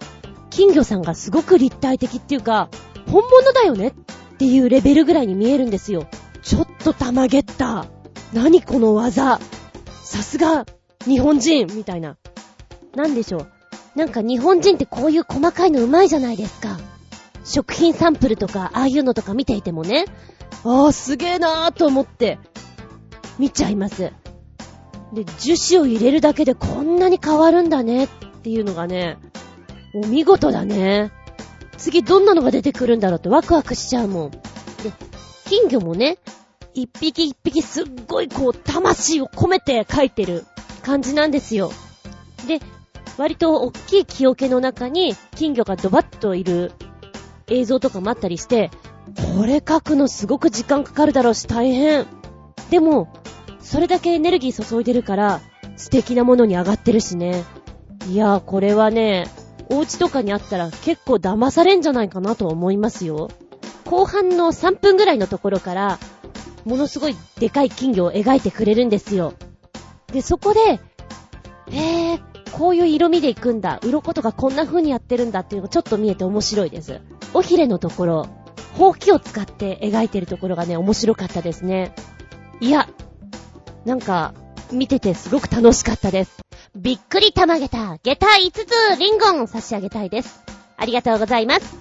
[0.49, 2.70] 金魚さんがすごく立体的っていうか、
[3.10, 6.07] 本物だよねっていうレベルぐらいに見えるんですよ。
[6.41, 7.86] ちょっとたまげった。
[8.34, 9.39] 何この技。
[10.03, 10.66] さすが、
[11.05, 12.18] 日本人みたいな。
[12.95, 13.47] なんでしょう。
[13.95, 16.80] なんか日本人ってこういう細かいのうまいじゃないですか。
[17.50, 20.06] 食品サンプルとか、ああいうのとか見ていてもね、
[20.64, 22.38] ああ、すげえなーと思って、
[23.39, 24.12] 見ちゃいます。
[25.14, 28.08] で、樹脂を入れるだけでこんなに変わるんだねっ
[28.43, 29.18] ていうのがね、
[29.95, 31.12] お見事だね。
[31.78, 34.32] 次どんなのが出てくるんだろうってワクワクしちゃうもん。
[34.32, 34.38] で、
[35.45, 36.20] 金魚もね、
[36.76, 40.45] 一匹一匹すっごいこう、魂を込めて描いてる
[40.84, 41.72] 感じなんですよ。
[42.45, 42.60] で、
[43.18, 46.72] 割と大きい木桶の中に金魚がドバッといる
[47.50, 48.72] 映像とかもあったりして、
[49.36, 52.06] これ描くのすごく時間かかるだろうし大変。
[52.70, 53.10] でも、
[53.60, 55.41] それだけエネルギー注いでるから、
[55.76, 57.43] 素敵なものに上がってるしね。
[58.08, 59.28] いやー、これはね、
[59.70, 63.30] お家とかにあったら結構騙されんじゃないかなと思いますよ。
[63.86, 66.00] 後半の3分ぐらいのところから、
[66.66, 69.34] ものすごいでかい金魚を描いてくれるんですよ。
[70.12, 70.80] で、そこで、
[71.72, 72.20] へー、
[72.52, 73.80] こういう色味でいくんだ。
[73.84, 77.00] 鱗とかこんな風にやってるんだっていうのがちょっと見えて面白いです。
[77.34, 78.28] おひれのところ、
[78.78, 81.94] ほうきを使って描いてるところがね、面白かったですね。
[82.60, 82.90] いや、
[83.86, 84.34] なんか、
[84.72, 86.40] 見ててすごく楽しかったです。
[86.76, 88.52] びっくりたまげた、下駄5
[88.96, 90.42] つ、リンゴン差し上げたいです。
[90.78, 91.78] ありがとうございます。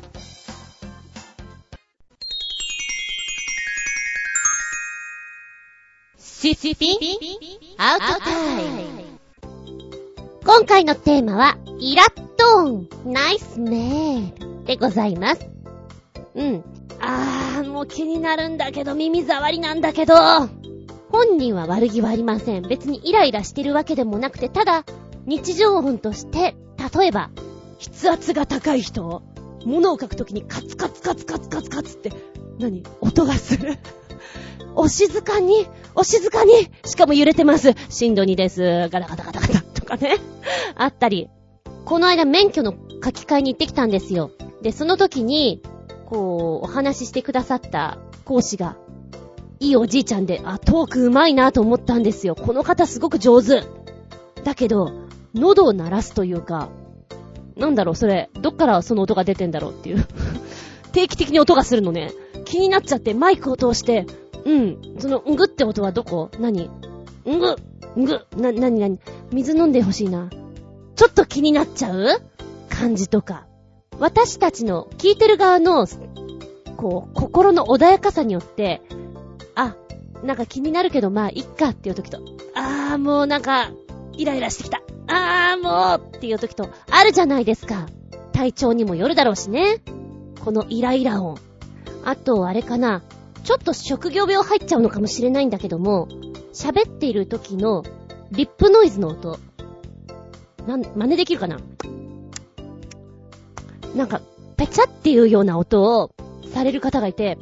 [6.19, 6.99] シシピン
[7.79, 9.08] アウトタイム。
[10.49, 15.47] 今回のテーマは、イラットーン、ナイスメーでございます。
[16.35, 16.65] うん。
[16.99, 20.15] あー、もう気になるんだけど、耳障りなんだけど、
[21.11, 22.63] 本人は悪気はありません。
[22.63, 24.87] 別にイライラしてるわけでもなくて、ただ、
[25.27, 26.57] 日常音として、
[26.99, 27.29] 例えば、
[27.79, 29.23] 筆圧が高い人、
[29.67, 32.11] 物を書くときにカツカツカツカツカツカツって、
[32.59, 32.85] 何？
[33.03, 33.77] 音がする。
[34.75, 36.53] お静かに、お静かに、
[36.87, 37.75] しかも揺れてます。
[37.91, 38.89] 震度2です。
[38.89, 40.17] ガタガタガタガタかね。
[40.77, 41.29] あったり。
[41.85, 44.31] この間免許の書き換えに行ってきたんですよ。
[44.63, 45.63] で、その時に、
[46.07, 48.77] こう、お話ししてくださった講師が、
[49.61, 52.35] いいおじいちゃんで、あ、トーク上手いなと思ったんですよ。
[52.35, 53.63] この方すごく上手。
[54.45, 54.93] だけど、
[55.35, 56.69] 喉を鳴らすというか、
[57.57, 60.07] なんだろう、それ、どっからその音が出てんだろうっていう。
[60.93, 62.13] 定期的に音がするのね。
[62.45, 64.07] 気になっちゃってマイクを通して、
[64.45, 66.31] うん、その、んぐって音はどこ？
[66.39, 66.71] 何？
[67.27, 67.57] んぐ？
[68.01, 68.27] んぐ？
[68.37, 68.99] な、なになに
[69.33, 70.31] 水飲んでほしいな。
[70.97, 72.21] ちょっと気になっちゃう？
[72.69, 73.47] 感じとか。
[73.99, 75.87] 私たちの聞いてる側の、
[76.77, 78.81] こう、心の穏やかさによって、
[79.55, 79.75] あ、
[80.23, 82.21] なんか気になるけど、まあ、いっかっていう時と、
[82.55, 83.71] あーもうなんか、
[84.13, 84.83] イライラしてきた。
[85.09, 87.87] あーもうっていう時と、あるじゃないですか。
[88.33, 89.83] 体調にもよるだろうしね。
[90.45, 91.39] このイライラ音。
[92.05, 93.03] あと、あれかな。
[93.43, 96.07] ちょっと職業病入っちゃうのかもしれないんだけども、
[96.53, 97.83] 喋っている時の
[98.31, 99.39] リップノイズの音。
[100.67, 101.59] な、真似できるかな？
[103.95, 104.21] なんか、
[104.57, 106.11] ペチャっていうような音を
[106.53, 107.39] される方がいて、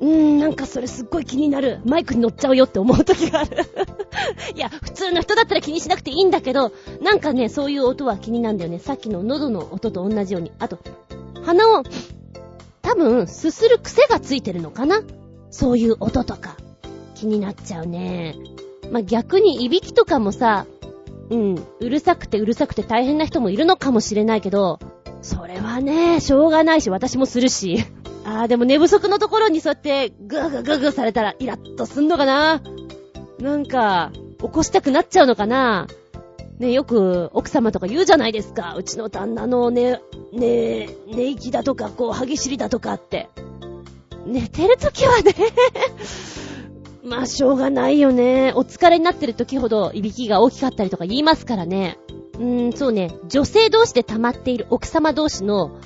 [0.00, 1.80] うーん、なんかそれすっごい気になる。
[1.84, 3.56] マイクに乗っちゃうよって思う時がある
[4.56, 6.72] いや、普通の人だったら気にしなくていいんだけど、
[7.02, 8.78] なんかね、そういう音は気になるんだよね。
[8.78, 10.52] さっきの喉の音と同じように。
[10.58, 10.78] あと、
[11.42, 11.82] 鼻を、
[12.82, 15.02] 多分、すする癖がついてるのかな？
[15.50, 16.56] そういう音とか。
[17.14, 18.36] 気になっちゃうね。
[18.90, 20.66] まあ、逆に、いびきとかもさ、
[21.30, 24.78] うん、うるさくてうるさくて大変な人もいるのかもしれないけど、
[25.22, 27.84] それはね、しょうがないし、私もするし。
[28.24, 32.62] あー、でも寝不足のところにそうやって、ぐーぐーぐーぐーされたら、イラッとすんのかな
[33.38, 35.86] なんか、起こしたくなっちゃうのかな
[36.58, 38.74] ね、よく奥様とか言うじゃないですか。
[38.76, 40.00] うちの旦那のね、
[40.32, 43.28] ね、寝息だとか、こう、歯ぎしりだとかって。
[44.26, 45.34] 寝てる時はね
[47.04, 48.52] まあ、しょうがないよね。
[48.56, 51.98] お疲れになってる時ほど、いびきが大きかったりとか言いますからね。
[52.34, 53.14] うーん、そうね。
[53.28, 55.78] 女性同士で溜まっている奥様同士の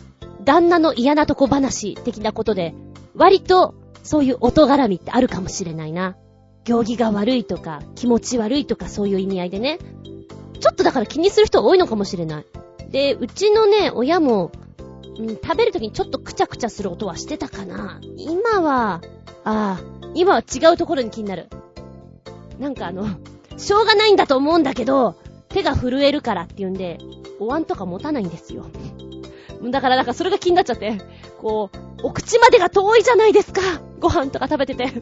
[0.45, 2.73] 旦那の嫌なとこ話的なことで、
[3.17, 6.17] 割とそういう音絡みってあるかもしれないな。
[6.65, 9.79] 行儀が悪いとか、気持ち悪いとかそういう意味合いでね。
[10.61, 12.47] ちょっとだから気にする人多いのかもしれない。
[12.91, 14.53] で、うちのね、親も、
[15.43, 17.99] 食べるときにちょっとくちゃくちゃする音はしてたかな。
[18.17, 19.01] 今は、
[19.45, 21.49] ああ、今は違うところに気になる。
[22.59, 23.07] なんかあの、
[23.57, 25.17] しょうがないんだと思うんだけど、
[25.49, 26.99] 手が震えるからっていうんで、
[27.39, 28.67] お椀とか持たないんですよ。
[29.71, 30.99] だからなんかそれが気になっちゃって、
[31.39, 33.61] こう、お口までが遠いじゃないですか
[34.01, 34.93] ご飯とか食べてて。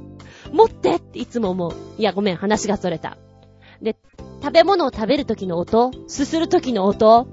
[0.52, 1.72] 持ってっていつも思う。
[1.98, 3.18] いや、ごめん、話がそれた。
[3.82, 3.96] で、
[4.42, 7.26] 食べ物を食べる時の音すする時の音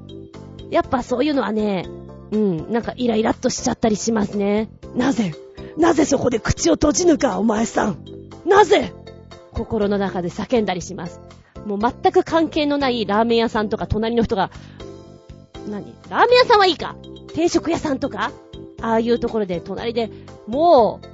[0.70, 1.86] やっぱそういうのはね、
[2.32, 4.70] うん、なんかイライラっとしちゃったりしますね。
[4.96, 5.34] なぜ
[5.78, 8.06] なぜそこで口を閉じぬか、お前さん。
[8.46, 8.94] なぜ？
[9.52, 11.20] 心の中で叫んだりします。
[11.66, 14.52] もう全く関係のないラーメン屋さんとか隣の人が、
[15.70, 15.94] 何？
[16.10, 16.96] ラーメン屋さんはいいか？
[17.34, 18.32] 定食屋さんとか？
[18.82, 20.10] ああいうところで隣で、
[20.46, 21.08] もう、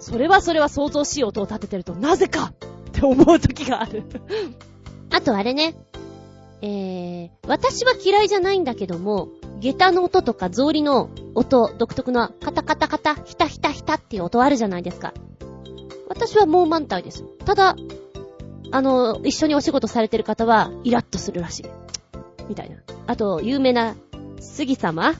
[0.00, 4.04] それはそれは想像しようと立ててると、なぜかって思う時がある。
[5.10, 5.74] あとあれね、
[6.60, 9.28] えー、私は嫌いじゃないんだけども、
[9.60, 15.14] 下駄の音とか草履の音、独特なカタカタカタ、ヒタヒタヒタっていう音あるじゃないですか。
[16.08, 17.24] 私はもう満体です。
[17.44, 17.76] ただ、
[18.70, 21.64] あの、一緒にお仕事されてる方は、イラッとするらしい。
[22.48, 22.76] みたいな。
[23.06, 23.94] あと、有名な、
[24.40, 25.14] 杉様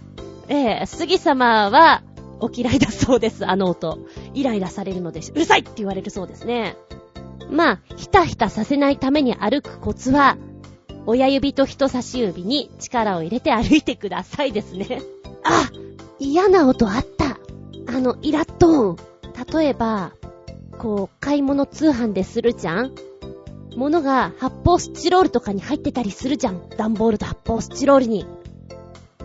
[0.48, 2.02] ええー、杉様は、
[2.40, 3.98] お嫌いだそうです、あの音。
[4.34, 6.76] イライラされるので、うるさいって言われるそうですね。
[7.50, 10.36] まあ、ひたひたさせないために歩くコツは、
[11.10, 15.00] 親指と人差し指に力を入れて歩いてくださいですね。
[15.42, 15.70] あ
[16.18, 17.38] 嫌な音あった。
[17.86, 18.98] あの、イラッと音。
[19.58, 20.12] 例えば、
[20.76, 22.94] こう、買い物通販でするじゃん
[23.74, 26.68] 物が発泡スチロールとかに入ってたりするじゃん。
[26.76, 28.26] 段ボールと発泡スチロールに。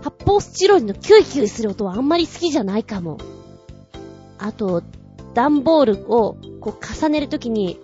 [0.02, 3.18] 発泡スチロールのキュイキュイする音はあんまり好きじゃないかも。
[4.38, 4.84] あと、
[5.34, 7.78] 段ボールをこう重ねるときに、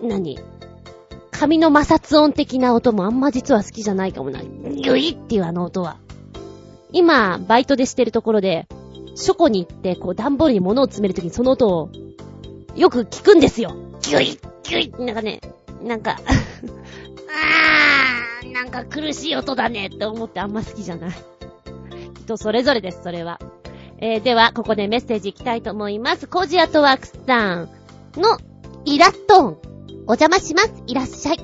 [0.00, 0.51] 何？
[1.32, 4.40] 紙の摩擦音的な音もあんま実は好きじゃないかもな。
[4.42, 5.96] ギュイっていうあの音は。
[6.92, 8.68] 今、バイトでしてるところで、
[9.16, 11.90] 書庫に行って、こう、段ボールに物を詰めるときにその音を、
[12.76, 13.74] よく聞くんですよ。
[14.02, 15.40] ギュイギュイなんかね、
[15.82, 16.18] なんか
[18.42, 21.10] あー、なんか苦しい音だねって思ってあんま好きじゃない。
[22.22, 23.40] 人それぞれです、それは。
[23.98, 26.26] えー、では、ここでメッセージいきたいと思います。
[26.26, 27.68] コジアトワークスさん
[28.16, 28.38] の
[28.84, 29.71] イラット音。
[30.12, 30.74] お邪魔します。
[30.86, 31.38] いらっしゃい。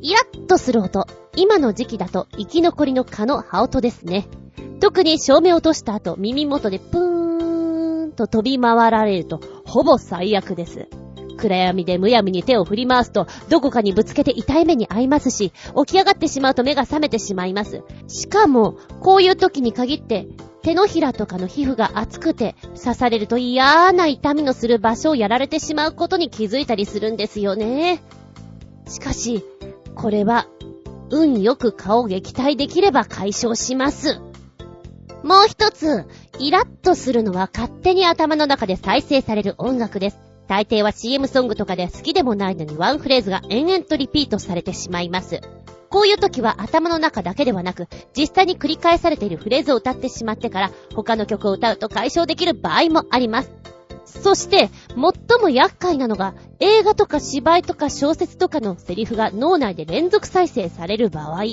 [0.00, 1.06] イラッとする音。
[1.36, 4.26] 今の時期だと生き残りの蚊の葉音ですね。
[4.80, 10.88] 特に照明落とした後、耳元でプーンと飛び回られると、ほぼ最悪です。
[11.36, 15.52] 暗闇でむやみに手を振り回すと、どこかにぶつけて痛い目に遭いますし、
[15.86, 17.82] 起き上がってしまうと目が覚めてしまいます。
[18.06, 20.28] しかも、こういう時に限って、
[20.62, 28.02] 手のひらとかの皮膚が熱くて、刺されると嫌な痛みのする場所をやられてしまうことに気づいたりするんですよね。
[28.88, 29.44] しかし、
[29.94, 30.48] これは、
[31.10, 34.20] 運よく顔を撃退できれば解消します。
[35.22, 36.04] もう一つ、
[36.38, 40.18] イラッとするのは勝手に頭の中で再生される音楽です。
[40.48, 45.40] 大抵は CM ソングとかで好きでもないのにワンフレーズが延々とリピートされてしまいます。
[45.90, 53.52] こういう時は頭の中だけではなく、実際に繰り返されているフレーズを歌ってしまってから、他の曲を歌うと解消できる場合もあります。
[54.04, 61.44] そして、最も厄介なのが、映画とか芝居とか小説とかのセリフが脳内で連続再生される場合。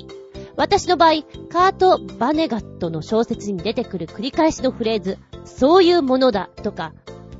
[0.55, 6.93] 私の場合、カート・バネガットの小説に出てくる繰り返しのフレーズ、そういうものだとか、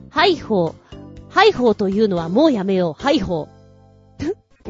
[0.09, 0.73] ハイホー、
[1.29, 3.54] ハイホーというのはもうやめよう、ハイホー。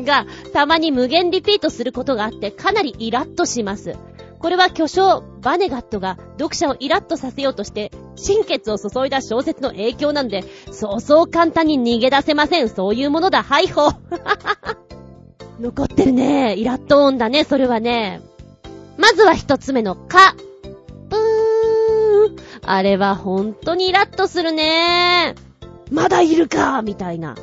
[0.04, 3.96] が、たまに無限リピートすることがあってかなりイラッとします。
[4.40, 12.70] これは巨匠、バネガットが読者をイラッとさせようとして、心血を注いだ小説の影響なんで、そうそう簡単に逃げ出せません。
[12.70, 13.96] そういうものだ、ハイホー。
[15.60, 16.56] 残ってるね。
[16.56, 18.22] イラッと音だね、それはね。
[18.98, 20.36] まずは一つ目の、か。
[21.10, 22.36] ぷーん。
[22.66, 25.36] あれは本当にイラッとするね。
[25.92, 27.36] まだいるかみたいな。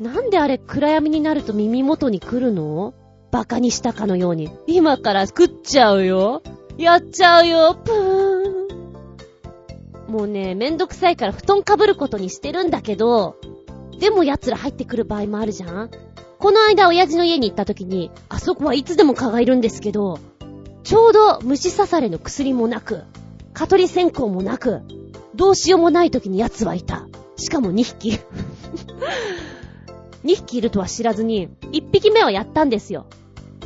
[0.00, 2.94] なんであれ暗闇になると耳元に来るの？
[3.30, 4.50] バカにしたかのように。
[4.66, 6.42] 今から食っちゃうよ。
[6.78, 7.74] やっちゃうよ。
[7.74, 8.68] ぷー
[10.08, 10.12] ん。
[10.12, 13.36] もうね、めんどくさいから布団かぶることにしてるんだけど、
[13.98, 15.90] でも奴ら入ってくる場合もあるじゃん
[16.38, 20.20] この間親父の家に行った時に、あそこはいつでも蚊がいるんですけど、
[20.84, 23.02] ちょうど虫刺されの薬もなく、
[23.52, 24.80] 蚊取り線香もなく、
[25.34, 27.08] どうしようもない時に奴はいた。
[27.36, 28.20] しかも2匹。
[30.28, 33.06] 2匹いるとは知らずに、1匹目はやったんですよ。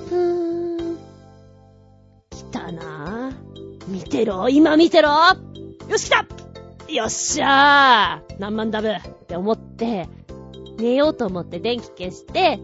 [0.09, 0.97] ふーん。
[2.31, 3.89] 来たなぁ。
[3.89, 5.11] 見てろ今見てろ
[5.89, 6.25] よし来た
[6.89, 10.09] よっしゃー何万ダブって思って、
[10.79, 12.61] 寝ようと思って電気消して、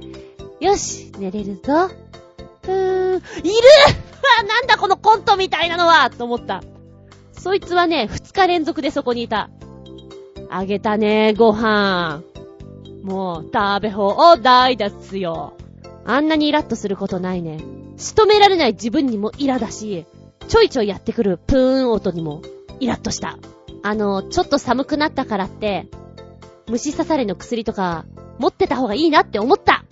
[0.60, 1.88] よし寝れるぞ。
[2.62, 3.16] ふーん。
[3.16, 6.62] いるわなんだこのコントみたいなのはと思った。
[7.32, 9.50] そいつはね、2日連続でそこにいた。
[10.50, 12.22] あげたね、ご飯。
[13.02, 15.54] もう、食べ放題ですよ。
[16.04, 17.58] あんなにイラッとすることないね。
[17.96, 20.06] 仕留められない自分にもイラだし、
[20.48, 22.42] ちょいちょいやってくるプーン音にも
[22.80, 23.38] イラッとした。
[23.82, 25.86] あの、ちょっと寒くなったからって、
[26.68, 28.06] 虫刺されの薬とか
[28.38, 29.84] 持ってた方がいいなって思った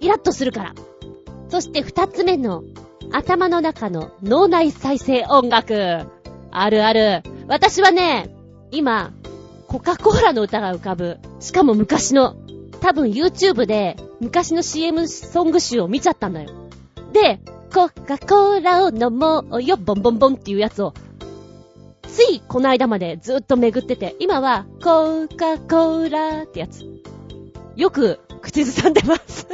[0.00, 0.74] イラッとするから。
[1.48, 2.62] そして二つ目の、
[3.12, 6.06] 頭の中の脳内再生音楽。
[6.50, 7.22] あるある。
[7.48, 8.34] 私はね、
[8.70, 9.12] 今、
[9.66, 11.18] コカ・コーラの歌が浮かぶ。
[11.44, 12.36] しかも昔の。
[12.80, 16.50] 多分 YouTube で昔の CM ソング集を見ちゃったんだよ。
[17.12, 17.38] で、
[17.72, 20.94] コカ・コーラを飲もうよ、ボンボンボンっていうやつを、
[22.08, 26.82] ついこの間までずっと巡ってて、今は、コカ・コーラってやつ。
[27.76, 29.48] よく口ずさんでます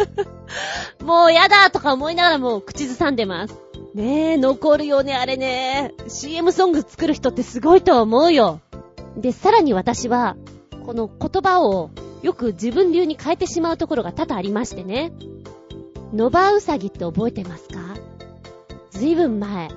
[1.02, 3.56] もうやだとか思いながらも口ずさんでます。
[3.94, 5.94] ねえ、残るよね、あれね。
[6.06, 8.60] CM ソング作る人ってすごいと思うよ。
[9.16, 10.36] で、さらに私は、
[10.90, 15.12] この言葉をよく自分流に変えてしまうところが多々ありましてね。
[16.12, 17.94] ノバウサギって覚えてますか？
[18.90, 19.68] ずいぶん前、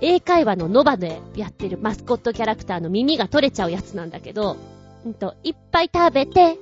[0.00, 4.56] 英会話のノバでやってるマスコットキャラクターの耳が取れちゃうやつなんだけど、
[5.04, 6.56] うんと、いっぱい食べて、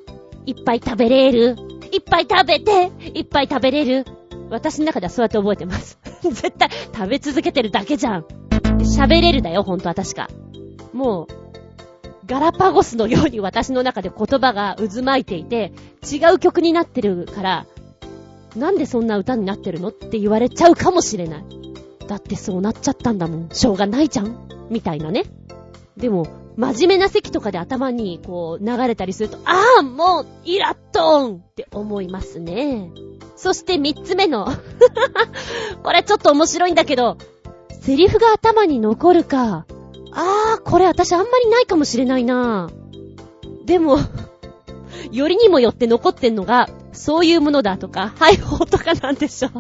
[0.45, 1.55] いっぱい食べれる、
[1.93, 4.05] いっぱい食べて、いっぱい食べれる。
[4.51, 6.01] 私の中ではそうやって覚えてます。
[6.21, 8.25] 絶対食べ続けてるだけじゃん。
[8.81, 10.29] 喋れるだよ、ほんとは確か。
[10.93, 11.44] もう、
[12.27, 15.73] ガラパゴスのように私の中で言葉が渦巻いていて、
[16.11, 17.67] 違う曲になってるから、
[18.57, 21.45] なんでそんな歌になってるのって言われちゃうかもしれない。
[22.09, 23.49] だってそうなっちゃったんだもん。
[23.51, 25.25] しょうがないじゃんみたいなね。
[25.97, 32.91] でも、真面目な席とかで頭にこう流れたりすると、ああもう、イラットンって思いますね。
[33.37, 34.47] そして三つ目の
[35.83, 37.19] これちょっと面白いんだけど、
[37.83, 39.67] セリフが頭に残るか。
[40.15, 42.71] ああ、これ私あんまりないかもしれないな。
[43.65, 43.99] でも
[45.13, 49.51] よりにもよって残ってんのが、そういうものだとか、配報とかなんでしょ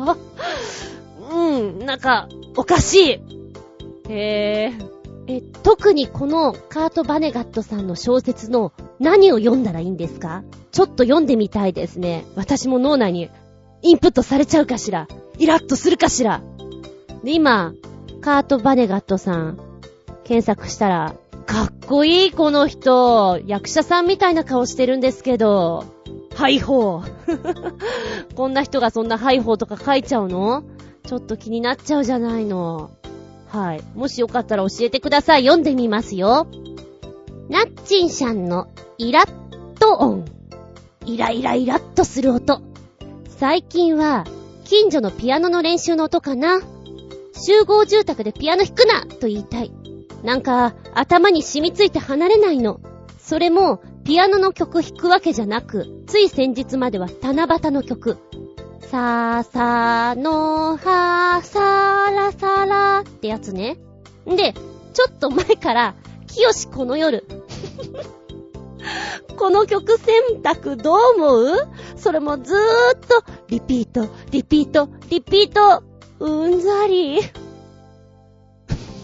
[1.31, 2.95] うん、なんか、おかし
[4.07, 4.13] い。
[4.13, 4.73] へえ。
[5.27, 10.43] え、特にこのカート・バネガットさんの小説の何を読んだらいいんですか？
[10.71, 12.27] ちょっと読んでみたいですね。
[12.37, 13.31] 私も脳内に
[13.83, 15.09] インプットされちゃうかしら？
[15.39, 16.43] イラッとするかしら？
[17.25, 17.73] で、今、
[18.21, 19.59] カート・バネガットさん、
[20.25, 21.15] 検索したら、
[21.47, 25.85] かっこいいこの人、役者さんみたいな顔してるんですけど、
[26.35, 27.75] ハイホー。
[28.35, 30.65] こんな人がそんなハイホーとか書いちゃうの？
[31.07, 32.91] ちょっと気になっちゃうじゃないの。
[33.49, 33.83] はい。
[33.95, 35.45] もしよかったら教えてください。
[35.45, 36.49] 読んでみますよ。
[37.49, 38.69] ナッチンシャンの
[38.99, 40.25] イラッと音。
[41.05, 42.63] イライライラッとする音。
[43.29, 44.25] 最近は、
[44.65, 46.61] 近所のピアノの練習の音かな。
[47.35, 49.71] 集合住宅でピアノ弾くなと言いたい。
[50.25, 52.81] なんか、頭に染みついて離れないの。
[53.19, 58.19] それも、ピアノの曲弾くわけじゃなく、つい先日までは七夕の曲。
[58.81, 63.79] さーさーのーはーさーらさらってやつね。
[64.29, 64.55] んで、
[64.95, 65.95] ちょっと前から、
[66.27, 67.25] きよしこの夜。
[69.37, 71.69] この曲選択どう思う？
[71.97, 72.61] それもずーっ
[73.01, 75.83] と、リピート、リピート、リピート、
[76.21, 77.21] うんざり。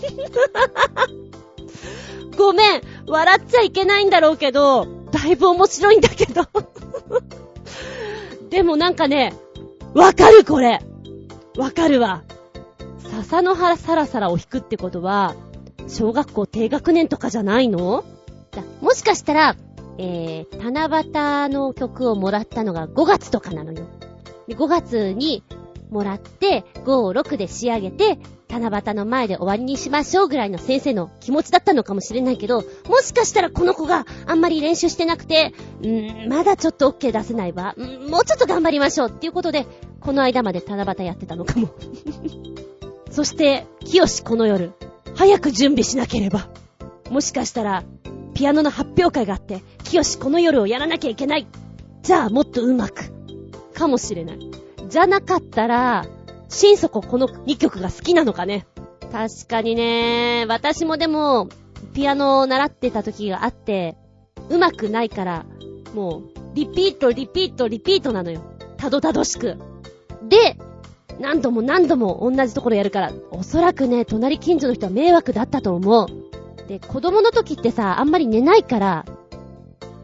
[2.37, 6.43] ごめん、笑っちゃいけないんだろうけど、だいぶ面白いんだけど。
[8.51, 9.35] でもなんかね、
[9.95, 10.81] わかるこれ
[11.57, 12.23] わかるわ。
[13.13, 15.35] 笹の葉サラサラを弾くってことは、
[15.89, 18.05] 小学校低学年とかじゃないの？
[18.81, 19.57] もしかしたら、
[19.99, 23.87] えー、七夕の曲をもらったのが5月とかなのよ。
[24.49, 25.45] で5月に
[25.91, 28.19] もらって、5、6で仕上げて、
[28.51, 37.75] 七夕の前で終わりにしましょうぐらいの先生の気持ちだったのかもしれないけど、もしかしたらこの子があんまり練習してなくて、うーん、まだちょっと OK 出せないわ。
[37.79, 39.67] んもうちょっと頑張りましょうっていうことで、
[40.01, 41.69] この間まで七夕やってたのかも。
[43.11, 44.73] そして、清この夜、
[45.15, 46.49] 早く準備しなければ。
[47.11, 47.85] もしかしたら、
[48.35, 51.47] ピアノの発表会があって、きよしこの夜をやらなきゃいけない。
[52.03, 53.21] じゃあもっと上手く。
[53.75, 54.50] かもしれない。
[54.91, 56.05] じゃなかったら、
[56.49, 58.67] 心底この2曲が好きなのかね。
[59.13, 61.49] 確かにね、私もでも、
[61.95, 63.97] ピアノを習ってた時があって、
[64.49, 65.47] 上手くないから、
[65.95, 66.23] もう、
[66.55, 68.43] リピート、リピート、リピートなのよ。
[68.77, 69.57] たどたどしく。
[70.29, 70.57] で、
[71.21, 76.07] 何度も何度も同じところやるから、おそらくね、隣近所の人は迷惑だったと思う。
[76.67, 79.05] で、子供の時ってさ、あんまり寝ないから、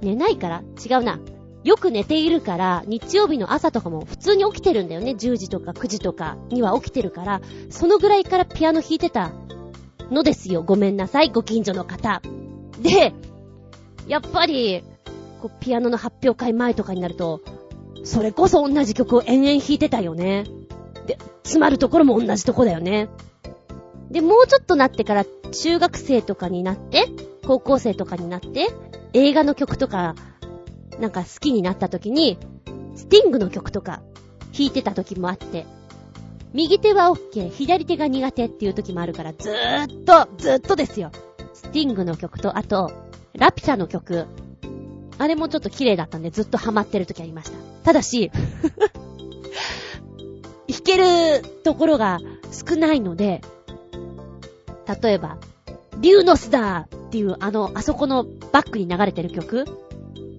[0.01, 0.63] 寝ないから？
[0.85, 1.19] 違うな。
[1.67, 5.11] よく寝ているから、日曜日の朝とかも普通に起きてるんだよね。
[5.19, 7.41] 10時とか9時とかには起きてるから、
[7.71, 9.33] そのぐらいからピアノ弾いてた
[10.13, 10.63] のですよ。
[10.63, 12.23] ごめんなさい、ご近所の方。
[12.81, 13.13] で、
[14.07, 14.85] やっぱり、
[15.43, 17.41] こう、ピアノの発表会前とかになると、
[18.05, 20.45] それこそ同じ曲を延々弾いてたよね。
[21.09, 23.09] で、詰まるところも同じとこだよね。
[24.13, 27.07] で、もうちょっとなってから、中学生とかになって、
[27.45, 28.69] 高校生とかになって、
[29.15, 30.15] 映画の曲とか、
[31.01, 32.39] なんか好きになった時に、
[32.95, 34.03] スティングの曲とか
[34.53, 35.67] 弾いてた時もあって、
[36.53, 41.11] 右手は OK、左手が苦手っていう時もあるから、ずーっと、ずーっとですよ。
[41.53, 42.93] スティングの曲と、あと、
[43.35, 44.27] ラピュタの曲。
[45.19, 47.59] あれもちょっと綺麗だったんで、ずっとハマってる時ありました。
[47.85, 48.31] ただし、
[50.69, 52.19] 弾けるところが
[52.51, 53.43] 少ないので、
[55.03, 55.39] 例えば、
[56.01, 59.67] リューノスだっていうあの、あそこのバックに流れてる曲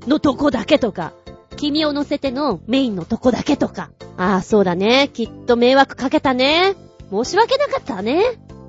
[0.08, 1.14] のとこだけとか、
[1.58, 3.90] 君を乗せてのメインのとこだけとか。
[4.16, 5.10] ああ、そうだね。
[5.14, 6.76] きっと迷惑かけたね。
[7.12, 8.24] 申し訳なかったね。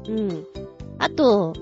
[0.09, 0.47] うん。
[0.99, 1.55] あと、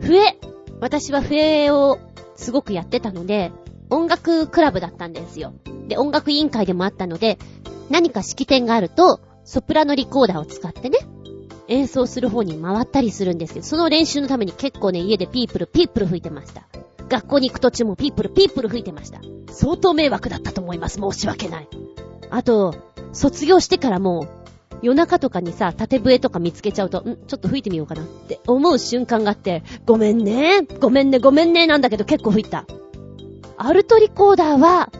[0.00, 0.38] 笛。
[0.80, 1.98] 私は笛を
[2.36, 3.50] すごくやってたので、
[3.88, 5.54] 音楽クラブだったんですよ。
[5.88, 7.38] で、音楽委員会でもあったので、
[7.90, 10.98] 何か式典があると、ソプラノリコーダーを使ってね、
[11.68, 16.66] 演奏する方に回ったりするんですけど、その練習のために結構ね、家でピープル、ピープル吹いてました。
[17.08, 19.20] 学校に行く途中もピープル、ピープル吹いてました。
[19.52, 21.00] 相当迷惑だったと思います。
[21.00, 21.68] 申し訳ない。
[22.30, 22.74] あと、
[23.12, 24.26] 卒業してからも、
[24.82, 27.16] 夜中とかにさ、縦笛とか見つけちゃうと、ん？
[27.26, 32.66] ちょっと吹いてみようかなって思う瞬間があって、ごめんね、ごめんね、ごめんね、なんだけど結構吹いた。
[33.56, 34.90] アルトリコーダーは、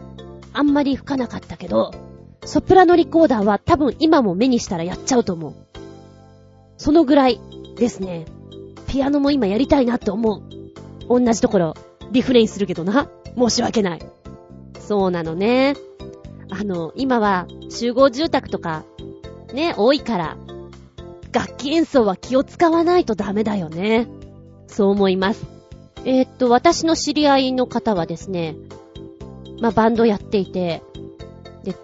[0.54, 1.90] あんまり吹かなかったけど、
[2.44, 5.54] ソプラノリコーダーは多分今も目にしたらやっちゃうと思う。
[6.78, 7.40] そのぐらい
[7.76, 8.24] ですね。
[8.86, 10.42] ピアノも今やりたいなって思う。
[11.08, 11.74] 同じところ、
[12.12, 13.08] リフレインするけどな。
[13.36, 14.00] 申し訳ない。
[14.80, 15.74] そうなのね。
[16.50, 18.84] あの、今は集合住宅とか、
[19.52, 20.36] ね、多いから、
[21.32, 24.06] 楽器演奏は気を使わないとダメだよね。
[24.68, 25.44] そう思います。
[26.04, 28.56] えー、っと、私の知り合いの方はですね、
[29.60, 30.82] まあ、バンドやっていて、
[31.64, 31.74] で、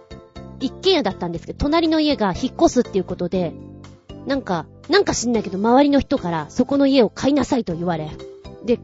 [0.61, 3.53] 一軒家だったんですけど、隣の家が引っ越すっていうことで、
[4.27, 8.11] なんか、なんか知んないけど、周りの人からそこの家を買いなさいと言われ、
[8.65, 8.79] で、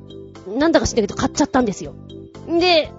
[0.56, 1.94] なんだか知んないけど買っちゃったんですよ。
[2.46, 2.90] で、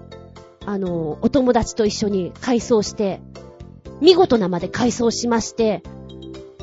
[0.64, 3.20] あの、お友達と一緒に改装して、
[4.00, 5.82] 見事なまで改装しまして、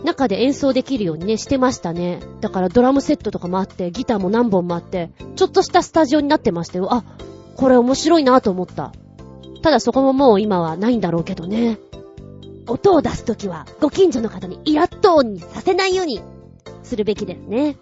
[0.04, 2.20] 中で演奏できるようにね、してましたね。
[2.42, 6.94] だからドラムセットとかもあって、ギターも何本もあって、ちょっとしたスタジオになってましたよ。
[6.94, 7.04] あ、
[7.56, 8.92] これ面白いなと思った。
[9.62, 11.80] ただそこももう今はないんだろうけどね。
[12.68, 16.22] 音を出すときは、ご近所の方にイラッと音にさせないように
[16.84, 17.78] するべきですね。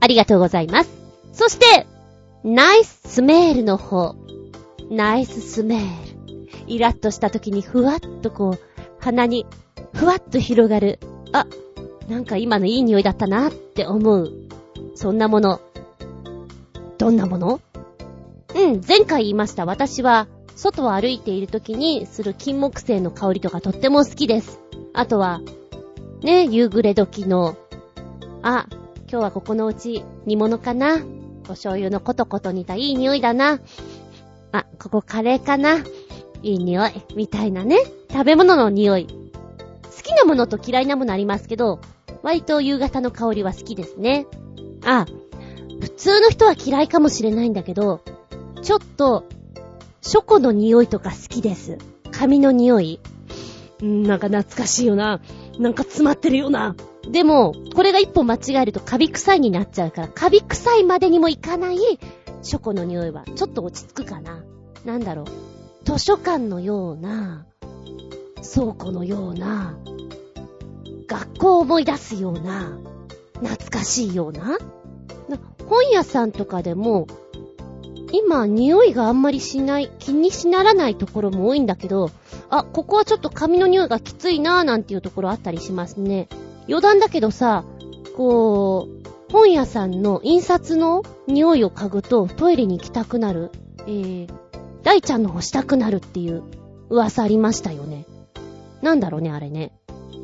[0.00, 0.90] ありがとうございます。
[1.32, 1.86] そして、
[2.42, 4.14] ナイススメールの方。
[4.90, 6.64] ナイススメール。
[6.66, 8.58] イラッとした時にふわっとこう、
[8.98, 9.44] 鼻に
[9.92, 10.98] ふわっと広がる。
[11.32, 11.46] あ、
[12.08, 14.32] なんか今のいい匂いだったなって思う。
[14.94, 15.60] そんなもの。
[16.96, 17.60] どんなもの？
[18.54, 19.66] うん、前回言いました。
[19.66, 20.26] 私は
[20.56, 24.58] 外を歩いている時にする金木犀の香りとかとっても好きです。
[24.94, 25.42] あとは、
[26.22, 27.56] ね、夕暮れ時の、
[28.42, 28.66] あ、
[29.10, 31.00] 今日はここのうち煮物かな
[31.50, 33.60] お醤油のコトコト煮たいい匂いだな。
[34.52, 35.78] あ、ここカレーかな
[36.42, 36.92] いい匂い。
[37.16, 37.78] みたいなね。
[38.10, 39.06] 食べ物の匂い。
[39.06, 41.80] 好きなものと嫌いなものありますけど、
[42.22, 44.26] 割と夕方の香りは好きですね。
[44.84, 45.06] あ、
[45.80, 48.00] 普通の人は嫌いかもしれないんだけど、
[48.62, 49.24] ちょっと
[50.02, 51.78] ショコの匂いとか好きです。
[52.12, 53.00] 髪の匂い。
[53.82, 55.20] んなんか懐かしいよな。
[55.58, 56.76] なんか詰まってるよな。
[57.10, 61.78] でも、これが一歩間違えるとカビ臭いになっちゃうから、カビ臭いまでにもいかない
[62.42, 64.44] ショコの匂いはちょっと落ち着くかな。
[64.84, 65.26] なんだろう。
[65.84, 67.46] 図書館のような、
[68.54, 69.76] 倉庫のような、
[71.06, 72.78] 学校を思い出すような、
[73.34, 74.58] 懐かしいような。
[75.68, 77.06] 本屋さんとかでも、
[78.12, 82.10] 今、匂いがあんまりしない、気にしならないところも多いんだけど、
[82.48, 86.28] あ、ここはちょっと髪の匂いがきついなーなんていうところあったりしますね。
[86.70, 87.64] 余談だけどさ、
[88.16, 93.50] こう、本屋さんの印刷の匂いを嗅ぐとトイレに行きたくなる。
[93.88, 94.28] えー、
[94.84, 96.44] 大ちゃんの方したくなるっていう
[96.88, 98.06] 噂ありましたよね。
[98.82, 99.72] なんだろうね、あれね。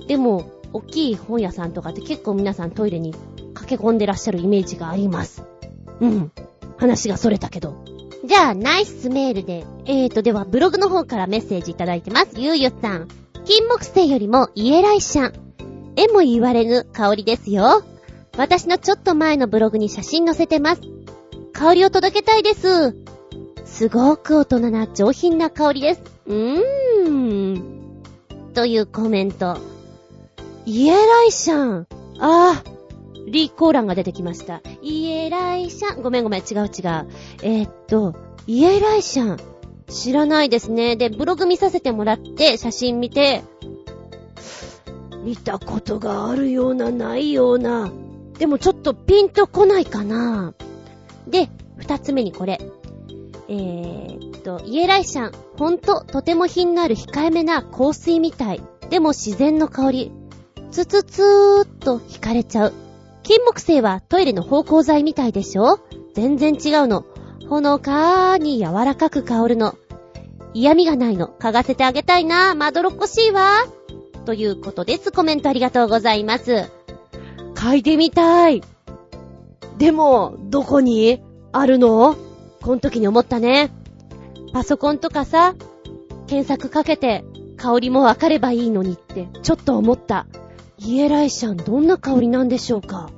[0.06, 3.12] でも、大きい本屋さんとかって結構皆さんトイレに
[3.54, 5.42] 駆け込んでらっしゃるイメージがあります。
[6.00, 6.30] うん。
[6.76, 7.74] 話が逸れたけど。
[8.24, 9.64] じゃあ、ナイスメールで。
[9.86, 12.34] えーと、では、ブログの方からメッセージいただいてます。
[12.36, 13.08] ゆうゆさん。
[13.44, 15.45] 金木犀よりもイエライシャン。
[15.96, 17.82] えも言われぬ香りですよ。
[18.36, 20.82] 私のちょっと前のブログに写真載せてます。
[21.52, 22.94] 香りを届けたいです。
[23.64, 26.02] すごく大人な上品な香りです。
[26.26, 28.02] うーん。
[28.54, 29.58] というコメント。
[30.66, 31.86] イエライシャン。
[32.18, 32.64] ああ、
[33.26, 34.62] リーコーランが出てきました。
[34.82, 36.02] イエライシャン。
[36.02, 36.68] ごめんごめん、違う違う。
[37.42, 38.14] えー、っと、
[38.46, 39.36] イエライシャン。
[39.88, 40.96] 知らないですね。
[40.96, 43.42] で、ブログ見させてもらって、写真見て、
[45.26, 47.90] 見たことがあるような、ないような。
[48.38, 50.54] でもちょっとピンとこないかな。
[51.26, 52.60] で、二つ目にこれ。
[53.48, 55.32] えーっと、イエライシャン。
[55.58, 58.62] ほんと、とても品のある控えめな香水みたい。
[58.88, 60.12] でも自然の香り。
[60.70, 62.72] つつつーっと惹かれちゃう。
[63.24, 65.80] 金木犀はトイレの芳香剤みたいでしょ？
[66.14, 67.04] 全然違うの。
[67.48, 69.74] ほのかーに柔らかく香るの。
[70.54, 71.34] 嫌味がないの。
[71.40, 72.54] 嗅がせてあげたいな。
[72.54, 73.64] まどろっこしいわ。
[74.26, 75.12] ということです。
[75.12, 76.70] コメントありがとうございます。
[77.54, 78.62] 嗅いでみたい。
[79.78, 81.22] でも、どこに
[81.52, 82.16] あるの？
[82.60, 83.70] この時に思ったね。
[84.52, 85.54] パソコンとかさ、
[86.26, 87.24] 検索かけて
[87.56, 90.26] 香りもわかればいいのにって、ちょっと思った。
[90.78, 93.10] イエライシャンどんな香りなんでしょうか？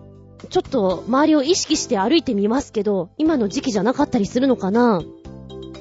[0.51, 4.99] ちょっと周りを意識して歩いてみますけど、今の時期じゃなかったりするのかな？
[4.99, 5.03] う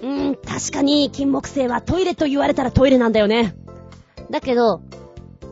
[0.02, 3.56] ーん、確かに金木犀はトイレと言われたらトイレなんだよね。
[4.32, 4.82] だけど、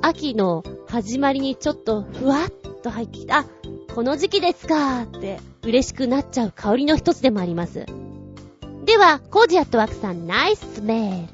[0.08, 3.46] 秋の始まりにちょっとふわっと入ってきた、あ、
[3.96, 7.88] この時期ですかーって嬉しくなっちゃう香りの一つでもあります。
[8.86, 11.34] では、コージアットワークさん、ナイスメール。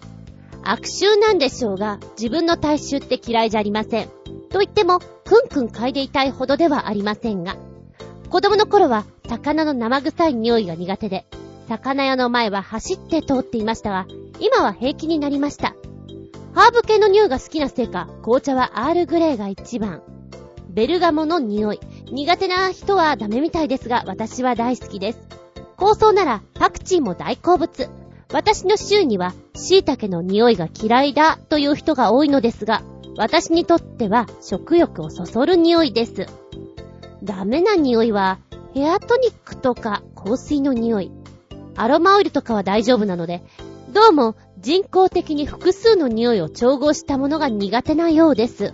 [0.63, 4.07] 悪臭なんでしょうが、自分の体臭って嫌いじゃありません。
[4.49, 7.57] と言っても、くんくん嗅いでいたいほどではありませんが、
[8.29, 11.25] 子供の頃は魚の生臭い匂いが苦手で、
[11.67, 14.07] 魚屋の前は走って通っていましたが、
[14.39, 15.75] 今は平気になりました。
[16.53, 20.01] ハーブ系の匂いが好きなせいか、紅茶はアールグレーが一番。
[20.69, 21.79] ベルガモの匂い。
[22.11, 25.19] 苦手な人はダメみたいですが、私は大好きです。
[25.77, 27.89] 香草ならパクチーも大好物。
[28.33, 32.81] 私の周囲には椎茸の匂いが嫌いだという人が多いのですが、
[33.17, 36.25] 私にとっては食欲をそそる匂いです。
[37.23, 38.39] ダメな匂いは、
[38.73, 41.11] ヘアトニックとか香水の匂い。
[41.75, 43.43] アロマオイルとかは大丈夫なので、
[43.93, 48.73] どうも人工的に複数の匂いを調合したものが苦手なようです。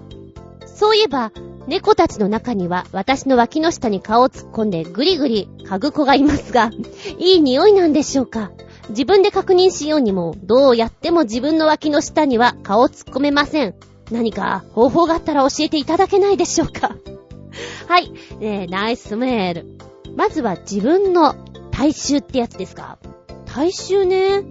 [0.66, 1.32] そういえば、
[1.68, 6.70] 猫たちの中には私の脇の下に顔を突っ込んでぐりぐり嗅ぐ子がいますが、
[7.18, 8.52] いい匂いなんでしょうか？
[8.90, 13.74] 自分で確認しようにも、どうやっても自分の脇の下には顔を突っ込めません。
[14.12, 16.96] 何か方法があったら教えていただけないでしょうか？
[17.90, 19.78] はい、えー、ナイスメール。
[20.16, 21.34] まずは自分の
[21.72, 23.00] 体臭ってやつですか？
[23.48, 24.44] 体臭ね。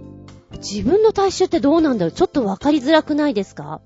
[0.57, 2.11] 自分の体臭ってどうなんだろう？
[2.11, 3.81] ちょっとわかりづらくないですか？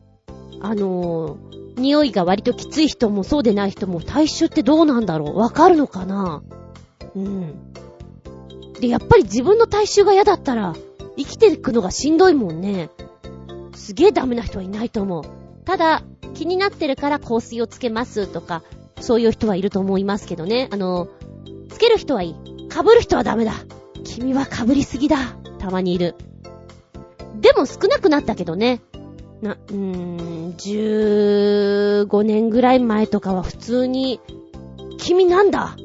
[0.61, 5.37] あのー、匂いが割ときつい人もそうでない人も体臭ってどうなんだろう？
[5.37, 6.43] わかるのかな？
[7.15, 7.73] うん。
[8.79, 10.75] で、やっぱり自分の体臭が嫌だったら、
[11.17, 12.89] 生きていくのがしんどいもんね。
[13.75, 15.23] すげえダメな人はいないと思う。
[15.65, 16.03] ただ、
[16.33, 18.63] 気になってるから香水をつけますとか、
[18.99, 20.69] そういう人はいると思いますけどね。
[20.71, 21.09] あの、
[21.69, 22.35] つける人はいい。
[22.71, 23.53] 被る人はダメだ。
[24.03, 25.17] 君は被りすぎだ。
[25.59, 26.15] たまにいる。
[27.41, 28.81] でも少なくなったけどね。
[29.41, 34.21] な、うーん、15年ぐらい前とかは普通に、
[34.97, 35.75] 君なんだ？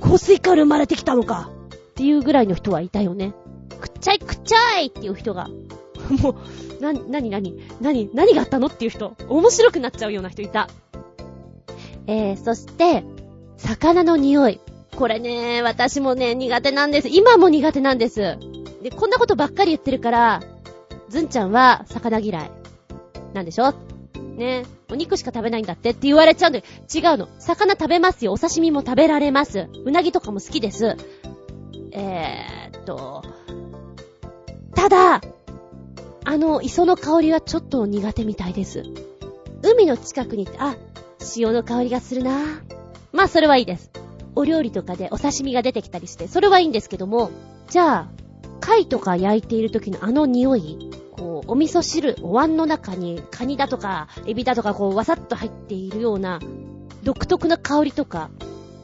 [0.00, 3.34] 香水から生まれてきたのかっていうぐらいの人はいたよね。
[3.80, 5.48] くっちゃいくっちゃいっていう人が、
[6.22, 6.36] も
[6.78, 10.68] う、な、なになになに何があったのっていう人、面白くなっちゃうような人いた。
[12.06, 13.04] えー、そして、
[13.56, 14.60] 魚の匂い。
[14.96, 17.08] これね、私もね、苦手なんです。
[17.08, 18.38] 今も苦手なんです。
[18.82, 20.42] で、こんなことばっかり言ってるから、
[21.10, 22.50] ずんちゃんは魚嫌い。
[23.34, 23.74] なんでしょ？
[24.36, 24.64] ね。
[24.90, 27.28] お肉しか食べないんだってって言われちゃうんで、違うの。
[27.38, 28.32] 魚食べますよ。
[28.32, 29.68] お刺身も食べられます。
[29.84, 30.96] うなぎとかも好きです。
[31.92, 33.24] えーっと、
[34.74, 35.20] ただ、
[36.24, 38.84] あの、磯の香りはちょっと苦手みたいです。
[39.62, 40.76] 海の近くに、あ、
[41.36, 42.62] 塩の香りがするな
[43.12, 43.90] まあ、それはいいです。
[44.36, 47.30] お料理とかでお刺身が出てきたりして、それはいいんですけども、
[47.68, 48.08] じゃあ、
[48.60, 56.40] 貝とか焼いている時のあの匂い、こう、お味噌汁、お椀の中にカニだとか、エビだとか、こう、わさっと入っているような、
[57.02, 58.30] 独特な香りとか、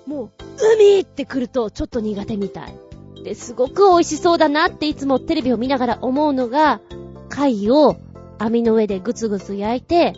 [0.06, 0.30] もう、
[0.78, 2.74] 海って来るとちょっと苦手みたい。
[3.22, 6.80] で、すごく美味しそうだなっていつもテレビを見ながら思うのが、
[7.28, 7.96] 貝を
[8.38, 10.14] 網の上でぐつぐつ焼いて、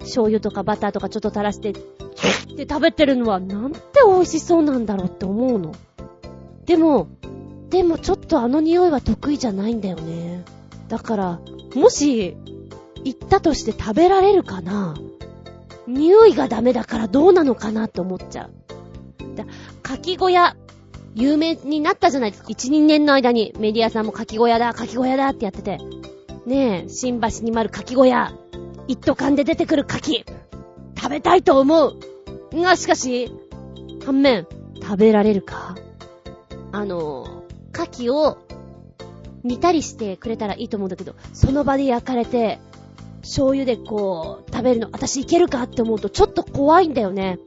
[0.00, 5.74] 醤油とかバターとかちょっと垂らして、で食べてるのはなんて美味しそうなんだろうって思うの。
[6.66, 7.08] でも、
[7.72, 10.44] でもちょっとあの匂いは得意じゃないんだよね。
[10.88, 11.40] だから、
[11.74, 12.36] もし、
[13.02, 14.94] 行ったとして食べられるかな？
[15.88, 18.52] 匂いがダメだからどうなのかなって思っちゃう。
[19.36, 19.46] だ、
[19.82, 20.54] かき小屋、
[21.14, 22.50] 有名になったじゃないですか。
[22.50, 25.78] 1、2年の間にメディアさんもかき小屋だ、かき小屋だってやってて。
[26.44, 28.34] ねえ、新橋にまるかき小屋。
[28.86, 30.26] 一斗缶で出てくるかき。
[30.94, 31.96] 食べたいと思う。
[32.52, 33.32] が、しかし、
[34.04, 34.46] 反面、
[34.82, 35.74] 食べられるか？
[36.70, 37.31] あの、
[37.72, 38.38] かきを
[39.42, 42.58] 煮たりしてくれたらいいと思うんだけど、その場で焼かれて、
[43.22, 47.38] 醤油でこう、食べるの、私いけるかって思うとちょっと怖いんだよね。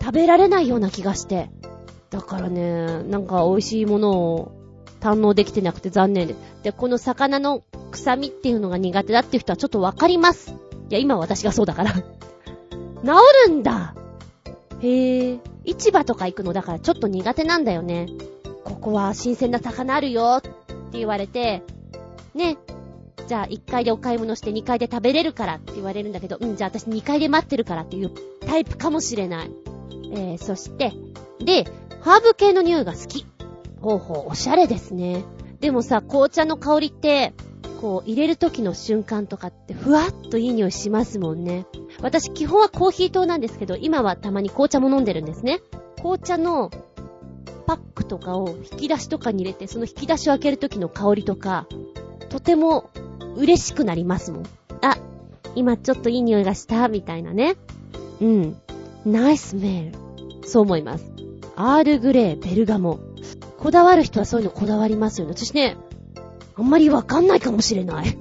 [0.00, 1.50] 食べられないような気がして。
[2.10, 4.52] だからね、なんか美味しいものを
[5.00, 6.34] 堪能できてなくて残念で。
[6.62, 10.50] で、この魚の臭みっていうのが苦手だっていう人はちょっとわかります。
[10.50, 10.54] い
[10.90, 12.02] や、今私がそうだから 治
[13.48, 13.94] るんだ
[14.80, 18.06] へえ、市場とか行くのだからちょっと苦手なんだよね。
[18.74, 21.62] ここは新鮮な魚あるよって言われて、
[22.34, 22.58] ね、
[23.28, 28.10] じゃあ1階でお買い物して2階で食べれるからって言われるんだけど、うん、じゃあ私2階で待ってるからっていう
[28.40, 29.50] タイプかもしれない。
[30.12, 30.92] えー、そして、
[31.38, 31.64] で、
[32.00, 33.26] ハーブ系の匂いが好き。
[33.80, 35.24] ほうほう、おしゃれですね。
[35.60, 37.32] でもさ、紅茶の香りって、
[37.80, 41.66] こう、入れる時の瞬間とかって、ふわっといい匂いしますもんね。
[42.02, 45.60] 私、基本はコーヒー糖なんですけど、今はたまに紅茶も飲んでるんですね。
[45.96, 46.70] 紅茶の
[47.66, 51.66] パックとかを引き出しとかに入れて、その引き出しを開ける時の香りとか、
[52.28, 52.90] とても
[53.36, 54.42] 嬉しくなりますもん。
[54.82, 54.98] あ、
[55.54, 57.56] 今ちょっといい匂いがした、みたいなね。
[58.20, 58.56] うん。
[59.06, 60.48] ナイスメール。
[60.48, 61.10] そう思います。
[61.56, 63.00] アールグレー、ベルガモ。
[63.58, 65.34] こだわる人はそういうのこだわりますよね。
[65.34, 65.76] 私ね、
[66.56, 68.18] あんまりわかんないかもしれない。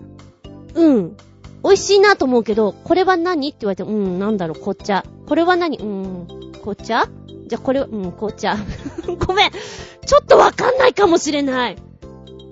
[0.75, 1.17] うん。
[1.63, 3.49] 美味しいなと思うけど、これは何？
[3.49, 5.03] って言われて、うん、なんだろう、紅茶。
[5.27, 5.77] これは何？
[5.77, 7.07] うーん、紅茶
[7.47, 8.57] じゃ、これは、うん、紅茶。
[9.25, 11.77] ごめんちょっとわかんないかもしれない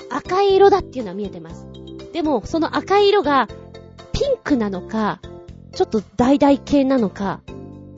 [0.10, 1.66] 赤い色だっていうのは見えてます。
[2.14, 3.48] でも、その赤い色が、
[4.12, 5.20] ピンクなのか、
[5.74, 7.42] ちょっと橙系なのか、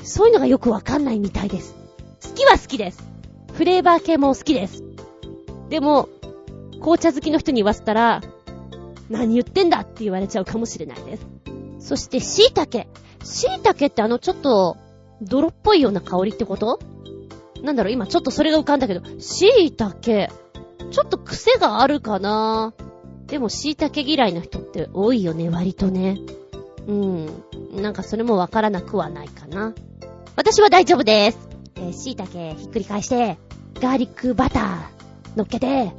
[0.04, 1.76] そういうのがよくわかんないみたいです。
[2.22, 3.04] 好きは好きです。
[3.54, 4.84] フレーバー系も好きです。
[5.70, 6.10] でも、
[6.80, 8.22] 紅茶好きの人に言わせたら、
[9.10, 11.28] 何言ってんだって言われちゃうかもしれないです。
[11.80, 12.88] そして、椎茸。
[13.24, 14.78] 椎茸ってあのちょっと、
[15.22, 16.80] 泥っぽいような香りってこと？
[17.62, 20.00] なんだろう、今ちょっとそれが浮かんだけど、椎茸。
[20.92, 22.74] ちょっと癖があるかな？
[23.28, 26.20] でも椎茸嫌いな人って多いよね、割とね。
[26.88, 27.44] うん。
[27.74, 29.74] なんかそれもわからなくはないかな。
[30.36, 31.50] 私は大丈夫です。
[31.76, 33.38] えー、椎茸ひっくり返して、
[33.80, 35.94] ガーリックバター乗っけて、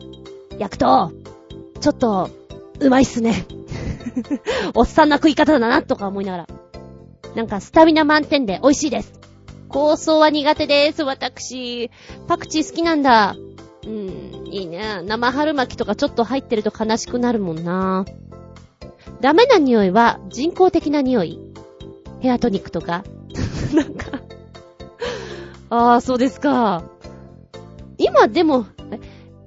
[0.59, 1.13] 焼くと、
[1.81, 2.31] ちょっと、
[2.81, 3.47] うまいっすね。
[4.75, 6.47] おっさんな食い方だな、とか思いながら。
[7.35, 9.13] なんかスタミナ満点で美味しいです。
[9.71, 11.91] 香草は苦手です、私。
[12.29, 13.35] パクチー好きなんだ。
[13.85, 15.03] うーん、いいね。
[15.05, 18.05] 生春巻きとかちょっと入ってると悲しくなるもんな。
[19.21, 21.41] ダメな匂いは人工的な匂い。
[22.21, 23.05] ヘアトニックとか。
[23.75, 24.21] なんか
[25.71, 26.85] ああ、そうですか。
[27.99, 28.67] 今でも、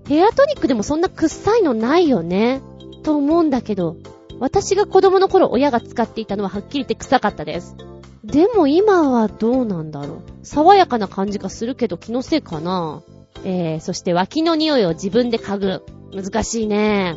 [0.07, 2.61] ヘアトニックでもそんな臭いのないよね。
[3.03, 3.95] と思うんだけど、
[4.39, 7.75] 私が子供の頃親が使っていたのははっきり言って臭かったです。
[8.23, 10.21] でも今はどうなんだろう。
[10.43, 13.01] 爽やかな感じがするけど気のせいかな。
[13.43, 15.83] えー、そして脇の匂いを自分で嗅ぐ。
[16.13, 17.15] 難しいね。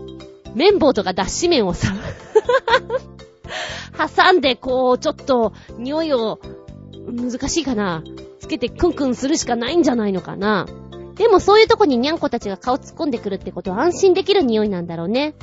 [0.55, 1.95] 綿棒とか脱脂綿をさ
[4.17, 6.41] 挟んでこう、ちょっと匂いを、
[7.07, 8.03] 難しいかな。
[8.41, 10.67] つけてクンクンするしかないんじゃないのかな。
[11.17, 15.35] でもそういうとこにニャンコたちが顔突っ込んでくるってことは安心できる匂いなんだろうね。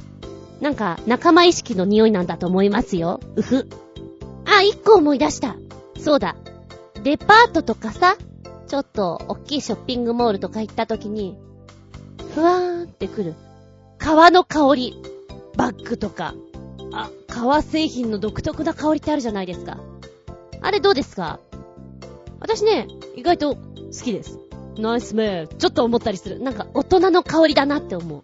[0.61, 3.19] なんか仲間意識の匂いなんだと思いますよ。
[3.35, 3.67] うふ。
[4.45, 5.55] あ、一個思い出した。
[5.99, 6.35] そうだ。
[7.03, 8.17] デパートとかさ、
[8.67, 11.38] ちょっと大きいショッピングモールとか行った時に、
[12.34, 13.35] ふわーんってくる。
[13.97, 15.01] 革の香り。
[15.55, 16.34] バッグとか。
[16.93, 19.77] あ、革製品の独特な香りってあるじゃないですか。
[20.61, 21.39] あれどうですか？
[22.39, 23.61] 私ね、意外と好
[24.03, 24.39] きです。
[24.77, 25.55] ナイスメー。
[25.55, 26.39] ちょっと思ったりする。
[26.39, 28.21] なんか大人の香りだなって思う。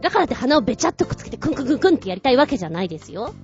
[0.00, 3.34] だからって鼻をべちゃっとくっつけてクンクンクンクンってやりたいわけじゃないですよ。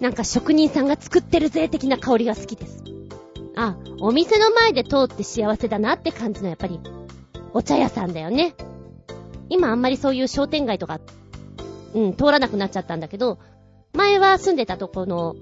[0.00, 2.82] なんか職人さんが作ってるぜ的な香りが好きです。
[3.54, 6.80] あ、お店の前で通って幸せだなって感じのやっぱり、
[7.52, 8.54] お茶屋さんだよね。
[9.50, 11.00] 今あんまりそういう商店街とか、
[11.94, 13.38] うん、通らなくなっちゃったんだけど、
[13.92, 15.36] 前は住んでたとこの、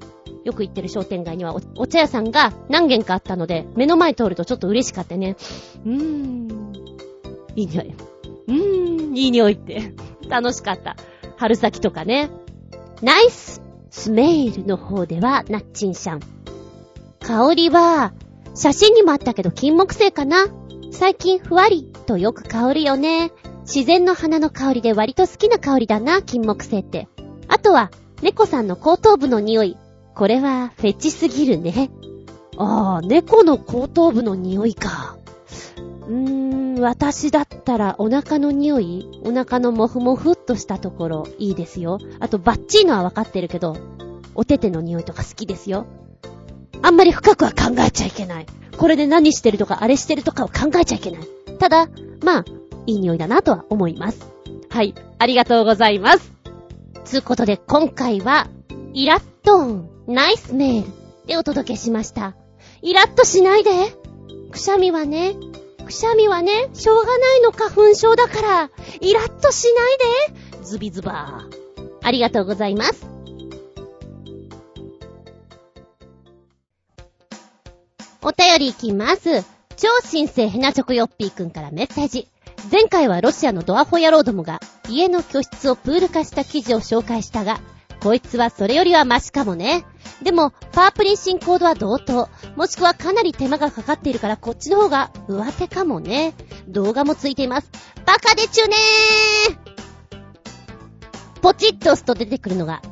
[0.44, 5.36] よく行ってる商店街にはおお茶屋さんが何軒かあったので、目の前通るとちょっと嬉しかったね。
[5.84, 6.72] うーん。
[7.54, 7.94] いい匂い。
[8.46, 9.92] うーん、いい匂いって。
[10.28, 10.96] 楽しかった。
[11.36, 12.30] 春先とかね。
[13.02, 16.20] ナイススメイルの方では、ナッチンシャン。
[17.20, 18.12] 香りは、
[18.54, 20.46] 写真にもあったけど金木犀かな
[20.90, 23.30] 最近ふわりとよく香るよね。
[23.62, 27.08] 自然の花の香りで割と好きな香りだな、金木犀って。
[27.48, 27.90] あとは、
[28.22, 29.76] 猫さんの後頭部の匂い。
[30.14, 31.90] これはフェチすぎるね。
[32.56, 35.16] ああ、猫の後頭部の匂いか。
[36.08, 39.20] うーん、私だったらお腹の匂い？
[39.24, 41.98] お腹のもふもふっとしたところいいですよ。
[42.18, 43.76] あとバッチーのはわかってるけど、
[44.34, 45.86] お手手の匂いとか好きですよ。
[46.80, 48.46] あんまり深くは考えちゃいけない。
[48.76, 51.22] これで何してるとかあれしてるとかを考えちゃいけない。
[51.58, 51.88] ただ、
[52.22, 52.44] まあ、
[52.86, 54.20] いい匂いだなとは思います。
[54.70, 56.32] はい、ありがとうございます。
[57.04, 58.48] つうことで今回は、
[58.94, 60.92] イラットンナイスメール
[61.26, 62.34] でお届けしました。
[62.80, 63.70] イラッとしないで。
[64.50, 65.34] くしゃみはね、
[65.88, 68.70] くしゃみはね、しょうがないの花粉症だから、
[69.00, 70.62] イラッとしないで。
[70.62, 71.98] ズビズバー。
[72.02, 73.06] ありがとうございます。
[78.20, 79.42] お便りいきます。
[79.78, 82.28] 超新星ヘナチョコヨッピーくんからメッセージ。
[82.70, 84.60] 前回はロシアのドアホヤローどもが
[84.90, 87.60] 家の居室をプール化した記事を紹介したが、
[88.00, 89.84] こいつはそれよりはマシかもね。
[90.22, 92.28] でも、パープリンシンコードは同等。
[92.56, 96.34] もしくはかなり手間がかかっているからこっちの方が上手かもね。
[96.68, 97.70] 動画もついています。
[98.06, 99.68] バカでちゅねー
[101.40, 102.82] ポチッと押すと出てくるのが、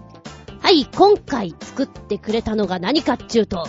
[0.61, 3.67] はい、今回作ってくれたのが何かっちゅうと、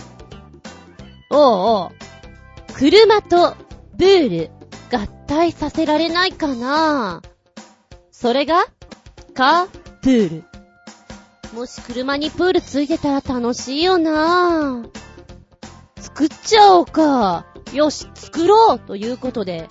[1.30, 1.40] おう
[1.84, 3.56] おう、車と
[3.98, 4.50] プール
[4.90, 7.22] 合体させられないかな
[8.10, 8.66] それが、
[9.34, 9.68] カー
[10.02, 10.47] プール。
[11.54, 15.08] もし車にプールついてたら楽しいよなぁ
[16.00, 17.46] 作っちゃおうか。
[17.72, 19.68] よし、作ろうということで、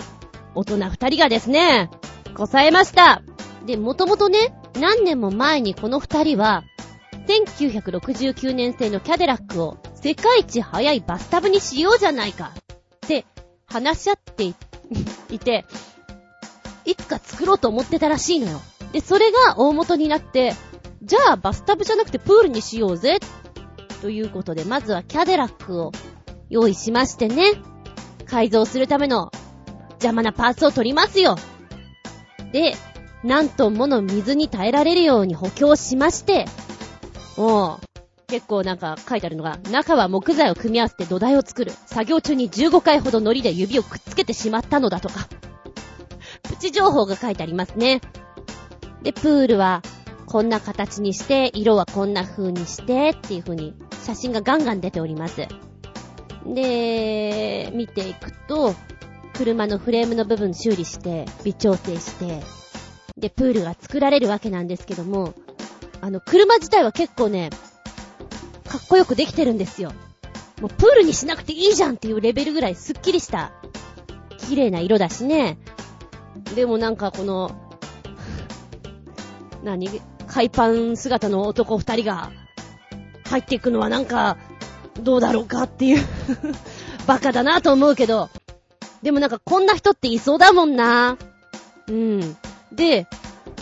[0.55, 1.89] 大人二人がですね、
[2.35, 3.21] こさえました。
[3.65, 6.63] で、もともとね、何年も前にこの二人は、
[7.27, 13.25] 1969年製のキャデラックを世界一早いバスタブにしようじゃないかって
[13.65, 14.53] 話し合ってい
[15.39, 15.65] て、
[16.85, 18.61] いつか作ろうと思ってたらしいのよ。
[18.93, 20.53] で、それが大元になって、
[21.01, 23.19] じゃあバスタブじゃなくてプールにしようぜ。
[24.01, 25.91] ということで、まずはキャデラックを
[26.49, 27.53] 用意しましてね。
[28.25, 29.31] 改造するための
[29.91, 31.35] 邪魔なパーツを取りますよ。
[32.51, 32.75] で、
[33.23, 36.45] 何トンもの水に耐えられるように補強しまして、
[37.37, 37.77] おう、
[38.27, 41.71] 結構なんか書いてあるのが、中は木材を組み合わせて土台を作る。
[41.85, 45.27] 作業中に15回ほど糊で指をくっつけてしまったのだとか。
[46.43, 48.01] プチ情報が書いてありますね。
[49.03, 49.81] で、プールは
[50.27, 53.73] こんな形にして、色はこんな風にして、っていう風に
[54.03, 55.47] 写真がガンガン出ております。
[56.45, 58.75] で、見ていくと、
[59.33, 62.41] 車のフレームの部分修理して、微調整して、
[63.17, 65.33] で、プールが作られるわけなんですけども、
[66.01, 67.49] あの、車自体は結構ね、
[68.67, 69.93] かっこよくできてるんですよ。
[70.59, 73.53] もうプールにしなくていいじゃんっていうレベルぐらいスッキリした、
[74.49, 75.57] 綺麗な色だしね。
[76.53, 77.51] でもなんかこの、
[79.63, 79.89] 何？
[80.27, 82.31] 海パン姿の男二人が
[83.25, 84.37] 入っていくのはなんか、
[85.01, 86.03] どうだろうかっていう
[87.07, 88.29] バカだなと思うけど、
[89.01, 91.17] でもなんかこんな人っていそうだもんな。
[91.87, 92.37] うん。
[92.71, 93.07] で、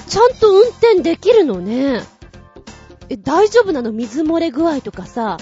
[0.07, 2.03] ちゃんと運転できるのね。
[3.09, 5.37] え、大丈夫なの水漏れ具合とかさ、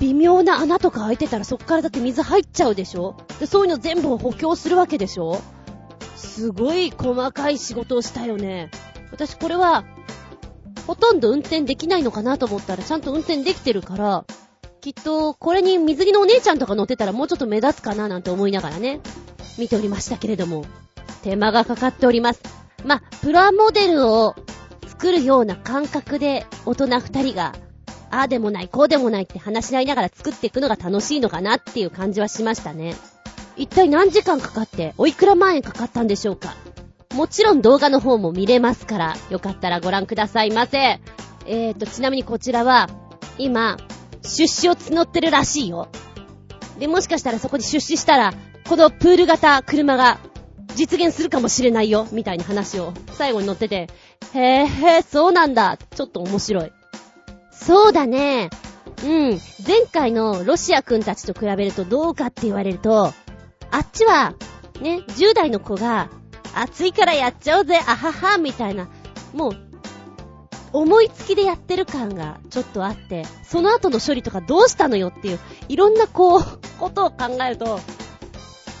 [0.00, 5.40] 微妙な穴とか開いてたらそっからだって水入っちゃうでしょで、そういうの全部補強するわけでしょ
[6.16, 8.70] すごい細かい仕事をしたよね。
[9.10, 9.84] 私これは、
[10.88, 14.24] ほとんど運転できないのかなと思ったらちゃんと運転できてるから、
[14.80, 19.00] きっとこれに水着のお姉ちゃんとか乗ってたらもうちょっと目立つかななんて思いながらね、
[19.58, 20.64] 見ておりましたけれども、
[21.22, 22.40] 手間がかかっております。
[22.86, 24.34] まプラモデルを
[24.86, 27.54] 作るような感覚で大人二人が、
[28.10, 32.96] ああでもない、こうでもないって話し合いながら作っていくのが楽しいのかなっていう感じはしましたね。
[33.58, 36.54] 一体何時間かかって、おいくら万円かかったんでしょうか
[37.14, 41.00] もちろん動画の方も見れますから、よかったらご覧くださいませ。
[41.46, 42.88] えーと、ちなみにこちらは、
[43.38, 43.78] 今、
[44.22, 45.88] 出資を募ってるらしいよ。
[46.78, 48.34] で、もしかしたらそこに出資したら、
[48.68, 50.18] このプール型車が
[50.74, 53.88] 実現するかもしれないよ、みたいな話を最後に載ってて、
[54.34, 55.76] へえ、へそうなんだ。
[55.76, 56.72] ちょっと面白い。
[57.50, 58.50] そうだね。
[59.04, 59.40] うん。
[59.66, 63.12] 前回のロシアくんたちと比べるとどうかって言われると、
[63.70, 64.34] あっちは、
[64.80, 66.10] ね、10代の子が、
[66.60, 68.88] 暑いからやっちゃおうぜ、あはは、みたいな、
[69.32, 69.56] もう、
[70.72, 76.42] 思いつきでやってる感がちょっとあって、その後の処理とかどうしたのよっていう、いろんなこう、
[76.78, 77.80] ことを考えると、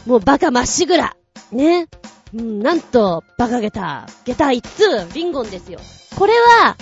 [0.06, 1.16] もうバカまっしぐら。
[1.52, 1.88] ね。
[2.34, 5.80] うん、なんと、バカゲタ、ゲタ5つ、リンゴンですよ。
[6.16, 6.76] これは、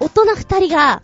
[0.00, 1.02] 大人二人が、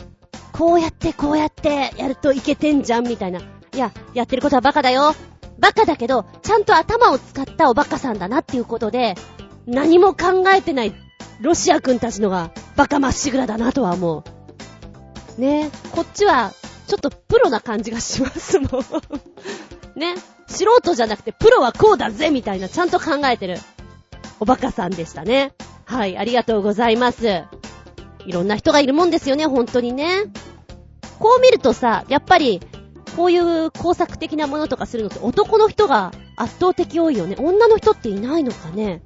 [0.53, 3.41] こうやってこうやってやるといけてんじゃん、みたいな。
[3.41, 3.45] い
[3.75, 5.15] や、やってることはバカだよ。
[5.59, 9.14] バカだけど、ちゃんと頭を使ったおバカさんだなっていうことで、
[9.66, 10.94] 何も考えてない
[11.40, 14.24] ロシア君たちのがバカまっしぐらだなとは思
[15.36, 15.40] う。
[15.40, 16.52] ねこっちは、
[16.86, 18.70] ちょっとプロな感じがしますもん。
[19.98, 20.14] ね。
[20.47, 23.59] 素人じゃなくてプロはこうだぜみたいなちゃんと考えてる
[24.40, 25.52] おバカさんでしたね。
[25.85, 27.44] はい、ありがとうございます。
[28.24, 30.24] いろんな人がいるもんですよね、本当にね。
[31.18, 32.60] こう見るとさ、やっぱり、
[33.19, 37.35] こういう工作的なものとかするのって男の人が圧倒的多いよね。
[37.36, 39.03] 女の人っていないのかね。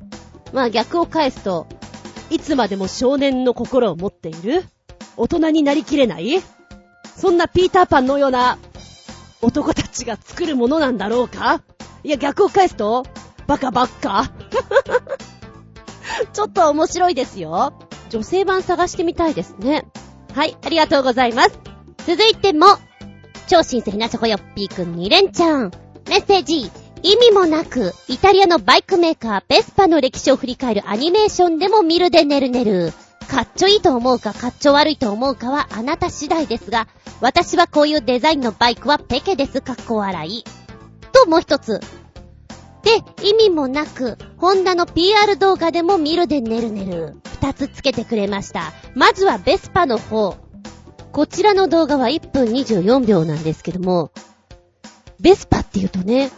[0.53, 1.67] まあ逆を返すと、
[2.29, 4.67] いつまでも少年の心を持っている？
[5.17, 6.43] 大人になりきれない？
[7.17, 8.59] そんなピーターパンのような
[9.41, 11.63] 男たちが作るものなんだろうか？
[12.05, 13.05] いや、逆を返すと、
[13.47, 14.31] バカばっか
[16.35, 17.73] ちょっと面白いですよ。
[18.11, 19.87] 女性版探してみたいですね。
[20.35, 21.59] はい、ありがとうございます。
[22.07, 22.67] 続いても、
[23.53, 25.71] 超親戚なチョコヨッピーくん2連ちゃん。
[26.09, 26.71] メッセージ。
[27.03, 32.95] 意味もなく、イタリアのバイクメーカー、ベスパの歴史を振り返るアニメーションでも見るでねるねる。
[33.29, 36.89] かっちょいいと思うか、かっちょ悪いと思うかはあなた次第ですが、
[37.21, 40.45] 私はこういうデザインのバイクはペケです、かっこ笑い。
[41.13, 41.79] と、もう一つ。
[42.85, 47.17] で、意味もなく、ホンダの PR 動画でも見るでねるねる。
[47.43, 48.73] 二つつけてくれました。
[48.95, 50.39] まずはベスパの方。
[51.13, 54.13] こちらの動画は1分24秒なんですけども、
[55.21, 56.31] ベスパって言うとね、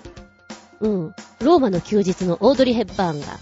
[0.80, 3.38] うん、ローマの休日のオードリー・ヘッバーンが、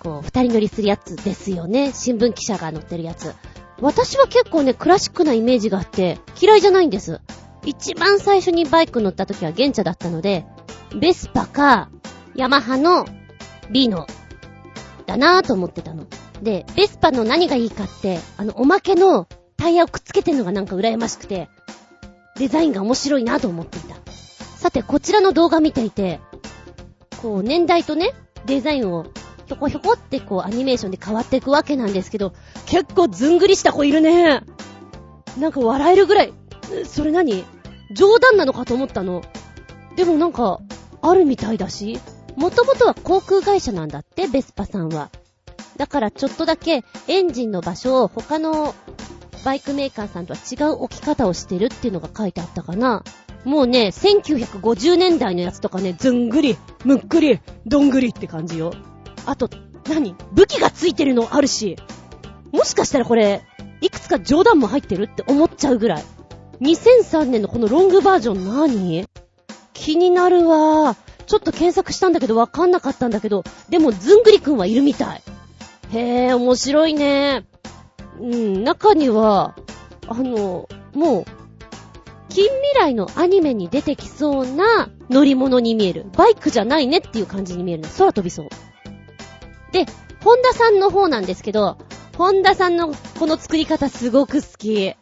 [0.00, 1.92] こう、二人乗りするやつですよね。
[1.92, 3.32] 新聞記者が乗ってるやつ。
[3.80, 7.20] 私は結構ね、クラシックなイメージがあって、嫌いじゃないんです。
[7.64, 10.46] 一番最初にバイク乗った時は現茶だったので、
[10.98, 11.90] ベスパか、
[12.34, 13.06] ヤマハの
[13.70, 14.06] ビーノ
[15.06, 16.06] だなぁと思ってたの。
[16.42, 19.28] で、ベスパの何がいいかって、あの、おまけの
[19.66, 21.48] タイヤをくっつけてるのがなんか羨ましくて、
[22.36, 23.96] デザインが面白いなと思っていた。
[24.56, 26.20] さて、こちらの動画見ていて、
[27.20, 28.12] こう、年代とね、
[28.44, 29.06] デザインを、
[29.46, 32.32] ひょこひょこってこう、アニメーションで変わっていくわけなんですけど、
[32.66, 34.44] 結構ずんぐりした子いるね。
[35.36, 36.32] なんか笑えるぐらい、
[36.84, 37.44] それ何？
[37.92, 39.24] 冗談なのかと思ったの。
[39.96, 40.60] でもなんか、
[41.02, 41.98] あるみたいだし、
[42.36, 45.10] もともとは航空会社なんだって、ベスパさんは。
[45.76, 48.72] だからちょっとだけエンジンの場所を他の
[49.44, 53.02] バイクメーカーさんとは違う置き方をしてるっていうのが書いてあったかな。
[53.44, 58.72] もうね、1950年代のやつとかね、ずんぐり、むっくり、どんぐりって感じよ。
[59.24, 59.48] あと、
[59.88, 60.16] 何？
[60.32, 61.76] 武器がついてるのあるし。
[62.52, 63.44] もしかしたらこれ、
[63.80, 66.04] いくつか冗談も入ってるって思っちゃうぐらい。
[66.60, 69.06] 2003年のこのロングバージョン何？
[69.74, 70.96] 気になるわ
[71.26, 75.22] ちょっと検索したんだけどわかんなかったんだけど、でもずんぐりくんはいるみたい。
[75.92, 77.44] へえ、面白いね。
[78.20, 79.54] うん、中には、
[80.08, 81.24] あの、もう、
[82.28, 86.06] 近未来のアニメに出てきそうな乗り物に見える。
[86.16, 87.88] バイクじゃないねっていう感じに見えるね。
[87.96, 88.48] 空飛びそう。
[89.72, 89.86] で、
[90.22, 91.78] ホンダさんの方なんですけど、
[92.16, 94.94] ホンダさんのこの作り方すごく好き。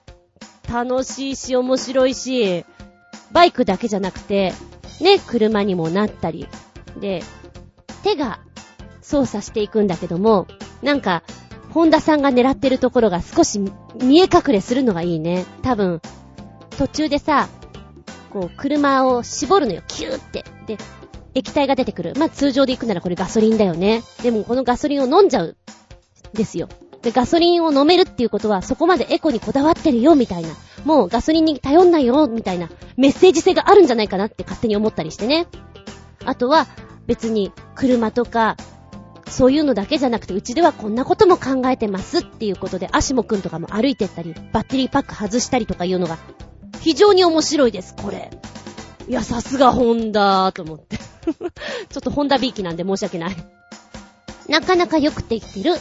[0.68, 2.64] 楽しいし面白いし、
[3.32, 4.52] バイクだけじゃなくて、
[5.00, 6.48] ね、車にもなったり。
[7.00, 7.22] で、
[8.02, 8.40] 手が
[9.02, 10.46] 操作していくんだけども、
[10.82, 11.22] なんか、
[11.74, 13.60] ホンダさんが狙ってるところが少し
[14.00, 15.44] 見え隠れするのがいいね。
[15.62, 16.00] 多分、
[16.78, 17.48] 途中でさ、
[18.32, 19.82] こう、車を絞るのよ。
[19.88, 20.44] キューって。
[20.68, 20.78] で、
[21.34, 22.14] 液体が出てくる。
[22.16, 24.04] まあ、通常で行くならこれガソリンだよね。
[24.22, 25.56] でもこのガソリンを飲んじゃう。
[26.32, 26.68] ですよ。
[27.02, 30.50] で、ガソリンを飲めるっていうことは、そこまでエコにこだわってるよ、みたいな。
[30.84, 35.48] もうガソリンに頼んないよ、みたいなメッセージ性があるんじゃないかなって勝手に思ったりしてね。
[36.24, 36.68] あとは、
[37.06, 38.56] 別に、車とか、
[39.28, 46.18] そういうのだけじゃなくて、うちではこんなことも考えてますっていうことで、アシモくんとかも歩いてったり、バッテリーパック外したりとかいうのが、
[46.80, 48.30] 非常に面白いです、これ。
[49.08, 50.96] いや、さすがホンダーと思って。
[50.96, 53.36] ちょっとホンダビーキなんで申し訳ない。
[54.48, 55.74] なかなかよくできてる、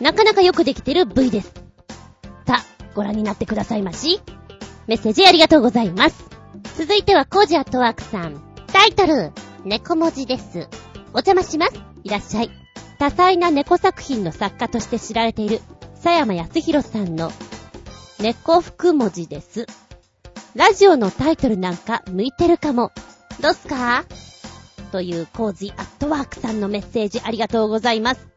[0.00, 1.52] なかなかよくできてる V です。
[2.46, 2.64] さあ、
[2.94, 4.20] ご覧になってくださいまし。
[4.86, 6.24] メッセージありがとうございます。
[6.76, 8.42] 続いてはコージアットワークさん。
[8.72, 9.32] タイトル、
[9.64, 10.68] 猫文字です。
[11.12, 11.95] お邪魔します。
[12.06, 12.50] いらっしゃい。
[13.00, 15.60] 多彩な猫作品の作家として知られている、
[15.94, 17.32] 佐山康弘さんの、
[18.20, 19.66] 猫福文字です。
[20.54, 22.92] ラジオのタイトルなんか向いてるかも。
[23.40, 24.04] どうすか？
[24.92, 28.28] というコージアットワークさんのメッセージありがとうございます。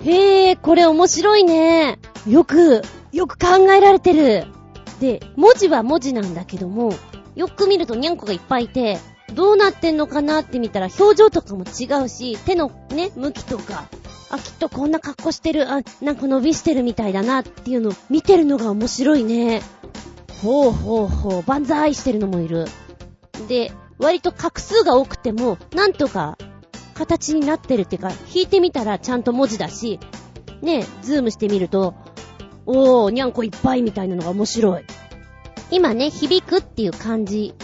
[0.00, 2.00] へえ、これ面白いね。
[2.26, 4.48] よく、よく考えられてる。
[4.98, 6.92] で、文字は文字なんだけども、
[7.36, 8.98] よく見るとニャンコがいっぱいいて、
[9.34, 13.88] どうなってんのかなって見たら表情とかも違うし、手のね、向きとか、
[14.30, 19.62] あ、きっとこんな格好してる、あ、なんか伸びしてるみたいだなっていうのを見てるのが面白いね。
[20.42, 22.66] ほうほうほう、万歳してるのもいる。
[23.48, 26.38] で、割と画数が多くても、なんとか
[26.94, 29.98] 形になってるっていうか、引いてみたらちゃんと文字だし、
[30.62, 31.94] ね、ズームしてみると、
[32.66, 34.84] おー、にゃんこいっぱいみたいなのが面白い。
[35.70, 37.54] 今ね、響くっていう漢字、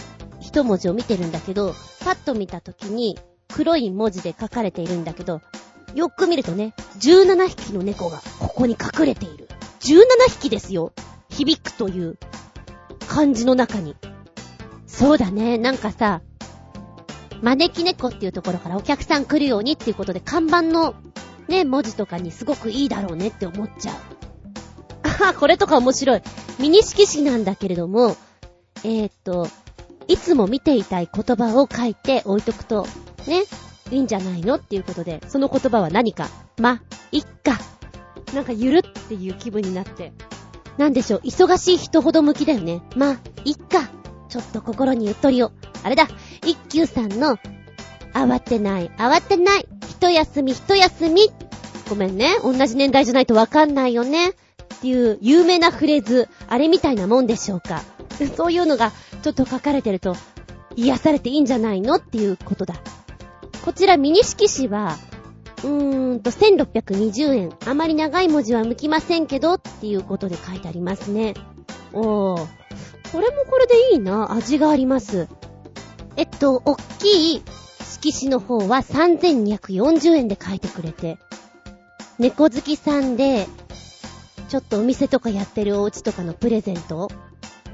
[0.45, 1.73] 一文字を見てるんだけど、
[2.03, 3.17] パッと見た時に
[3.47, 5.41] 黒い文字で書かれているんだけど、
[5.95, 9.47] よく見るとね、17匹の猫がここに隠れている。
[9.79, 10.93] 17匹ですよ。
[11.29, 12.17] 響くという
[13.07, 13.95] 漢字の中に。
[14.85, 16.21] そうだね、なんかさ、
[17.41, 20.93] 招き猫っていうところからお客さん来るようにっていうことで看板の
[21.47, 23.95] ね、文字とかにすごくいいだろうねって思っちゃう。
[25.03, 26.21] あは、これとか面白い。
[26.59, 28.15] ミニ色紙なんだけれども、
[28.83, 29.47] えー、っと、
[30.07, 32.87] いつも見ていたい言葉を書いて置いとくと、
[33.27, 33.43] ね、
[33.91, 37.59] いいんじゃないのっていうことで、その言葉は何か、ま、いっか。
[38.33, 40.13] なんかゆるっていう気分になって。
[40.77, 42.81] なんでしょう、忙しい人ほど向きだよね。
[42.95, 43.89] ま、いっか。
[44.27, 45.51] ちょっと心にゆっとりを。
[45.83, 46.07] あれだ、
[46.45, 47.37] 一休さんの、
[48.13, 51.31] 慌てない、慌てない、一休み、一休み。
[51.89, 54.29] ごめんね、同じ年代じゃないとわかんないよね。
[54.29, 54.33] っ
[54.81, 57.83] ていう有名なフレーズ、あれみたいなもんでしょうか。
[58.35, 60.15] そういうのがちょっと書かれてると、
[60.75, 62.75] 癒されていいんじゃないのっていうことだ。
[63.63, 64.97] こちらミニ色紙は、
[65.63, 67.49] うーんと、1620円。
[67.65, 71.33] あまり長い文字は向きませんけど、っていうことで書いてありますね。
[71.93, 72.47] おー。
[73.11, 74.33] これもこれでいいな。
[74.33, 75.27] 味があります。
[76.17, 77.43] えっと、おっきい
[77.81, 81.17] 色紙の方は3240円で書いてくれて。
[82.19, 83.47] 猫好きさんで、
[84.47, 87.09] ちょっとお店とかやってるお家とかのプレゼント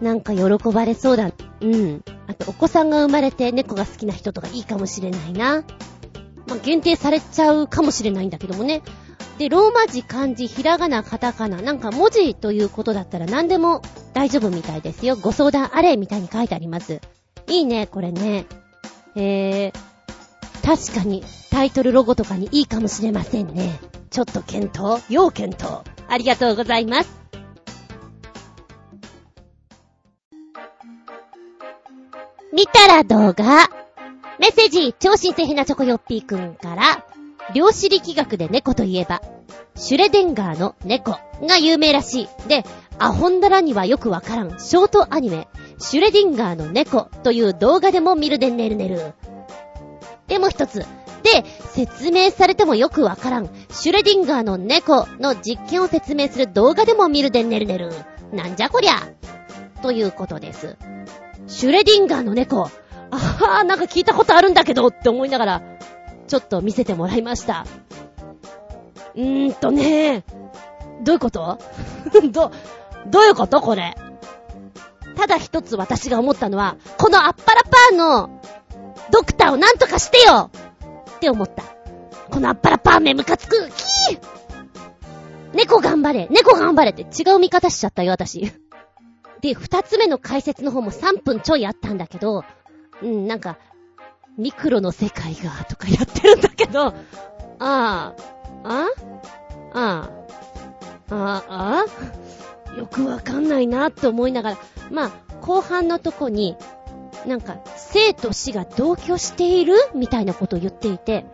[0.01, 1.31] なんか喜ばれそうだ。
[1.61, 2.03] うん。
[2.27, 5.63] あと、お子さんが生まれて猫が好きな人とかいいかもしれないな。
[6.47, 8.81] まあ、限定されちゃうかもしれないんだけどもね。
[9.37, 13.81] で、ローマ字、漢字、ひらがな、カタカナ、なんか文字ということだったら何でも
[14.13, 15.15] 大丈夫みたいですよ。
[15.15, 16.99] ご相談あれみたいに書いてあります。
[17.47, 18.45] いいね、これね。
[19.15, 19.73] えー、
[20.63, 23.79] 確かにタイトルロゴとかにいいかもしれませんね。
[24.09, 27.20] ちょっと検討要検討ありがとうございます。
[32.53, 33.69] 見たら動画。
[34.37, 37.05] メッセージ、超新鮮なチョコヨッピーくんから、
[37.53, 39.21] 量子力学で猫といえば、
[39.75, 42.29] シュレデンガーの猫が有名らしい。
[42.49, 42.65] で、
[42.99, 45.47] アホンダラにはよくわからんショートアニメ、
[45.79, 49.13] シュレディンガーの猫という動画でも見るでねるねる。
[50.27, 50.79] でも一つ。
[51.23, 57.93] で、説明されてもよくわからん、シュレディンガーの猫の実験を説明する動画でも見るでねるねる。
[58.33, 58.95] なんじゃこりゃ。
[59.81, 60.77] ということです。
[61.51, 62.69] シュレディンガーの猫。
[63.11, 65.61] ああ、なんか聞いたことあるんだけどって思いながら、
[66.27, 67.65] ちょっと見せてもらいました。
[69.15, 70.23] うーんとね
[71.03, 71.59] どういうこと？
[72.31, 72.51] ど、
[73.07, 73.95] どういうことこれ？
[75.17, 78.41] ただ一つ私が思ったのは、このアッパラパーの
[79.11, 80.49] ドクターをなんとかしてよ
[81.17, 81.63] って思った。
[82.29, 83.57] このアッパラパーメムカつく
[84.07, 84.19] キー
[85.53, 88.53] 猫頑張れ猫頑張れって違う見方しちゃったよ、私。
[89.41, 92.43] で、二つ目の解説の方も3分ちょいあったんだけど、
[93.01, 93.57] うん、なんか、
[94.37, 96.93] ミクロの世界が、とかやってるんだけど、あ
[97.59, 98.13] あ、
[98.63, 98.87] あ
[99.73, 100.09] あ
[101.09, 101.85] あ、あ
[102.75, 104.57] あ、よくわかんないなって思いながら、
[104.91, 105.11] まあ、
[105.41, 106.55] 後半のとこに、
[107.25, 111.25] なんか、生と死が同居しているみたいなことを言っていて、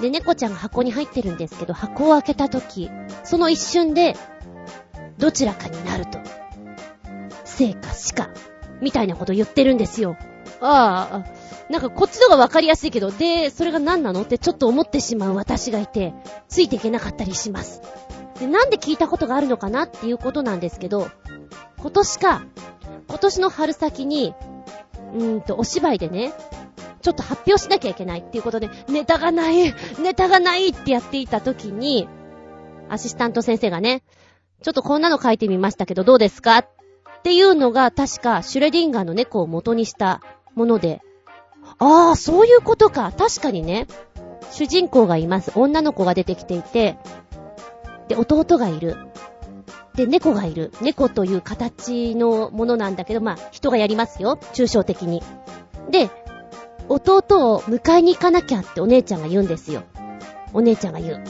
[0.00, 2.90] で、猫ちゃんが箱に入ってるんですけど、箱を開けたとき、
[3.24, 4.16] その一瞬で、
[5.18, 6.18] どちらかになると。
[7.58, 8.30] 生か死か、
[8.80, 10.16] みたいなこと言ってるんですよ。
[10.60, 14.22] ああ、なんかこっちのがわかりやすいけど、で、それが何なの？
[14.22, 16.14] ってちょっと思ってしまう私がいて、
[16.48, 17.80] ついていけなかったりします。
[18.40, 21.10] で、なんで聞いたことがあるのかなっていうことなんですけど、
[21.78, 22.42] 今年か、
[23.08, 24.34] 今年の春先に、
[25.14, 26.32] うーんと、お芝居でね、
[27.02, 32.08] ちょっと発表しなきゃいけないっていうことで、ネタがない、ネタがないってやっていた時に、
[32.88, 34.02] アシスタント先生がね、
[34.62, 36.58] ちょっとこんなの書いてみましたけどどうですか？
[36.58, 36.68] っ
[37.18, 40.20] っていうのが確かシュレディンガーの猫を元にした
[40.54, 41.02] もので、
[41.78, 43.12] ああ、そういうことか。
[43.16, 43.86] 確かにね、
[44.50, 45.52] 主人公がいます。
[45.54, 46.96] 女の子が出てきていて、
[48.08, 48.96] で、弟がいる。
[49.94, 50.72] で、猫がいる。
[50.80, 54.38] 猫という形のものなんだけど、まあ、人がやりますよ。
[54.54, 55.22] 抽象的に。
[55.90, 56.10] で、
[56.88, 59.82] 弟を迎えに行かなきゃってお姉ちゃんが言うんですよ。
[60.52, 61.24] お姉ちゃんが言う。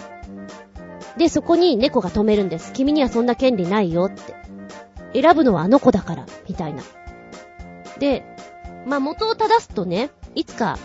[1.16, 2.72] で、そこに猫が止めるんです。
[2.72, 4.36] 君にはそんな権利ないよって。
[5.14, 6.82] 選ぶのはあの子だから、みたいな。
[7.98, 8.24] で、
[8.86, 10.78] まあ、元を正すとね、いつか、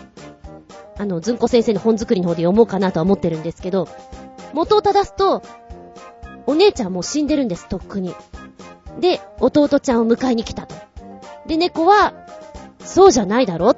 [0.98, 3.88] あの、ずんこ先生の本作りの方で読もうかなとは思ってるんですけど、
[4.52, 5.42] 元を正すと、
[6.46, 8.14] お姉ちゃんもう死んでるんです、とっくに。
[9.00, 10.74] で、弟ちゃんを迎えに来たと。
[11.46, 12.14] で、猫は、
[12.80, 13.74] そうじゃないだろ？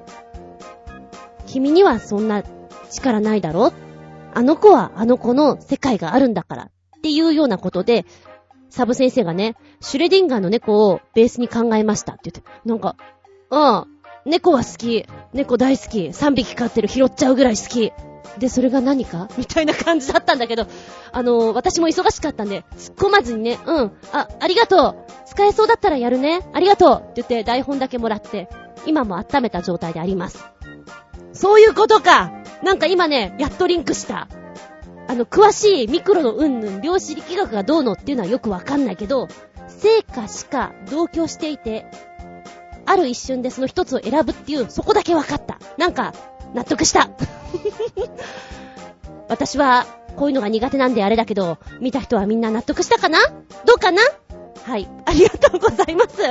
[1.47, 2.43] 君にはそんな
[2.91, 3.73] 力ないだろ？
[4.35, 6.63] あの子はあの子の世界があるんだから。
[6.65, 8.05] っていうようなことで、
[8.69, 12.97] サブ先生がね、シュレディンガーの猫をベースに考えましたって言って、なんか、
[13.51, 15.07] うん、猫は好き。
[15.33, 16.09] 猫大好き。
[16.09, 17.93] 3匹飼ってる拾っちゃうぐらい好き。
[18.39, 19.29] で、それが何か？
[19.39, 20.67] みたいな感じだったんだけど、
[21.13, 28.49] あのー、私も忙しかったんで、突っ込まずにね、うん、あ、ありがとう使えそうだったらやるねありがとうって言って台本だけもらって、
[28.85, 30.45] 今も温めた状態であります。
[31.33, 32.33] そういうことか
[32.63, 34.29] なんか今ね、やっとリンクした。
[35.09, 39.29] あの、詳しいミクロのうんぬん、量子力学がどうのっていうのはよくわかんないけど、
[39.69, 41.87] 成果しか同居していて、
[42.87, 45.59] ある一瞬でその一つを選ぶっていう、そこだけ分かった。
[45.77, 46.13] なんか、
[46.55, 47.11] 納得した。
[49.29, 53.19] 私は、こういうのが苦手なんであれだけど、見た人はみんな納得したかな？
[53.65, 54.01] どうかな？
[54.63, 54.89] はい。
[55.05, 56.23] ありがとうございます。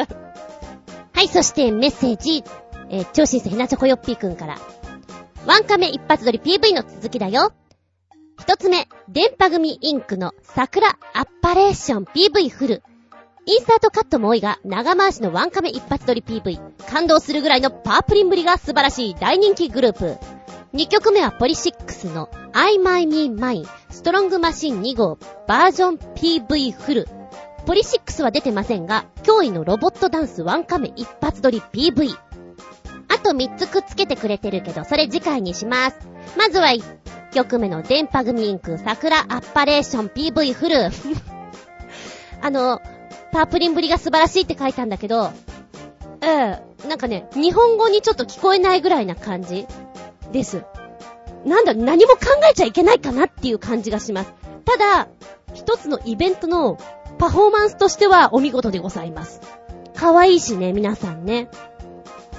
[1.14, 2.44] はい、そしてメッセージ、
[2.90, 4.58] えー、超新星ひなチョコヨッピーくんから。
[5.46, 7.54] ワンカメ一発撮り PV の続きだよ。
[8.40, 12.84] 一つ目、電波組インクの桜アッパレーション PV フル。
[13.46, 16.60] インサートカットも多いが、長回しのワンカメ一発撮り PV。
[16.86, 20.18] 感動するぐらいのパープリンぶりが素晴らしい大人気グループ。
[20.74, 25.18] 2曲目はポリシックスの I My Me Mine ストロングマシン2号
[25.48, 27.08] バージョン PV フル。
[27.66, 32.16] ポリシックスは出てませんが、驚異のロボットダンスワンカメ一発撮り PV。
[33.08, 35.98] あと3つくっつけてくれてるけど、それ次回にします。
[36.38, 36.74] まずは
[37.36, 40.90] 曲目の電波組インク桜アッパレーション PV フル。
[42.42, 42.80] あの、
[43.34, 45.32] パープリンぶりが素晴らしいって書いたんだけど、
[46.22, 49.68] ええなんかね、日本語にちょっと聞こえないぐらいな感じ
[50.32, 50.64] です。
[51.44, 54.34] なんだ、何も考えちゃいけないかなっていう感じがします。
[54.64, 55.10] ただ、
[55.54, 56.78] 一つのイベントの
[57.18, 59.42] パフォーマンスとしてはお見事でございます。
[59.94, 61.50] 可愛いしね、皆さんね。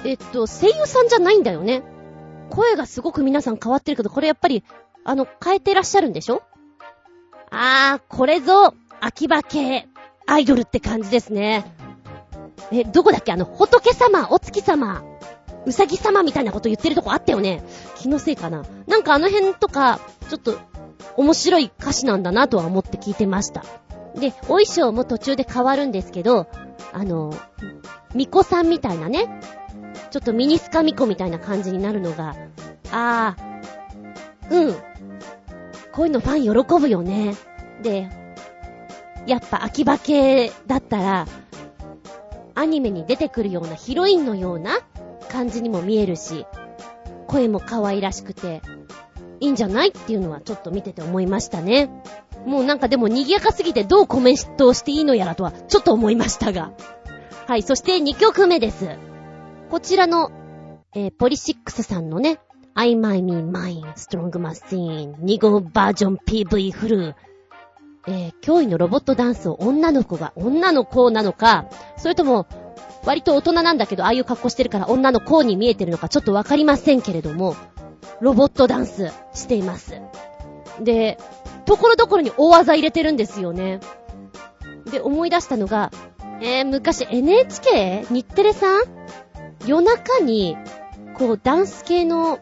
[0.03, 1.83] えっと、声優さんじゃないんだよね。
[2.49, 4.63] 声がすごく皆さん変わってるけど、これやっぱり、
[5.07, 6.43] あの、変えてらっしゃるんでしょ？
[7.49, 9.87] あー、これぞ、秋葉系、
[10.25, 11.65] アイドルって感じですね。
[12.73, 13.31] え、どこだっけ？
[13.31, 15.01] あの、仏様、お月様、
[15.65, 17.63] うさぎ様みたいなこと言ってるとこあったよね。
[17.95, 18.65] 気のせいかな。
[18.85, 20.59] なんかあの辺とか、ちょっと、
[21.15, 23.63] 面白い歌詞なんだなとは思って聞いてました。
[24.15, 26.47] で、お衣装も途中で変わるんですけど、
[26.91, 27.33] あの、
[28.09, 29.39] 巫女さんみたいなね、
[30.11, 32.35] ちょっとミニスカ巫女みたいな感じになるのが、
[32.91, 34.75] あー、うん。
[35.97, 37.35] こういうのファン喜ぶよね。
[37.81, 38.07] で、
[39.25, 41.25] やっぱ秋葉系だったら、
[42.53, 44.77] アニメに出てくるようなヒロインのような
[45.27, 46.45] 感じにも見えるし、
[47.25, 48.61] 声も可愛らしくて、
[49.39, 51.89] いいんじゃないっていうのはちょっと見てて思いましたね。
[52.45, 56.73] もうなんかでも賑やかすぎてどうコメントをしていいのやらとはちょっと思いましたが。
[57.47, 58.87] はい、そして2曲目です。
[59.71, 60.29] こちらの、
[60.93, 62.39] えー、ポリシックスさんのね、
[62.79, 67.15] I My Me Mine Strong Machine 2号バージョン PV フル。
[68.05, 71.65] えー、驚異のロボットダンスを女の子が女の子なのか、
[71.97, 72.45] それとも、
[73.03, 77.55] 割と大人なんだけど、ああいう格好してるから女の子に見えてるのかちょっとわかりませんけれども、
[78.21, 79.99] ロボットダンスしています。
[80.79, 81.17] で、
[81.65, 83.79] ところどころに大技入れてるんですよね。
[84.91, 85.89] で、思い出したのが、
[86.41, 88.05] えー、昔 NHK?
[88.11, 88.83] 日テレさん？
[89.65, 90.55] 夜中に、
[91.17, 92.39] こう、ダンス系の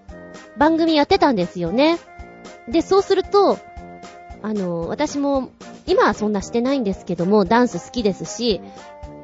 [0.57, 1.97] 番組やってたんですよね。
[2.67, 3.57] で、そうすると、
[4.41, 5.49] あの、私も、
[5.87, 8.61] 今はそんなしてないんですけども、ダンス好きですし、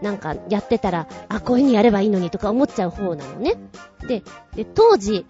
[0.02, 3.56] なんかやってたら、あ、こういう風にやればいいのにとか思っちゃう方なのね。
[4.08, 4.24] で、
[4.56, 5.26] で、当時、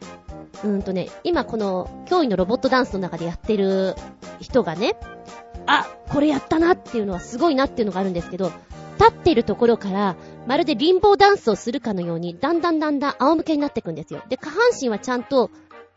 [0.63, 3.95] うんとね、今この驚異のロボットダンスの中でやってる
[4.39, 4.95] 人がね、
[5.67, 8.51] あ、これやったなっていうのはすごいなっていうのがあるんですけど、
[8.99, 10.15] 立ってるところから、
[10.47, 14.21] まるでリンボーダンスをするかのように、だんだんだんだん仰向けになっていくんですよ。
[14.29, 15.49] で、下半身はちゃんと、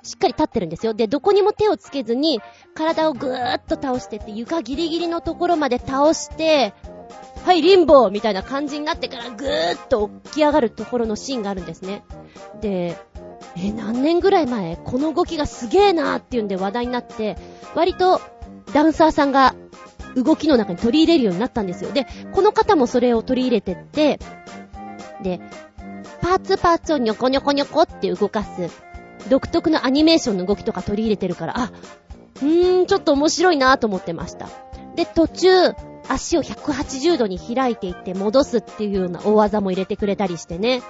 [0.05, 0.95] しっかり立ってるんですよ。
[0.95, 2.41] で、どこにも手をつけずに、
[2.75, 6.75] 体をぐーっと倒してって、床ギリギリのところまで倒して、
[7.45, 12.05] はい、リンボーみたいな感じになってからぐーっと起き上がるところのシーンがあるんですね。
[12.61, 12.97] で、
[13.57, 14.77] え、何年ぐらい前？
[14.77, 17.37] この動きがすげーなーっていうんで話題になって、
[17.75, 18.21] 割と
[18.73, 19.55] ダンサーさんが
[20.17, 21.93] 動きの中に取り入れるようになったんですよ。
[21.93, 24.19] で、この方もそれを取り入れてって、
[25.23, 25.41] で、
[26.21, 28.71] パーツパーツをニョコニョコニョコって動かす、
[29.29, 31.73] 独特のアニメーションの動きとか取り入れてるから、あ、
[32.37, 34.49] うーん、ちょっと面白いなと思ってました。
[34.97, 35.49] で、途中、
[36.09, 40.83] 足を180度に開いていって戻すっていうような大技も入れてくれたりしてね。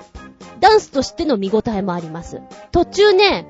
[0.61, 2.40] ダンスとしての見応えもあります。
[2.73, 3.47] 途中ね、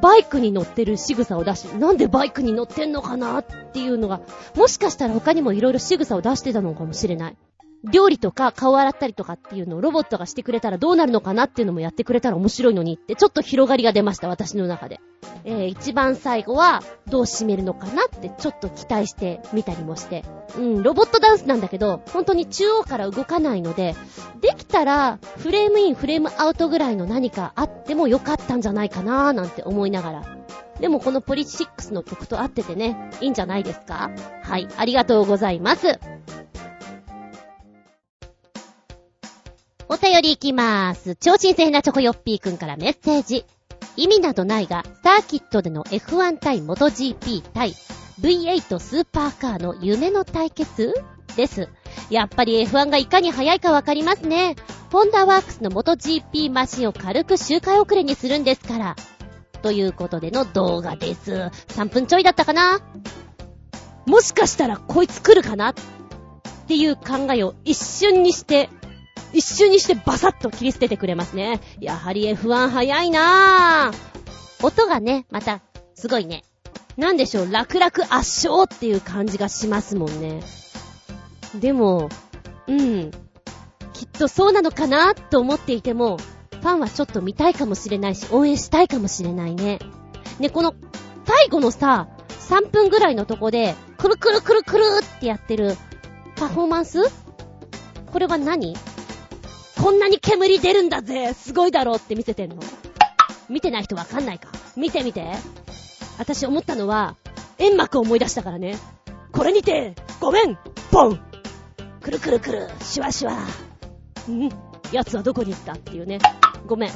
[0.00, 4.20] バイクに乗ってる仕草を出し、なんでバイクに乗ってんのかなっていうのが、
[4.56, 7.36] もしかしたら他にも色々仕草を出してたのかもしれない。
[7.84, 15.00] 料理とか顔洗ったりとかっていうのをロボットがしてくれたらどうなるのかなっていうのもやってくれたら面白いのにって、ちょっと広がりが出ました、私の中で。
[15.44, 20.24] えー、一番最後はどう締めるのかなってちょっと期待してみたりもして。
[20.56, 23.96] うん、ロボットダンスなんだけど、本当に中央から動かないので、
[24.40, 30.22] できたらフレームイン、フレームアウトぐらいの何かあってもよかったんじゃないかなーなんて思いながら。
[30.78, 34.10] でもこのポリシックスの曲と合っててね、いいんじゃないですか？
[34.42, 35.98] はい、ありがとうございます。
[39.88, 41.16] お便りいきまーす。
[41.16, 43.44] 超新鮮なチョコヨッピーくんからメッセージ。
[43.96, 47.74] 意味などないが、サーキットでの F1 対 MotoGP 対
[48.20, 50.94] V8 スーパーカーの夢の対決？
[51.36, 51.68] です。
[52.10, 54.56] やっぱり F1 がいかに速いかわかりますね。
[54.90, 58.96] ホンダワークスの元 GP マシンを軽く周回遅れにするんですから。
[59.62, 61.50] ということでの動画です。
[61.68, 62.80] 3分ちょいだったかな？
[64.06, 65.70] もしかしたらこいつ来るかな？
[65.70, 65.74] っ
[66.66, 68.68] ていう考えを一瞬にして、
[69.32, 71.60] 一瞬にしてバサッと切り捨ててくれますね。
[71.80, 74.66] やはり F1 早いなぁ。
[74.66, 75.62] 音がね、また、
[75.94, 76.44] すごいね。
[76.96, 80.42] なんでしょう、楽々圧勝っていう感じがしますもんね。
[81.54, 82.08] でも、
[82.66, 83.10] うん。
[83.92, 86.18] きっとそうなのかなと思っていても、
[86.50, 89.78] ファンはちょっと見たいかもしれないし、応援したいかもしれないね。
[90.38, 90.74] ね、この、
[91.24, 92.08] 最後のさ、
[92.48, 95.76] 3分ぐらいのとこで、くるくるくるくるってやってる
[96.36, 97.00] パフォーマンス？
[98.12, 98.76] これは何？
[99.82, 102.56] こんなに煙出るんだぜすごいだろって見せてんの。
[103.48, 104.48] 見てない人わかんないか。
[104.76, 105.32] 見て見て。
[106.18, 107.16] 私思ったのは、
[107.58, 108.78] 煙幕を思い出したからね。
[109.32, 110.56] これにて、ごめん
[110.92, 111.20] ポン
[112.00, 113.34] くるくるくる、シュワシュワ。
[114.32, 114.50] ん
[114.92, 116.20] 奴はどこに行ったっていうね。
[116.66, 116.90] ごめん。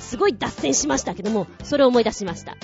[0.00, 2.56] すごい脱線しましたけども、それを思い出しました。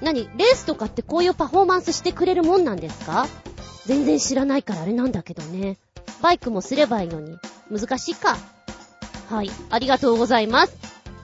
[0.00, 0.28] 何？
[0.36, 3.26] レースとかってこういうパフォーマンスしてくれるもんなんですか？
[3.86, 5.76] 全然知らないからあれなんだけどね。
[6.22, 7.36] バイクもすればいいのに。
[7.68, 8.36] 難しいか。
[9.30, 9.50] はい。
[9.70, 10.76] ありがとうございます。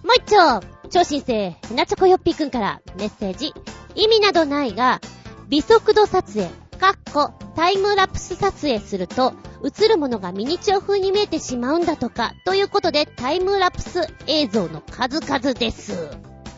[0.05, 0.61] もう一丁
[0.91, 3.53] 超新星、ひなちょこよっぴーくんからメッセージ。
[3.97, 5.01] 意味などないが、
[5.49, 9.35] 微速度撮影、かっこ、タイムラプス撮影すると、
[9.65, 16.09] 映るものがミニチュア風に見えてしまうんだとか、ということでタイムラプス映像の数々です。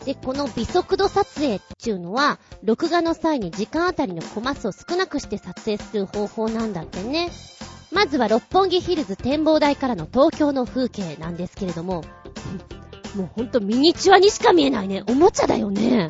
[0.05, 7.31] で、この微速度撮影っていうのは、録画の際に時間あたりのコマ数を少なくして撮影する方法なんだってね。
[7.91, 12.03] まずは六本木ヒルズ展望台からの東京の風景なんですけれども、
[13.15, 15.03] もうほんとミニチュアにしか見えないね。
[15.07, 16.09] おもちゃだよね。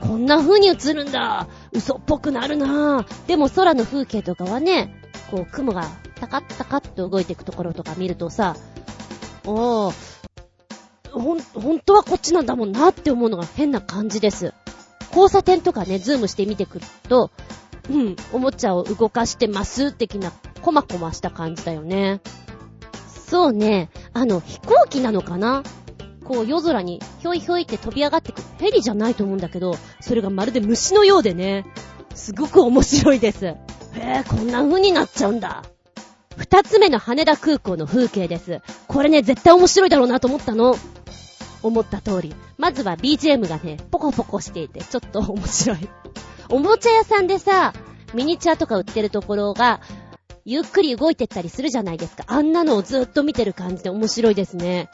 [0.00, 1.46] こんな風に映るんだ。
[1.72, 3.26] 嘘っぽくなるなぁ。
[3.26, 4.94] でも空の風景とかはね、
[5.30, 5.88] こう雲が
[6.20, 8.56] タカッタカッと動いていくところとか見るとさ、
[9.44, 9.94] おー、
[11.10, 14.52] ほん、本当はこっちなんだもんなって思うのが変な感じです。
[15.10, 17.30] 交差点とかね、ズームして見てくると、
[17.90, 20.32] うん、おもちゃを動かしてます的な、
[20.66, 22.20] コマコマした感じだよね。
[23.28, 25.62] そうね、あの、飛行機なのかな？
[26.24, 28.44] こう夜空にひょいひょいって飛び上がってくる。
[28.58, 31.64] ヘリじゃないと思うんだけど、それがまるで虫のようでね、
[32.16, 33.46] すごく面白いです。
[33.46, 33.56] へ
[33.94, 35.62] え、こんな風になっちゃうんだ。
[36.36, 38.60] 二つ目の羽田空港の風景です。
[38.88, 40.76] これね、絶対面白いだろうなと思ったの。
[41.62, 42.34] 思った通り。
[42.58, 45.88] まずは BGM がね、ポコポコしていて、ちょっと面白い。
[46.50, 47.72] おもちゃ屋さんでさ、
[48.14, 49.80] ミニチュアとか売ってるところが、
[50.48, 52.22] ゆっくり動いてったりするじゃないですか。
[52.28, 54.88] あんなのをずっと見てる感じで面白いですね。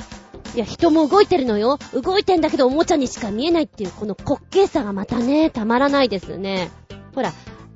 [0.54, 1.78] いや、人も動いてるのよ。
[1.92, 6.70] 動いてんだけどおもちゃにしか見えないっていう、この滑稽さがまたね、たまらないですね。
[7.14, 7.34] ほら、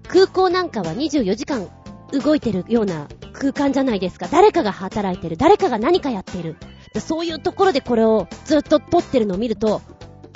[0.08, 1.68] 空港なんかは24時間
[2.12, 4.26] 動いてるような空間じゃないですか。
[4.28, 5.36] 誰かが働いてる。
[5.36, 6.56] 誰かが何かやってる。
[6.98, 9.82] そういうところでこれをずっと撮ってるのを見ると、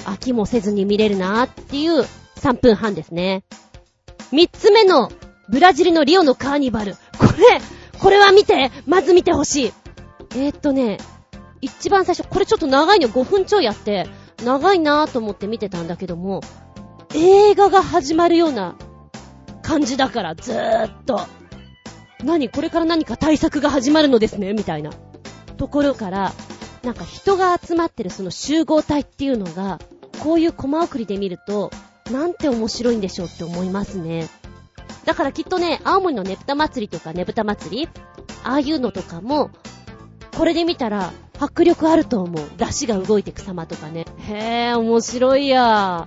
[0.05, 2.03] 飽きもせずに見れるなーっていう
[2.37, 3.45] 3分半ですね。
[4.31, 5.11] 3つ目の
[5.49, 6.97] ブラジルのリオのカーニバル。
[7.21, 7.61] これ、
[7.99, 9.73] これは見てまず見てほしい
[10.37, 10.99] えー、っとね、
[11.61, 14.07] 一番最初、これちょっと長いの5分ちょいやって、
[14.45, 16.41] 長いなーと思って見てたんだけども、
[17.15, 18.77] 映画が始まるような
[19.63, 21.21] 感じだから、ずーっと。
[22.25, 22.49] 何？
[22.49, 24.53] これから何か対策が始まるのですね？
[24.53, 24.91] みたいな。
[25.57, 26.33] ところから、
[26.83, 29.79] なんか人が集まってるその集合体っていうのが、
[30.23, 31.71] こういうコマ送りで見ると、
[32.11, 34.29] なんて面白いんでしょうって思いますね。
[35.05, 37.89] だからきっとね、青森のねぷた祭りとかねぶた祭り
[38.45, 39.51] ああいうのとかも、
[40.37, 42.51] これで見たら、迫力あると思う。
[42.59, 44.05] 出汁が動いてく様とかね。
[44.19, 46.07] へぇ、面白いや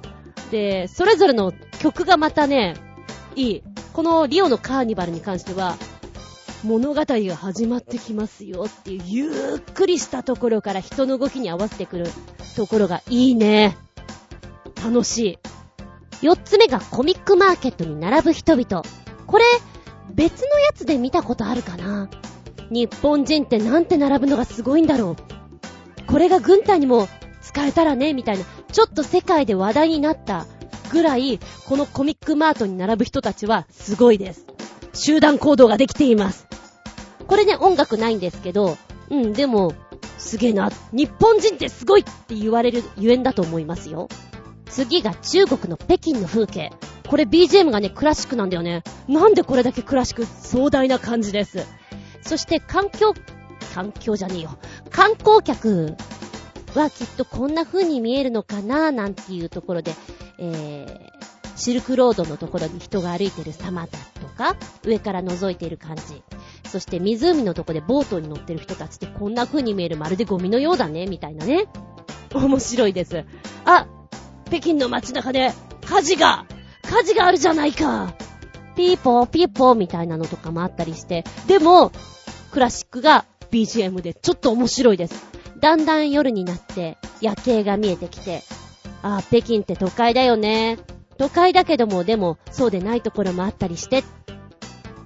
[0.52, 2.76] で、それぞれの曲がまたね、
[3.36, 3.64] いい。
[3.94, 5.76] このリオのカーニバルに関しては、
[6.64, 12.08] 物語が始まってきますよっていう、ゆっくりしたところから人の動きに合わせてくる
[12.56, 13.76] ところがいいね。
[14.84, 15.40] 楽しい。
[16.24, 18.82] 四つ目がコミックマーケットに並ぶ人々。
[19.28, 19.44] これ、
[20.14, 22.10] 別のやつで見たことあるかな？
[22.70, 26.06] 日本人ってなんて並ぶのがすごいんだろう？
[26.08, 27.10] これが軍隊にも
[27.42, 30.46] 使えたらね、みたいな、ちょっと世界で話題になった
[30.94, 34.46] ぐらい、このコミックマートに並ぶ人たちはすごいです。
[34.94, 36.48] 集団行動ができています。
[37.28, 38.78] これね、音楽ないんですけど、
[39.10, 39.74] うん、でも、
[40.18, 40.72] すげえな。
[40.94, 44.08] 日本人ってすごいって言われるゆえんだと思いますよ。
[44.74, 46.72] 次が中国の北京の風景。
[47.08, 48.82] これ BGM がね、クラシックなんだよね。
[49.08, 51.64] なんでこれだけクラシック壮大な感じです。
[52.24, 53.14] そして環境、
[53.76, 54.58] 環境じゃねえよ。
[54.90, 55.96] 観光客
[56.74, 59.94] はきっとこんな風に見えるのかななんていうところで、
[60.40, 66.24] えー、シルクロードのところに人が歩いてる様だとか、上から覗いている感じ。
[66.68, 71.68] そして湖のとこでボートに乗ってる人たちってこんな風に見えるまるでゴミのようだね、みたいなね。
[72.34, 73.24] 面白いです。
[73.66, 73.86] あ、
[74.54, 75.52] 北京の街中で
[75.84, 76.46] 火事が
[76.84, 78.14] 火事があるじゃないか
[78.76, 81.92] ピーポーピーポーみたいなのとかもあったりして、でも、
[82.52, 85.26] クラシックが BGM でちょっと面白いです。
[85.60, 88.44] だんだん夜になって夜景が見えてきて、
[89.02, 90.78] ああ、北京って都会だよね。
[91.18, 94.04] 都会だけども、でも、そうでないところもあったりして、っ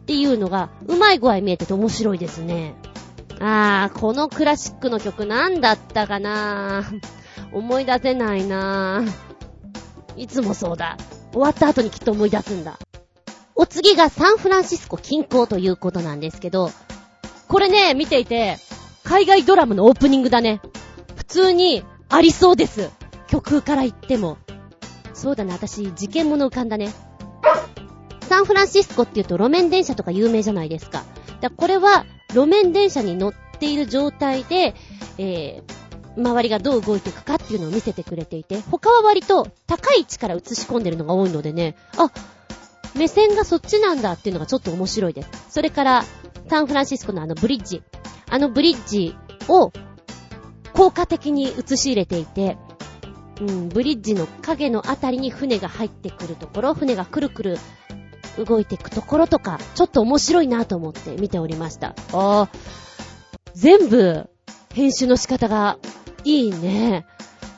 [0.07, 2.76] ていうのが、うまい具合見えてて面白いですね。
[3.40, 6.84] あー、このクラシックの曲なんだったかな
[7.53, 9.03] 思い出せないな
[10.18, 10.98] いつもそうだ。
[11.31, 12.80] 終わった後にきっと思い出すんだ。
[13.56, 16.72] お次がサンフランシスコ近郊ということなんですけど、
[17.48, 18.57] これね、見ていて、
[19.03, 20.61] 海外ドラマのオープニングだね。
[21.15, 22.89] 普通にありそうです。
[23.27, 24.38] 曲から言っても。
[25.14, 26.91] そうだね、私、事件物浮かんだね。
[28.22, 31.03] サンフランシスコって言うと路面電車とか有名じゃないですか。
[31.41, 34.76] だこれは、路面電車に乗っている状態で、
[35.18, 35.86] えー、
[36.18, 42.11] 周りがどう動いていくかっていうのを見せてくれていて、他は割と高い位置から映し込んでるのが多いのでね、あ、
[42.95, 45.30] 目線がそっちなんだっていうのがちょっと面白いです。
[45.49, 46.06] それから、
[46.49, 47.84] サンフランシスコのあのブリッジ。
[48.30, 49.15] あのブリッジ
[49.48, 49.72] を
[50.73, 52.57] 効果的に映し入れていて、
[53.39, 57.57] うん、ブリッジの影のあたりに船が入ってくるところ、船がくるくる
[58.38, 61.89] 動いていくところとか、ちょっと面白いなと思って見ておりました。
[62.14, 62.49] ああ、
[63.53, 64.30] 全部、
[64.73, 65.77] 編集の仕方が
[66.27, 67.05] いいね。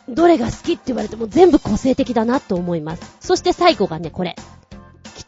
[0.07, 3.17] どれが好きって言われても全部個性的だなと思います。
[3.19, 4.35] そして最後がね、これ。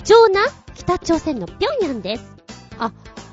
[0.06, 0.42] 貴重な
[0.76, 2.24] 北朝鮮のピョンヤンです。
[2.78, 2.92] あ、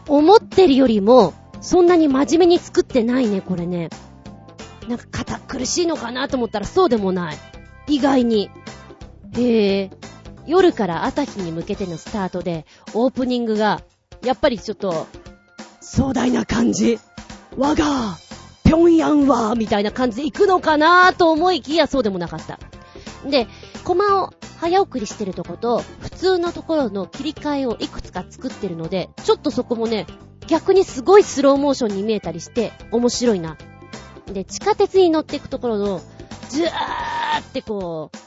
[0.08, 3.90] 思ってるよりも、そんなに真面目に作ってないね、これね。
[4.88, 7.38] なんか堅苦しいのかなと思ったらそうでもない。
[7.86, 8.50] 意外に。
[9.36, 9.90] へえ。
[10.46, 12.64] 夜から朝日に向けてのスタートで、
[12.94, 13.82] オープニングが、
[14.22, 15.06] やっぱりちょっと、
[15.82, 16.98] 壮大な感じ。
[17.56, 18.16] 我が、
[18.68, 22.60] ぴょんやんは、みたいな感じで行くのかなと思いきやそうでもなかった。
[23.26, 23.46] で、
[23.82, 30.06] コマを早送りしてるとこと、普通のところの切り替えをいくつか作ってるので、ちょっとそこもね、
[30.48, 33.56] 逆にすごいスローモーションに見えたりして、面白いな。
[34.26, 36.02] で、地下鉄に乗っていくところの、
[36.50, 38.18] ずーってこう、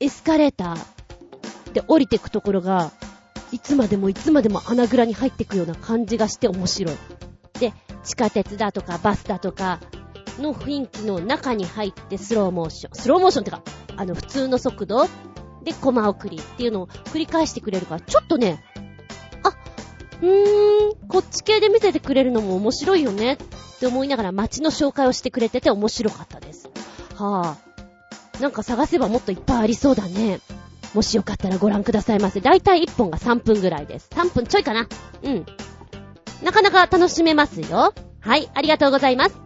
[0.00, 2.90] エスカレーターで降りていくところが、
[3.52, 6.96] いつまでもいつまでも穴蔵に入っていくような感じがして面白い。
[7.60, 7.72] で、
[8.02, 9.80] 地下鉄だとかバスだとか
[10.38, 12.94] の雰囲気の中に入ってスローモーション。
[12.94, 13.62] スローモーションってか、
[13.96, 15.06] あの普通の速度
[15.62, 18.62] でコマ送りっていうのを繰り返してくれるから、ちょっとね、
[19.42, 19.50] あ、
[20.22, 23.36] うーん、こっち系で見せてくれるのも面白いよねっ
[23.78, 26.68] て思いながら街の紹介をしてくれてて面白かったです。
[27.14, 28.40] はぁ、あ。
[28.40, 30.40] なんか探せばもっといっぱいありそうだね。
[30.92, 32.40] もしよかったらご覧くださいませ。
[32.40, 34.08] だいたい1本が3分ぐらいです。
[34.12, 34.88] 3分ちょいかな
[35.22, 35.46] うん。
[36.42, 37.94] なかなか楽しめますよ。
[38.20, 39.36] はい、ありがとうございます。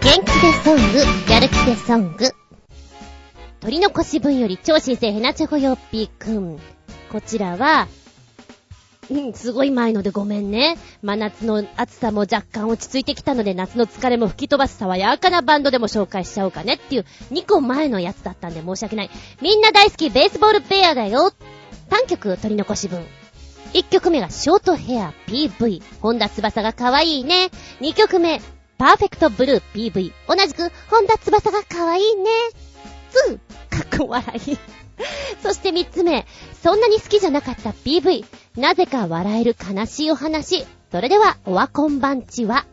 [0.00, 2.30] 元気でソング、やる気でソング。
[3.60, 6.58] 鳥の腰分より超新星ヘナチョコヨッピーくん。
[7.10, 7.88] こちらは、
[9.10, 10.76] うん、すごい前のでごめんね。
[11.02, 19.10] 真夏の暑さも若干落ち着いてきたので夏の疲れも吹き飛ばす爽やかなバンドでも紹介しちゃおうかねっていう2個前のやつだったんで申し訳ない。
[19.40, 21.32] みんな大好きベースボールペアだよ。
[21.90, 23.04] 3曲取り残し分。
[23.74, 25.82] 1曲目がショートヘア PV。
[26.00, 27.50] 本田翼が可愛いね。
[27.80, 28.40] 2曲目、
[28.78, 30.12] パーフェクトブルー PV。
[30.28, 32.30] 同じく本田翼が可愛いね。
[33.10, 34.58] ツー、 かっこ笑い。
[35.42, 36.26] そして3つ目、
[36.62, 38.24] そんなに好きじゃなかった PV。
[38.56, 40.66] なぜか笑える悲しいお話。
[40.90, 42.66] それでは、おわこんばんちは。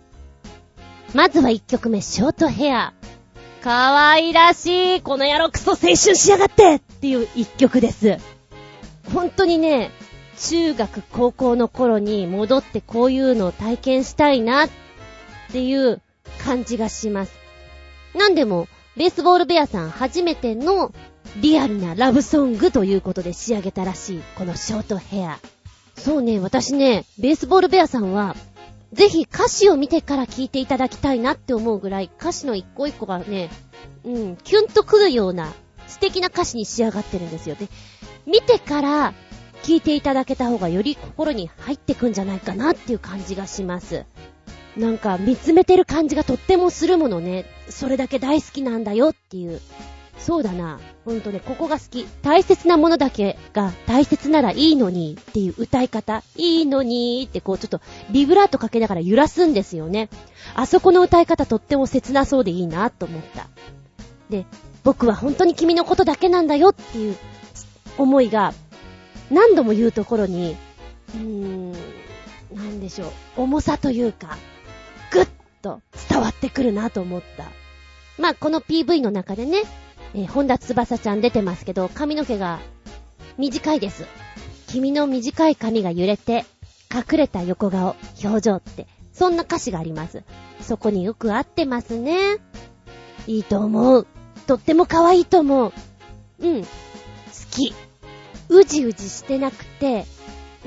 [1.14, 2.94] まずは1曲目、ショートヘア。
[3.62, 5.02] かわいらしい。
[5.02, 8.18] この野郎クソ青春しやがってっていう1曲です。
[9.14, 9.92] 本当にね、
[10.38, 14.70] 中学高校の頃に戻ってこういうのを体験したいなっ
[15.52, 16.02] ていう
[16.44, 17.34] 感じがします。
[18.14, 20.94] なんでも、ベースボールベアさん初めての
[21.42, 25.40] リアルなラブソングということで仕上げたらしい、このショートヘア。
[25.98, 28.36] そうね、私ね、ベースボールベアさんは、
[28.94, 33.50] ぜひ歌詞を見てから聴いていただきたいなって思うぐらい、歌詞の一個一個がね、
[34.06, 35.52] うん、キュンとくるような
[35.88, 37.56] 素敵な歌詞に仕上がってるんですよ。
[37.56, 37.68] で、
[38.26, 39.14] 見てから
[39.66, 44.06] 聴いていただけた方がより心に入ってくんじゃないかなっていう感じがします。
[44.78, 47.46] なんか見つめてる感じがとってもするものね。
[47.68, 49.60] それだけ大好きなんだよっていう。
[50.20, 50.80] そうだな。
[51.04, 52.06] ほんとね、ここが好き。
[52.22, 56.22] 大切なものだけが大切ならいいのにっていう歌い方。
[56.36, 57.82] いいのにってこうちょっと
[58.12, 60.10] ビブラートかけながら揺らすんですよね。
[60.54, 63.48] あそこの歌い方とっても切なそうでいいなと思った。
[64.30, 64.46] で、
[64.84, 67.18] 僕は本当に君のことだけなんだよっていう
[67.98, 68.54] 思いが
[69.32, 70.56] 何度も言うところに
[71.14, 71.78] うーん、な
[72.64, 73.08] んでしょ
[73.38, 74.38] う、重さというか、
[75.12, 75.28] ぐっ
[75.62, 77.46] と伝わってくるなと思った。
[78.18, 79.64] まあ、この PV の中でね、
[80.14, 82.60] えー、本田翼ちゃん出てますけど、髪の毛が
[83.38, 84.06] 短いです。
[84.68, 86.46] 君の短い髪が揺れて、
[86.94, 90.24] 隠れた横顔、表情って、そんな歌詞があります。
[90.62, 92.38] そこによく合ってますね。
[93.28, 94.08] いいと思う。
[94.48, 95.74] とっても可愛いと思う。
[96.40, 96.64] うん。
[96.64, 96.70] 好
[97.52, 97.74] き。
[98.50, 100.06] うじうじしてなくて、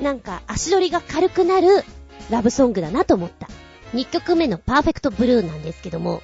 [0.01, 1.67] なんか足取りが軽くなる
[2.29, 3.47] ラブソングだなと思った。
[3.93, 6.21] 2曲目のパーフェクトブルーなんですけども、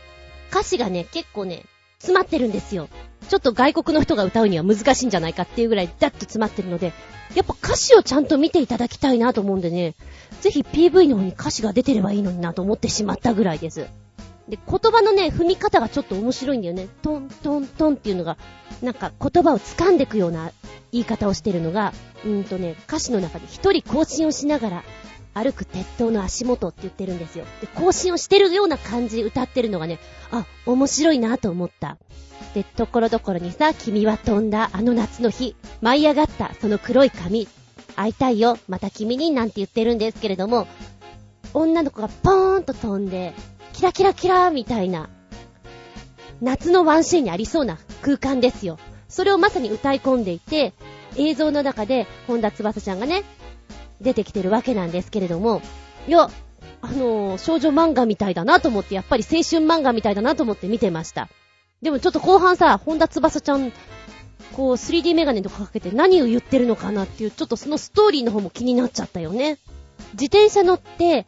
[0.51, 1.63] 歌詞がね、結構ね、
[1.97, 2.87] 詰まってるんですよ。
[3.27, 6.93] ちょっと外国の人が歌うには難しいんじゃないかっていうぐらいダッと詰まってるので、
[7.33, 9.95] やっぱ歌詞をちゃんと見ていただきたいなと思うんでね、
[10.41, 13.87] ぜひ PV の方に歌詞が出てればいいのになと思ってしまったぐらいです。
[14.49, 16.87] で、言葉のね、踏み方がちょっと面白いんだよね。
[17.01, 18.37] トントントンっていうのが、
[18.81, 20.51] なんか言葉を掴んでくような
[20.91, 21.93] 言い方をしてるのが、
[22.25, 24.83] うんとね、歌詞の中で一人更新をしながら、
[25.33, 27.45] 歩く鉄塔の足元って言ってるんですよ。
[27.59, 29.99] で、更新をしてるような感じ歌ってるのがね、
[30.31, 31.97] あ、面白いなと思った。
[32.53, 37.49] で、ところどころにさ、君は飛んだあの夏の日、舞い上がったその黒い髪、
[37.97, 40.67] 会いたいよ、また君になんて言ってるんですけれども、
[41.53, 43.33] 女の子がポーンと飛んで、
[43.75, 45.09] キラキラキラーみたいな、
[46.41, 48.79] 夏のワンシーンにありそうな空間ですよ。
[49.09, 50.73] それをまさに歌い込んでいて、
[51.17, 53.23] 映像の中で、本田翼ちゃんがね、
[53.99, 55.61] 出てきてるわけなんですけれども、
[56.07, 56.29] いや、
[56.81, 61.27] あのー、少女漫画みたいだなと思って、やっぱり青春漫画みたいだなと思って見てました。
[61.81, 63.73] でもちょっと後半さ、本田翼ちゃん、
[64.53, 69.57] こう 3D メガネとかかけて何を言ってるのかなっていう、ちょっとそのストーリーの方も気になっちゃったよね。
[70.13, 71.25] 自転車乗って、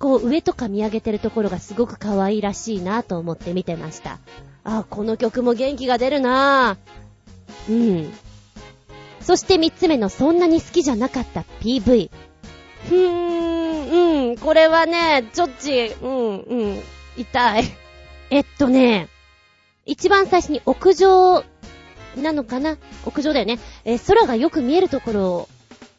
[0.00, 4.18] こう上とか見上げてるところがすごく可愛らしいなと思って見てました。
[4.64, 7.72] あ、この曲も元気が出るなぁ。
[7.72, 8.12] うん。
[9.20, 12.10] そして三つ目のそんなに好きじゃなかった PV。
[12.88, 16.82] ふーん、うん、これはね、ちょっち、うん、うん、
[17.18, 17.64] 痛い。
[18.30, 19.08] えっとね、
[19.84, 21.44] 一番最初に屋上
[22.16, 22.78] なのかな？
[23.04, 23.58] 屋上だよね。
[23.84, 25.48] え空がよく見えるところ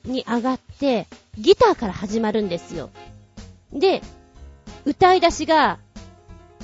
[0.06, 1.06] に上がって、
[1.38, 2.90] ギターから始まるんですよ。
[3.74, 4.02] で、
[4.86, 5.80] 歌い出しが、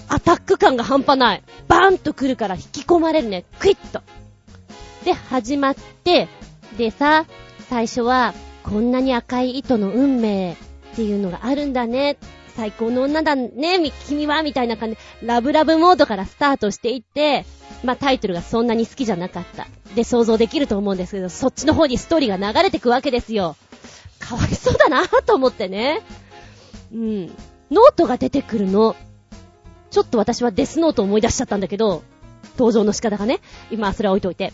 [0.09, 1.43] アタック感が半端ない。
[1.67, 3.45] バーンと来るから引き込まれるね。
[3.59, 4.01] クイッと。
[5.03, 6.27] で、始まって、
[6.77, 7.25] でさ、
[7.69, 10.57] 最初は、こんなに赤い糸の運命
[10.93, 12.17] っていうのがあるんだね。
[12.55, 17.45] 最高の女だね、君は、みたいな感じ、ラブラブモードからスタートしていって、
[17.83, 19.67] まあ、タイトルがそんなに好きじゃなかった。
[19.95, 23.55] で、想像できると思うんですけど、そっちの方にストーリーが流れてくわけですよ。
[24.19, 26.01] かわいそうだなと思ってね。
[26.93, 27.27] うん。
[27.71, 28.95] ノートが出てくるの。
[29.89, 32.03] ちょっと私はデスノートを思い出しちゃったんだけど、
[32.57, 33.39] 登場の仕方がね。
[33.71, 34.53] 今、それは置いといて。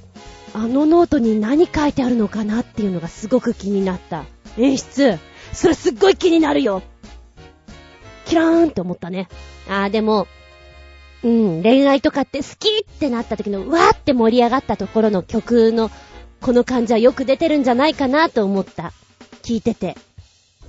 [0.55, 4.25] あのノートに何書いてあるのかなっていうのがすごく気になった。
[4.57, 5.17] 演出。
[5.51, 6.83] それすっごい気になるよ。
[8.25, 9.27] キラーンって思ったね。
[9.67, 10.27] あーでも、
[11.23, 15.89] うん、恋愛とかって好きってなった時の、わーって盛り上がったところの曲の、
[16.41, 18.91] この感じはよく出てるんじゃないかなと思った。
[19.41, 19.95] 聞いてて。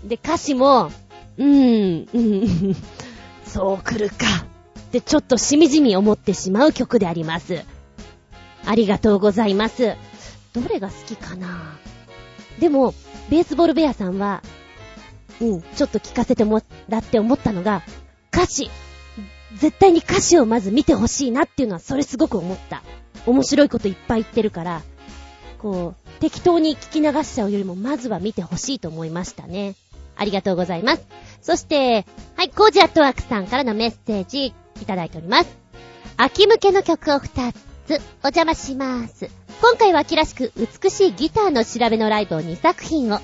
[0.05, 0.91] で、歌詞も、
[1.37, 2.77] うーん、うん、
[3.45, 4.47] そう来るか。
[4.81, 7.65] ってちょっとしみじみ思ってしまう曲であります。
[8.65, 9.97] ありがとうございます。
[10.53, 11.77] どれが好きかな
[12.61, 12.95] でも、
[13.29, 14.43] ベースボールベアさんは、
[15.41, 17.83] うん、ちょっと聞かせてもらって思ったのが、
[18.33, 18.71] 歌詞。
[19.57, 22.83] 絶対に歌詞をまず見てほしいなっていうのはそれすごく思った。
[23.27, 24.83] 面白いこといっぱい言ってるから、
[25.59, 29.75] こう、適当に聞き流しちゃうよりもまずは見てほしいと思いましたね。
[30.17, 31.07] ありがとうございます。
[31.41, 35.59] そして、はい、コージアットワークさんからのメッセージいただいております。
[36.17, 37.53] 秋向けの曲を2
[37.87, 39.31] つお邪魔します。
[39.61, 43.19] 今回は秋らしく美しいギターの調べのライブを2作品を。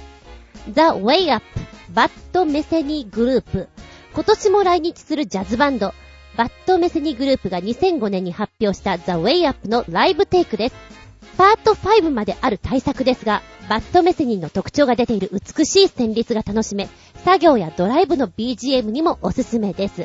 [0.66, 1.44] The Way Up
[1.92, 3.68] パット・メセニー・グループ。
[4.14, 5.92] 今年も来日するジャズバンド、
[6.36, 10.99] パット・メセニー・グループが2005年に発表した The Way Up のライブテイクです。
[11.40, 16.86] パート5まである大作ですが、パット・メセニーの特徴が出ている美しい旋律が楽しめ、
[17.24, 20.04] 作業やドライブの BGM にもおすすめです。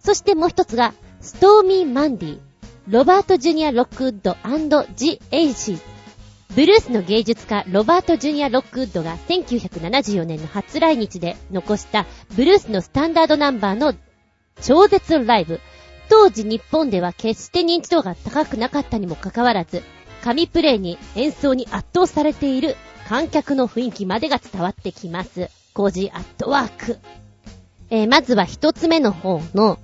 [0.00, 0.92] そしてもう一つが、
[1.22, 2.40] ストーミー・マンデイ、
[2.88, 5.80] ロバート・ジュニア・ロックウッド、ジ・エイシー。
[6.54, 12.04] ブルースの芸術家、ロバート・ジュニア・ロックウッドが1974年の初来日で残した
[12.36, 13.94] ブルースのスタンダードナンバーの
[14.60, 15.58] 超絶ライブ。
[16.10, 19.82] 当時日本では決して認知度が高くなかったにもかかわらず、
[20.26, 22.74] 神プレイに演奏に圧倒されている
[23.08, 25.50] 観客の雰囲気までが伝わってきます。
[25.72, 26.98] コージアットワーク。
[27.90, 29.78] えー、まずは一つ目の方の、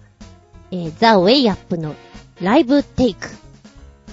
[0.72, 1.94] えー、ザ・ウェイアップの
[2.40, 3.28] ライブテイク。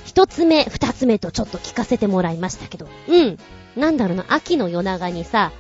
[0.06, 2.88] 一つ目、二つ目とちょっと聞かせてもらいましたけど。
[3.08, 3.40] うん。
[3.76, 5.52] なんだろうな、秋の夜長にさ、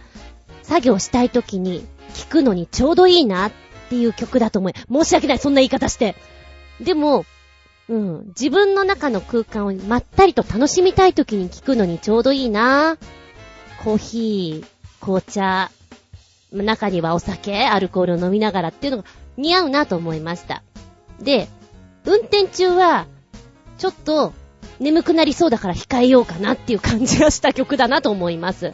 [0.61, 1.83] 作業したい時に
[2.13, 3.51] 聴くのにちょうどいいなっ
[3.89, 6.15] ていう曲だと思い、申し訳ない、そんな言い方して。
[6.79, 7.25] でも、
[7.89, 12.97] うん、自分の中の空間をまったりと楽しみたい時に聴くのにちょうどいいな
[13.83, 15.71] コーヒー、紅茶、
[16.51, 19.05] 中にはお酒、アルコールを飲みながらっていうのが
[19.37, 20.61] 似合うなと思いました。
[21.19, 21.47] で、
[22.05, 23.07] 運転中は、
[23.79, 24.33] ちょっと
[24.79, 28.73] 眠くなりそうだから控えようかなっていう感じがした曲だなと思います。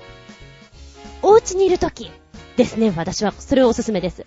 [1.21, 2.11] お家にいる時
[2.57, 4.25] ですね、私はそれをおすすめです。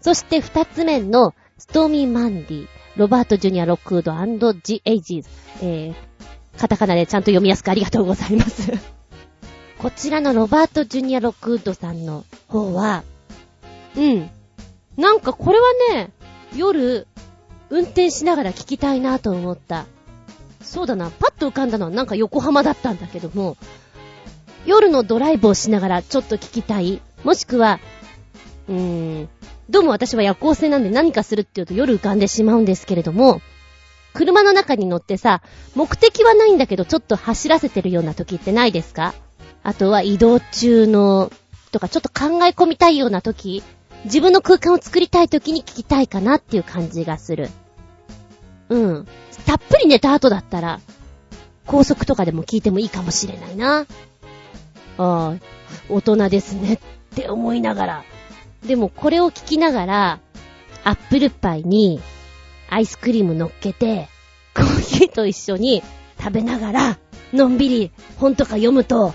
[0.00, 5.28] そして二つ目の、ストーミーマンデイ、ロバート・ジュニア・ロックウッド、ジ・エイシーズ。
[5.62, 5.94] えー、
[6.58, 8.70] カタカナでちゃんと読みやすくありがとうございます
[9.78, 13.04] こちらのロバート・ジュニア・ロックウッドさんの方は、
[13.96, 14.30] うん。
[14.96, 16.10] なんかこれはね、
[16.56, 17.06] 夜、
[17.70, 19.86] 運転しながら聞きたいなと思った。
[20.62, 23.56] そうだな、パッと浮かんだのはなんか横浜だったんだけども、
[24.66, 27.00] 夜のドライブをしながらちょっと聞きたい。
[27.24, 27.80] もしくは、
[28.68, 29.28] うーん、
[29.70, 33.40] どうも私は夜行性なんで何かするって言うと夜浮かんでしまうんですけれども、
[34.14, 35.42] 車の中に乗ってさ、
[35.76, 39.14] 目的はないんだけどちょっと走らせてるような時ってないですか？
[39.62, 41.30] あとは移動中の、
[41.70, 43.62] とかちょっと考え込みたいような時、
[44.06, 47.48] 自分の空間を作りたい時に聞きたいかなっていう感じがする。
[48.70, 49.06] うん。
[49.46, 50.80] たっぷり寝た後だったら、
[51.66, 53.82] 高速とかでも聞いてもいいかもしれないな。
[53.82, 53.84] あ
[54.98, 55.34] あ、
[55.88, 56.78] 大人ですねっ
[57.14, 58.04] て思いながら。
[58.64, 60.20] でもこれを聞きながら、
[60.84, 62.00] アップルパイに
[62.68, 64.08] アイスクリーム乗っけて、
[64.54, 65.82] コーヒーと一緒に
[66.18, 66.98] 食べながら、
[67.32, 69.14] のんびり本とか読むと、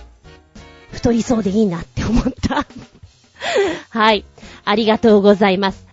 [0.92, 2.66] 太りそうでいいなって思った
[3.90, 4.26] はい。
[4.64, 5.86] ありがとうございます。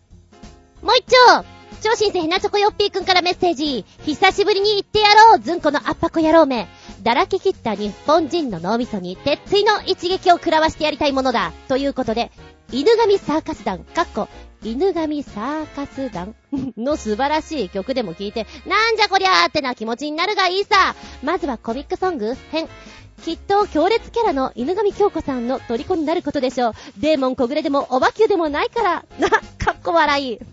[0.82, 1.44] もう一丁
[1.82, 3.84] 超新星ヘナチョコヨッピーくんからメッセージ。
[4.04, 6.68] 久しぶりに言ってやろうずんこのアッパコ野郎め。
[7.02, 11.52] だらけ切った日本人の脳みそに鉄槌の一撃を食らわしてやりたいものだ。
[11.66, 12.30] ということで、
[12.72, 14.28] 犬神サーカス団、かっこ、
[14.62, 16.34] 犬神サーカス団
[16.78, 20.94] の素晴らしい曲でも聴いて、なんじゃこりゃーってな気持ちになるがいいさ。
[21.22, 22.68] まずはコミックソング編。
[23.22, 26.74] きっと強烈キャラの犬神京子さんの虜になることでしょう。
[26.96, 29.04] デーモン小暮でもおばきゅうでもないから。
[29.18, 29.28] な、
[29.62, 30.38] かっこ笑い。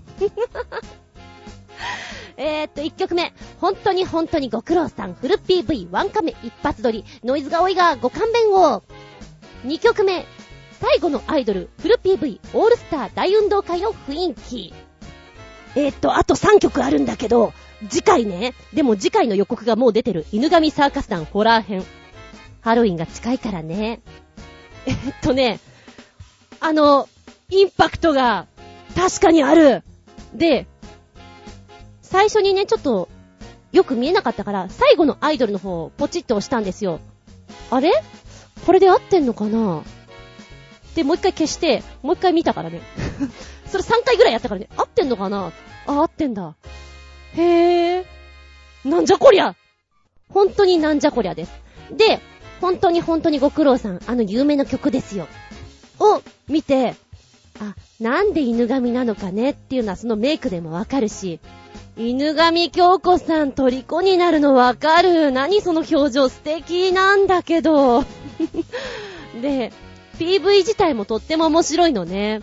[2.35, 3.33] えーっと、1曲目。
[3.61, 5.13] 本当に本当にご苦労さん。
[5.13, 7.05] フル PV、ワンカメ一発撮り。
[7.23, 8.83] ノイズが多いがご勘弁を。
[9.65, 10.25] 2曲目。
[10.79, 14.73] 最後のアイドル、フル PV、オールスター大運動会の雰囲気。
[15.75, 17.53] えー、っと、あと3曲あるんだけど、
[17.89, 21.83] 次回ね、でも次回の予告がもう出てる、犬神サーカス団ホラー編。
[22.61, 24.01] ハロウィンが近いからね。
[24.85, 25.59] え、っとね、
[26.59, 27.07] あの、
[27.49, 28.47] インパクトが
[28.95, 29.83] 確かにある。
[30.33, 30.67] で、
[32.01, 33.09] 最初にね、ちょっと、
[33.71, 36.99] よく見えなかったから、最後のアイドルの方ポチッと押したんですよ。
[37.69, 37.91] あれ？
[38.65, 39.83] これで合ってんのかな？
[40.99, 42.81] で、もう一回消して、もう一回見たからね。
[43.71, 44.67] それ3回ぐらいやったからね。
[44.75, 45.53] 合ってんのかな？
[45.87, 46.55] あ、合ってんだ。
[47.35, 48.89] へぇー。
[48.89, 49.55] なんじゃこりゃ
[50.29, 51.51] 本当になんじゃこりゃです。
[51.91, 52.19] で、
[52.59, 55.27] 本当に本当にご苦労さん、あの有名な曲ですよ。
[55.99, 56.95] を見て、
[57.61, 61.39] あ、なんで犬神なのかねっていうのはそのメイクでもわかるし、
[61.97, 65.31] 犬神京子さん虜になるのわかる。
[65.31, 68.03] 何その表情素敵なんだけど。
[69.41, 69.71] で、
[70.19, 72.41] PV 自体もとっても面白いのね。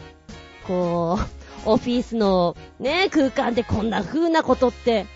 [0.67, 1.19] こ
[1.67, 5.07] う、オフィスのね、空間でこんな風なことって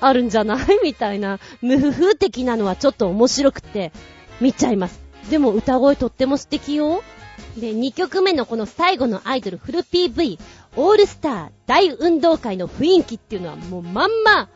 [0.00, 0.66] あるんじゃない？
[0.84, 3.92] みたいな、無風的なのはちょっと面白くて
[4.40, 5.00] 見ちゃいます。
[5.30, 7.02] でも歌声とっても素敵よ。
[7.56, 10.38] で、2曲目のこの最後のアイドルフル PV、
[10.76, 14.48] オールスター大運動会の雰囲気っていうのはもうまんま、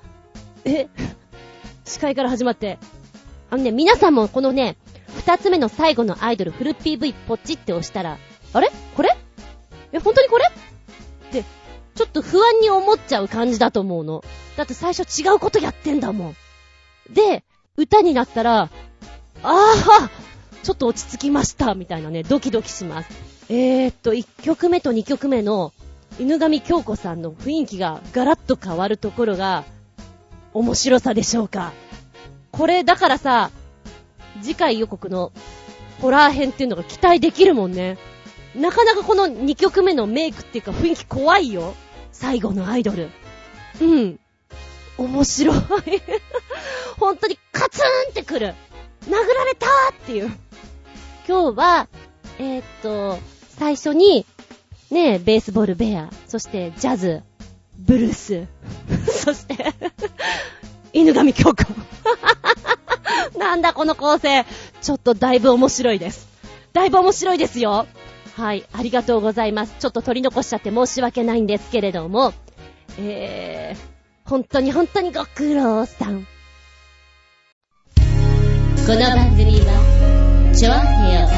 [0.64, 0.89] え、
[1.85, 2.78] 司会から始まって、
[3.51, 4.77] あのね、皆さんもこのね、
[5.20, 8.18] 二つ目の最後のアイドルフル PV ポチって押したら、
[8.52, 8.70] あれ？
[8.97, 9.16] これ？
[9.92, 10.47] え、本当にこれ？
[10.47, 11.44] って、
[11.94, 14.24] ちょっと不安に思っちゃう感じだと思うの。
[14.56, 16.36] だって最初違うことやってんだもん。
[17.12, 17.44] で、
[17.76, 18.70] 歌になったら、あ
[19.42, 20.10] あ
[20.62, 23.09] ちょっと落ち着きました、みたいなね、ドキドキします。
[23.48, 25.72] えーっと、1曲目と2曲目の、
[26.18, 29.64] 犬神京子さんの雰囲気がガラッと変わるところが、
[30.52, 31.72] 面白さでしょうか。
[32.52, 33.51] これ、だからさ、
[34.43, 35.32] 次回予告の
[36.01, 37.98] ホラー編っていうのが期待できるもんね。
[38.55, 41.74] なかなかこの2曲目のメイクっていうか雰囲気怖いよ。
[42.12, 43.11] 最後のアイドル。
[43.81, 44.20] うん。
[44.98, 45.57] 面白い。
[46.98, 48.55] 本当にカツーンってくる。
[49.07, 50.32] 殴られたーっていう。
[51.27, 51.89] 今日は、
[52.39, 53.19] えー、っと、
[53.57, 54.27] 最初に、
[54.90, 57.23] ねえ、ベースボールベア、そしてジャズ、
[57.78, 58.47] ブルース、
[59.07, 59.73] そして
[60.93, 61.65] 犬神京子。
[63.39, 64.45] なんだこの構成。
[64.82, 66.28] ちょっとだいぶ面白いです。
[66.73, 67.87] だいぶ面白いですよ。
[68.37, 69.74] はい、ありがとうございます。
[69.78, 72.32] ちょっと取り残しちゃって申し訳ないんですけれども、
[72.99, 76.27] えー、本当に本当にご苦労さん。
[78.87, 81.28] この番組は、ちょあへよ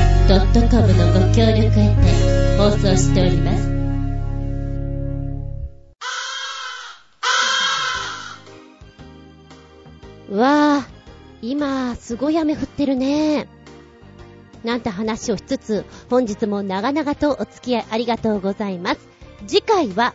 [0.70, 3.72] .com のご協力へて放送しております。
[10.32, 11.01] わぁ、
[11.42, 13.48] 今、すごい雨降ってるね。
[14.62, 19.00] なんて話をしつつ、本日も長々とお付き合いありがとうございます。
[19.48, 20.14] 次回は、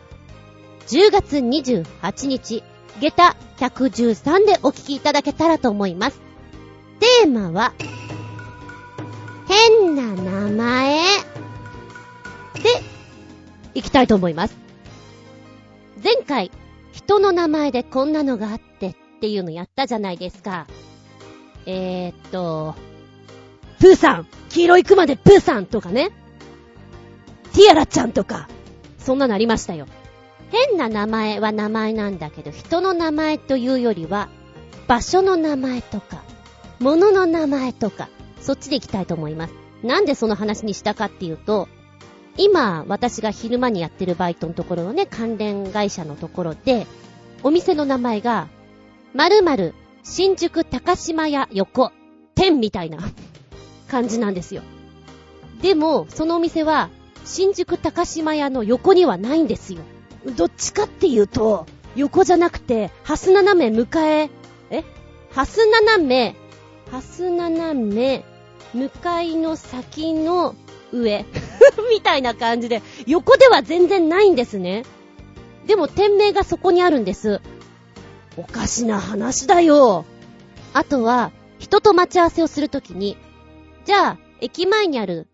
[0.86, 2.64] 10月28日、
[2.98, 6.18] 下駄113でお聞きいただけたらと思います。
[6.98, 7.74] テーマは、
[9.46, 11.00] 変な名前
[12.54, 12.62] で、
[13.74, 14.56] いきたいと思います。
[16.02, 16.50] 前回、
[16.92, 20.66] 人の名前でこんなのがあってっていうのやったじゃないですか。
[21.70, 22.74] えー、っと、
[23.78, 26.10] プーさん黄色いクマでプーさんとかね。
[27.52, 28.48] ティアラちゃんとか、
[28.98, 29.86] そんなのありましたよ。
[30.50, 34.30] 変な名前は名前なんだけど、人の名前というよりは、
[34.86, 36.22] 場所の名前とか、
[36.80, 38.08] 物の名前とか、
[38.40, 39.54] そっちで行きたいと思います。
[39.82, 41.68] なんでその話にしたかっていうと、
[42.38, 46.86] 今、私が昼間にやってるバイトのところのね、関連会社のところで、
[47.42, 48.48] お店の名前が、
[49.12, 49.74] 〇〇、
[50.10, 51.92] 新宿高島屋横、
[52.34, 52.98] 店みたいな
[53.88, 54.62] 感じなんですよ。
[55.60, 56.88] でも、そのお店は、
[57.26, 59.82] 新宿高島屋の横にはないんですよ。
[60.34, 64.30] どっちかっていうと、横じゃなくて、ハス斜め迎え、
[64.70, 64.82] え？
[65.30, 66.36] ハス斜め、
[66.90, 68.24] ハス斜め、
[68.72, 70.56] 向かいの先の
[70.90, 71.26] 上
[71.92, 74.84] みたいな感じで、横では全然ないんですね。
[75.66, 77.42] でも店名がそこにあるんです。
[78.38, 80.04] おかしな話だよ。
[80.72, 83.16] あとは、人と待ち合わせをするときに、
[83.84, 85.26] じゃあ、駅前にある、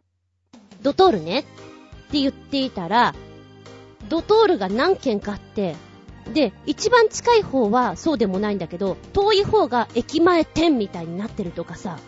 [0.80, 1.42] ドトールねっ
[2.10, 3.14] て言っていたら、
[4.08, 5.76] ドトールが何軒かあって、
[6.32, 11.98] で、一番近い方はそうでもないんだけど、遠い方が駅前店みたいになってるとかさ、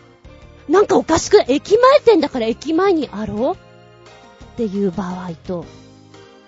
[0.66, 3.54] なんかおかしく、駅前店だから駅前にあろう？
[3.54, 5.66] っていう場合と、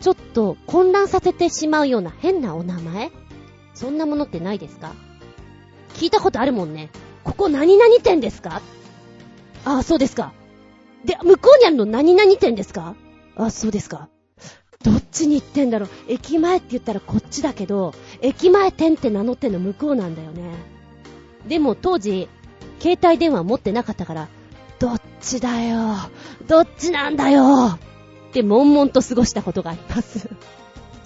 [0.01, 3.11] ちょっと混乱させてしまうような変なお名前？
[3.79, 4.93] そんなものってないですか？
[5.95, 6.91] 聞いたことあるもんね。
[7.23, 8.61] ここ何々店ですか？
[9.65, 10.33] ああ、そうですか。
[11.05, 12.97] で、向こうにあるの何々店ですか？
[13.37, 14.09] ああ、そうですか。
[14.83, 15.89] どっちに行ってんだろう？
[16.09, 20.43] 駅前って言ったらこっちだけど、駅前店って名乗ってんの向こうなんだよね。
[21.47, 22.29] でも当時、
[22.81, 24.29] 携帯電話持ってなかったから、
[24.81, 25.95] どっちだよ？
[26.49, 27.79] どっちなんだよ？
[28.29, 30.29] って悶々と過ごしたことがあります。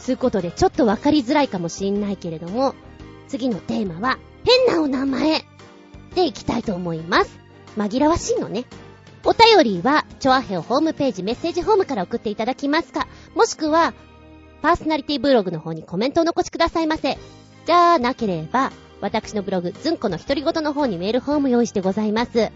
[0.03, 2.74] つうことで、ちょっとわかりづらいかもしんないけれども、
[3.29, 5.45] 次のテーマは、変なお名前
[6.16, 7.39] でいきたいと思います。
[7.77, 8.65] 紛らわしいのね。
[9.24, 13.07] お便りは、チョアヘオホームページメッセージホームから送っていただきますか、
[13.37, 13.95] もしくは、
[14.61, 17.16] パーソナリティブログの方にコメントを残しくださいませ。
[17.66, 22.39] じゃあなければ、私のブログ、ズンコの独り言の方にメールフォーム用意してございます。
[22.39, 22.53] え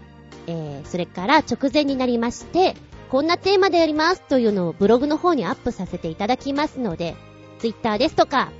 [0.47, 2.75] ー、それから直前になりまして、
[3.09, 7.15] こんなテーマでやりますというのをブログの方にアップさせていただきますので、
[7.59, 8.51] ツイッターですとか、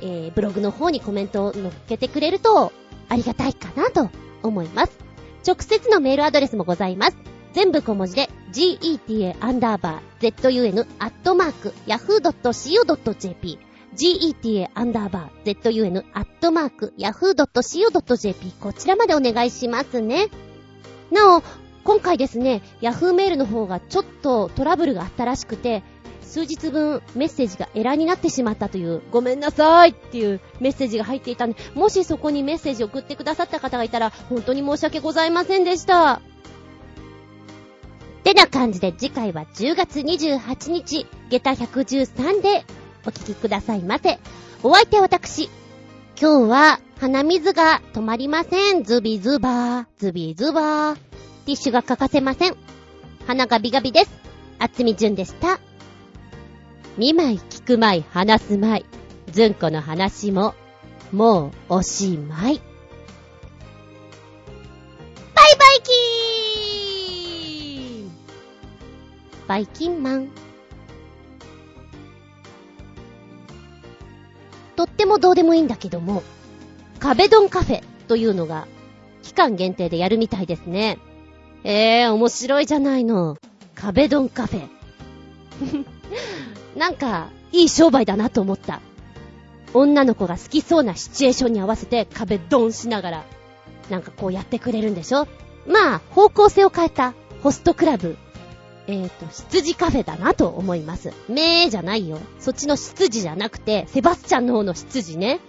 [0.00, 2.72] えー、ブログの方にコメントを載っけてくれると、
[3.08, 4.10] ありがたいかなと
[4.42, 4.98] 思います。
[5.46, 7.16] 直接のメールアドレスもございます。
[7.52, 13.58] 全部小文字で、geta アンダーバー zun アットマーク yahoo.co.jp
[13.96, 20.28] geta アンダーバー zun アットマーク yahoo.co.jp こちらまでお願いしますね。
[21.10, 21.42] なお、
[21.84, 25.82] 今回ですね、yahoo メールの方がちょっとトラブルがあったらしくて、
[26.28, 36.20] 数日分メッセージがエラーになってしまったという、ごめんなさいっていうメッセージが入っていたんで、もしそこにメッセージを送ってくださった方がいたら、本当に申し訳ございませんでした。
[38.24, 42.64] てな感じで次回は10月28日、下駄113で
[43.06, 44.18] お聞きくださいませ。
[44.62, 45.48] お相手は私。
[46.20, 48.84] 今日は鼻水が止まりません。
[48.84, 50.96] ズビズバー、ズビズバー。
[51.46, 52.56] ティッシュが欠かせません。
[53.26, 54.10] 鼻がビガビです。
[54.58, 55.58] あつみじゅんでした。
[56.98, 58.84] 見舞い聞く舞い話す舞い。
[59.30, 60.56] ずんこの話も、
[61.12, 62.60] もうおしまい。
[65.32, 68.10] バイバイキーン
[69.46, 70.28] バイキンマン。
[74.74, 76.24] とってもどうでもいいんだけども、
[76.98, 78.66] 壁ドンカフェというのが
[79.22, 80.98] 期間限定でやるみたいですね。
[81.62, 83.36] えー、面白いじゃないの。
[83.76, 84.68] 壁ドンカフェ。
[86.76, 88.80] なんか、いい商売だなと思った。
[89.74, 93.24] 女の子が好きそうなシチュエーションに合わせて壁ドンしながら、
[93.90, 95.26] なんかこうやってくれるんでしょ？
[95.66, 98.16] まあ、方向性を変えたホストクラブ
[98.86, 101.12] えっ、と、羊カフェだなと思います。
[101.28, 102.18] めーじゃないよ。
[102.38, 105.40] そっちの羊じゃなくて、セバスチャンの方の羊ね。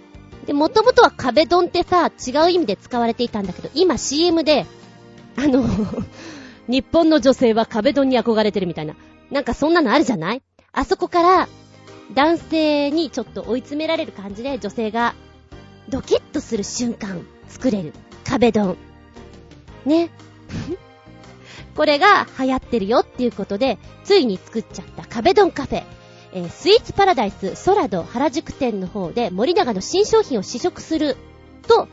[0.44, 4.66] で、もともとは壁ドンってさ、違う意味で使われていたんだけど、今 CM で、
[5.36, 5.64] あの
[6.68, 8.94] 日本の女性は壁ドンに憧れてるみたいな。
[9.30, 10.42] なんかそんなのあるじゃない？
[10.72, 11.48] あそこから、
[12.14, 15.14] 男性にちょっと追い詰められる感じで女性が
[15.88, 17.92] ドキッとする瞬間作れる
[18.24, 18.76] 壁ドン。
[19.84, 20.10] ね。
[21.76, 25.84] これが流行ってるよっていうことで、ついに作っちゃった壁ドンカフェ。
[26.32, 31.16] えー、スイーツパラダイスソラド原宿店の方で森永の新商品を試食する
[31.66, 31.88] と、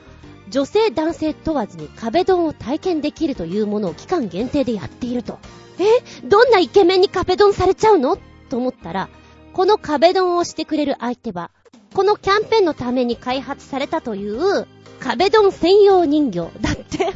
[0.50, 5.40] 女性男性問わずに壁ドンを体験できるというものを期間限定でやっていると。
[5.80, 5.84] え？
[6.24, 8.18] どんなイケメンに壁ドンされちゃうの？
[8.48, 9.10] と思ったら、
[9.54, 11.52] この壁ドンをしてくれる相手は、
[11.94, 14.68] このキャンペーンのために開発されたという
[15.00, 17.14] 壁ドン専用人形だって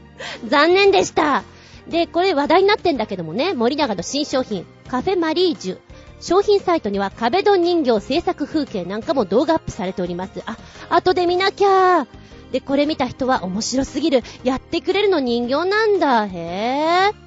[0.48, 1.44] 残念でした。
[1.88, 5.78] で、これ話題になってんだけどもね、森永の新商品、カフェマリージュ。
[6.20, 10.42] 商品サイトには壁ドン人形制作風景なんかも動画アップされております。
[10.46, 10.56] あ、
[10.88, 12.06] 後で見なきゃ
[12.50, 14.22] で、これ見た人は面白すぎる。
[14.42, 16.26] やってくれるの人形なんだ。
[16.26, 17.23] へぇ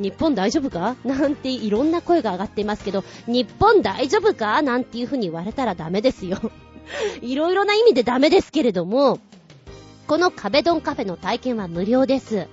[0.00, 0.96] 日本大丈夫か？
[1.04, 4.62] なんていろんな声が上がっていますけど、日本大丈夫か？
[4.62, 6.38] なんていう風に言われたらダメですよ。
[7.22, 9.18] いろいろな意味でダメですけれども、
[10.06, 12.48] この壁ドンカフェの体験は無料です。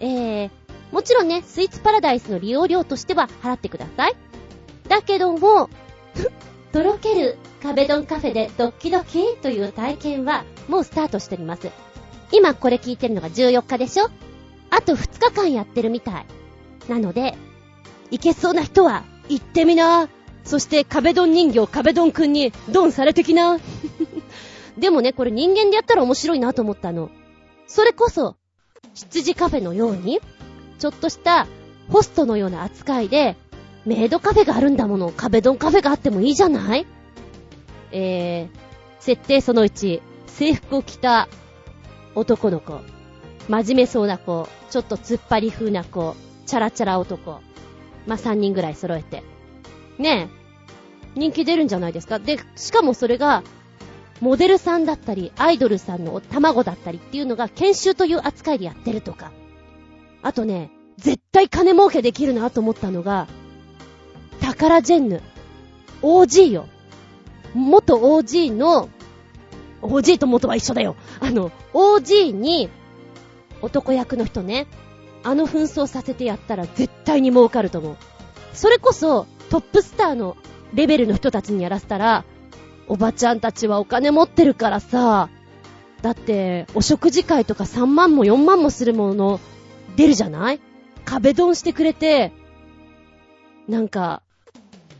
[0.00, 0.50] えー、
[0.92, 4.14] もちろんね、スイーツパラダイスの利用料としては払ってください。
[4.88, 5.68] だけども、
[6.72, 11.70] とろける壁ドンカフェでドッキドキという体験はもうスタートしております。
[12.32, 14.08] 今これ聞いてるのが14日でしょ？
[14.70, 16.26] あと2日間やってるみたい。
[16.88, 17.36] なので、
[18.10, 20.08] いけそうな人は行ってみな。
[20.44, 23.58] そして壁ドン人形壁ドンくんにドンされてきな。
[24.78, 27.10] でもね、これ人間でやったら面白いなと思ったの。
[27.66, 28.36] それこそ、
[28.94, 30.20] 羊カフェのように、
[30.78, 31.46] ちょっとした
[31.90, 33.36] ホストのような扱いで、
[33.84, 36.86] メイドカフェがあるんだもの、壁ドンカフェがあってもいいじゃない？
[37.92, 38.58] えー、
[39.00, 41.28] 設定その1、制服を着た
[42.14, 42.80] 男の子、
[43.48, 46.14] 真面目そうな子、ちょっと突っ張り風な子、
[46.46, 47.40] チャラチャラ男。
[48.06, 49.22] まあ、3人ぐらい揃えて。
[49.98, 51.18] ねえ。
[51.18, 52.18] 人気出るんじゃないですか？
[52.18, 53.42] で、しかもそれが、
[54.20, 59.32] モデルさんだったり、アイドルさんの卵だったりっていうのが研修という扱いでやってるとか。
[60.22, 63.26] あとね、絶対金儲けできるなと思ったのが、
[64.40, 65.22] タカラジェンヌ。
[66.02, 66.66] OG よ。
[67.54, 68.88] 元 OG の、
[69.82, 70.96] OG と元は一緒だよ。
[71.20, 72.68] あの、OG に、
[73.62, 74.66] 男役の人ね、
[75.26, 77.96] あの紛争させてやったら絶対に儲かると思う。
[78.54, 80.36] それこそ、トップスターの
[80.72, 82.24] レベルの人たちにやらせたら、
[82.88, 85.28] おばちゃんたちはお金持ってるからさ、
[86.02, 89.40] だって、お食事会とか3万も4万もするもの、
[89.96, 90.60] 出るじゃない？
[91.04, 92.32] 壁ドンしてくれて、
[93.68, 94.22] なんか、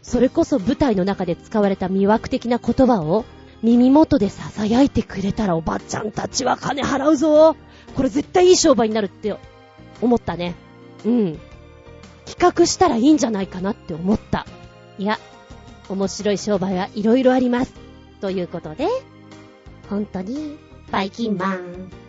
[0.03, 3.25] それこそ舞台の中で使われた魅惑的な言葉を
[3.63, 7.57] 耳元で囁いてくれたらおばちゃんたちは金払うぞ。
[7.95, 9.35] これ絶対いい商売になるって
[10.01, 10.55] 思ったね。
[11.05, 11.39] うん。
[12.25, 14.47] 企画したらいいんじゃないかなって思った。
[14.99, 15.19] いや、
[15.89, 17.75] 面白い商売はいろいろあります。
[18.21, 18.89] ということで、
[19.89, 20.59] 本当に、
[20.91, 22.06] バイキンマン。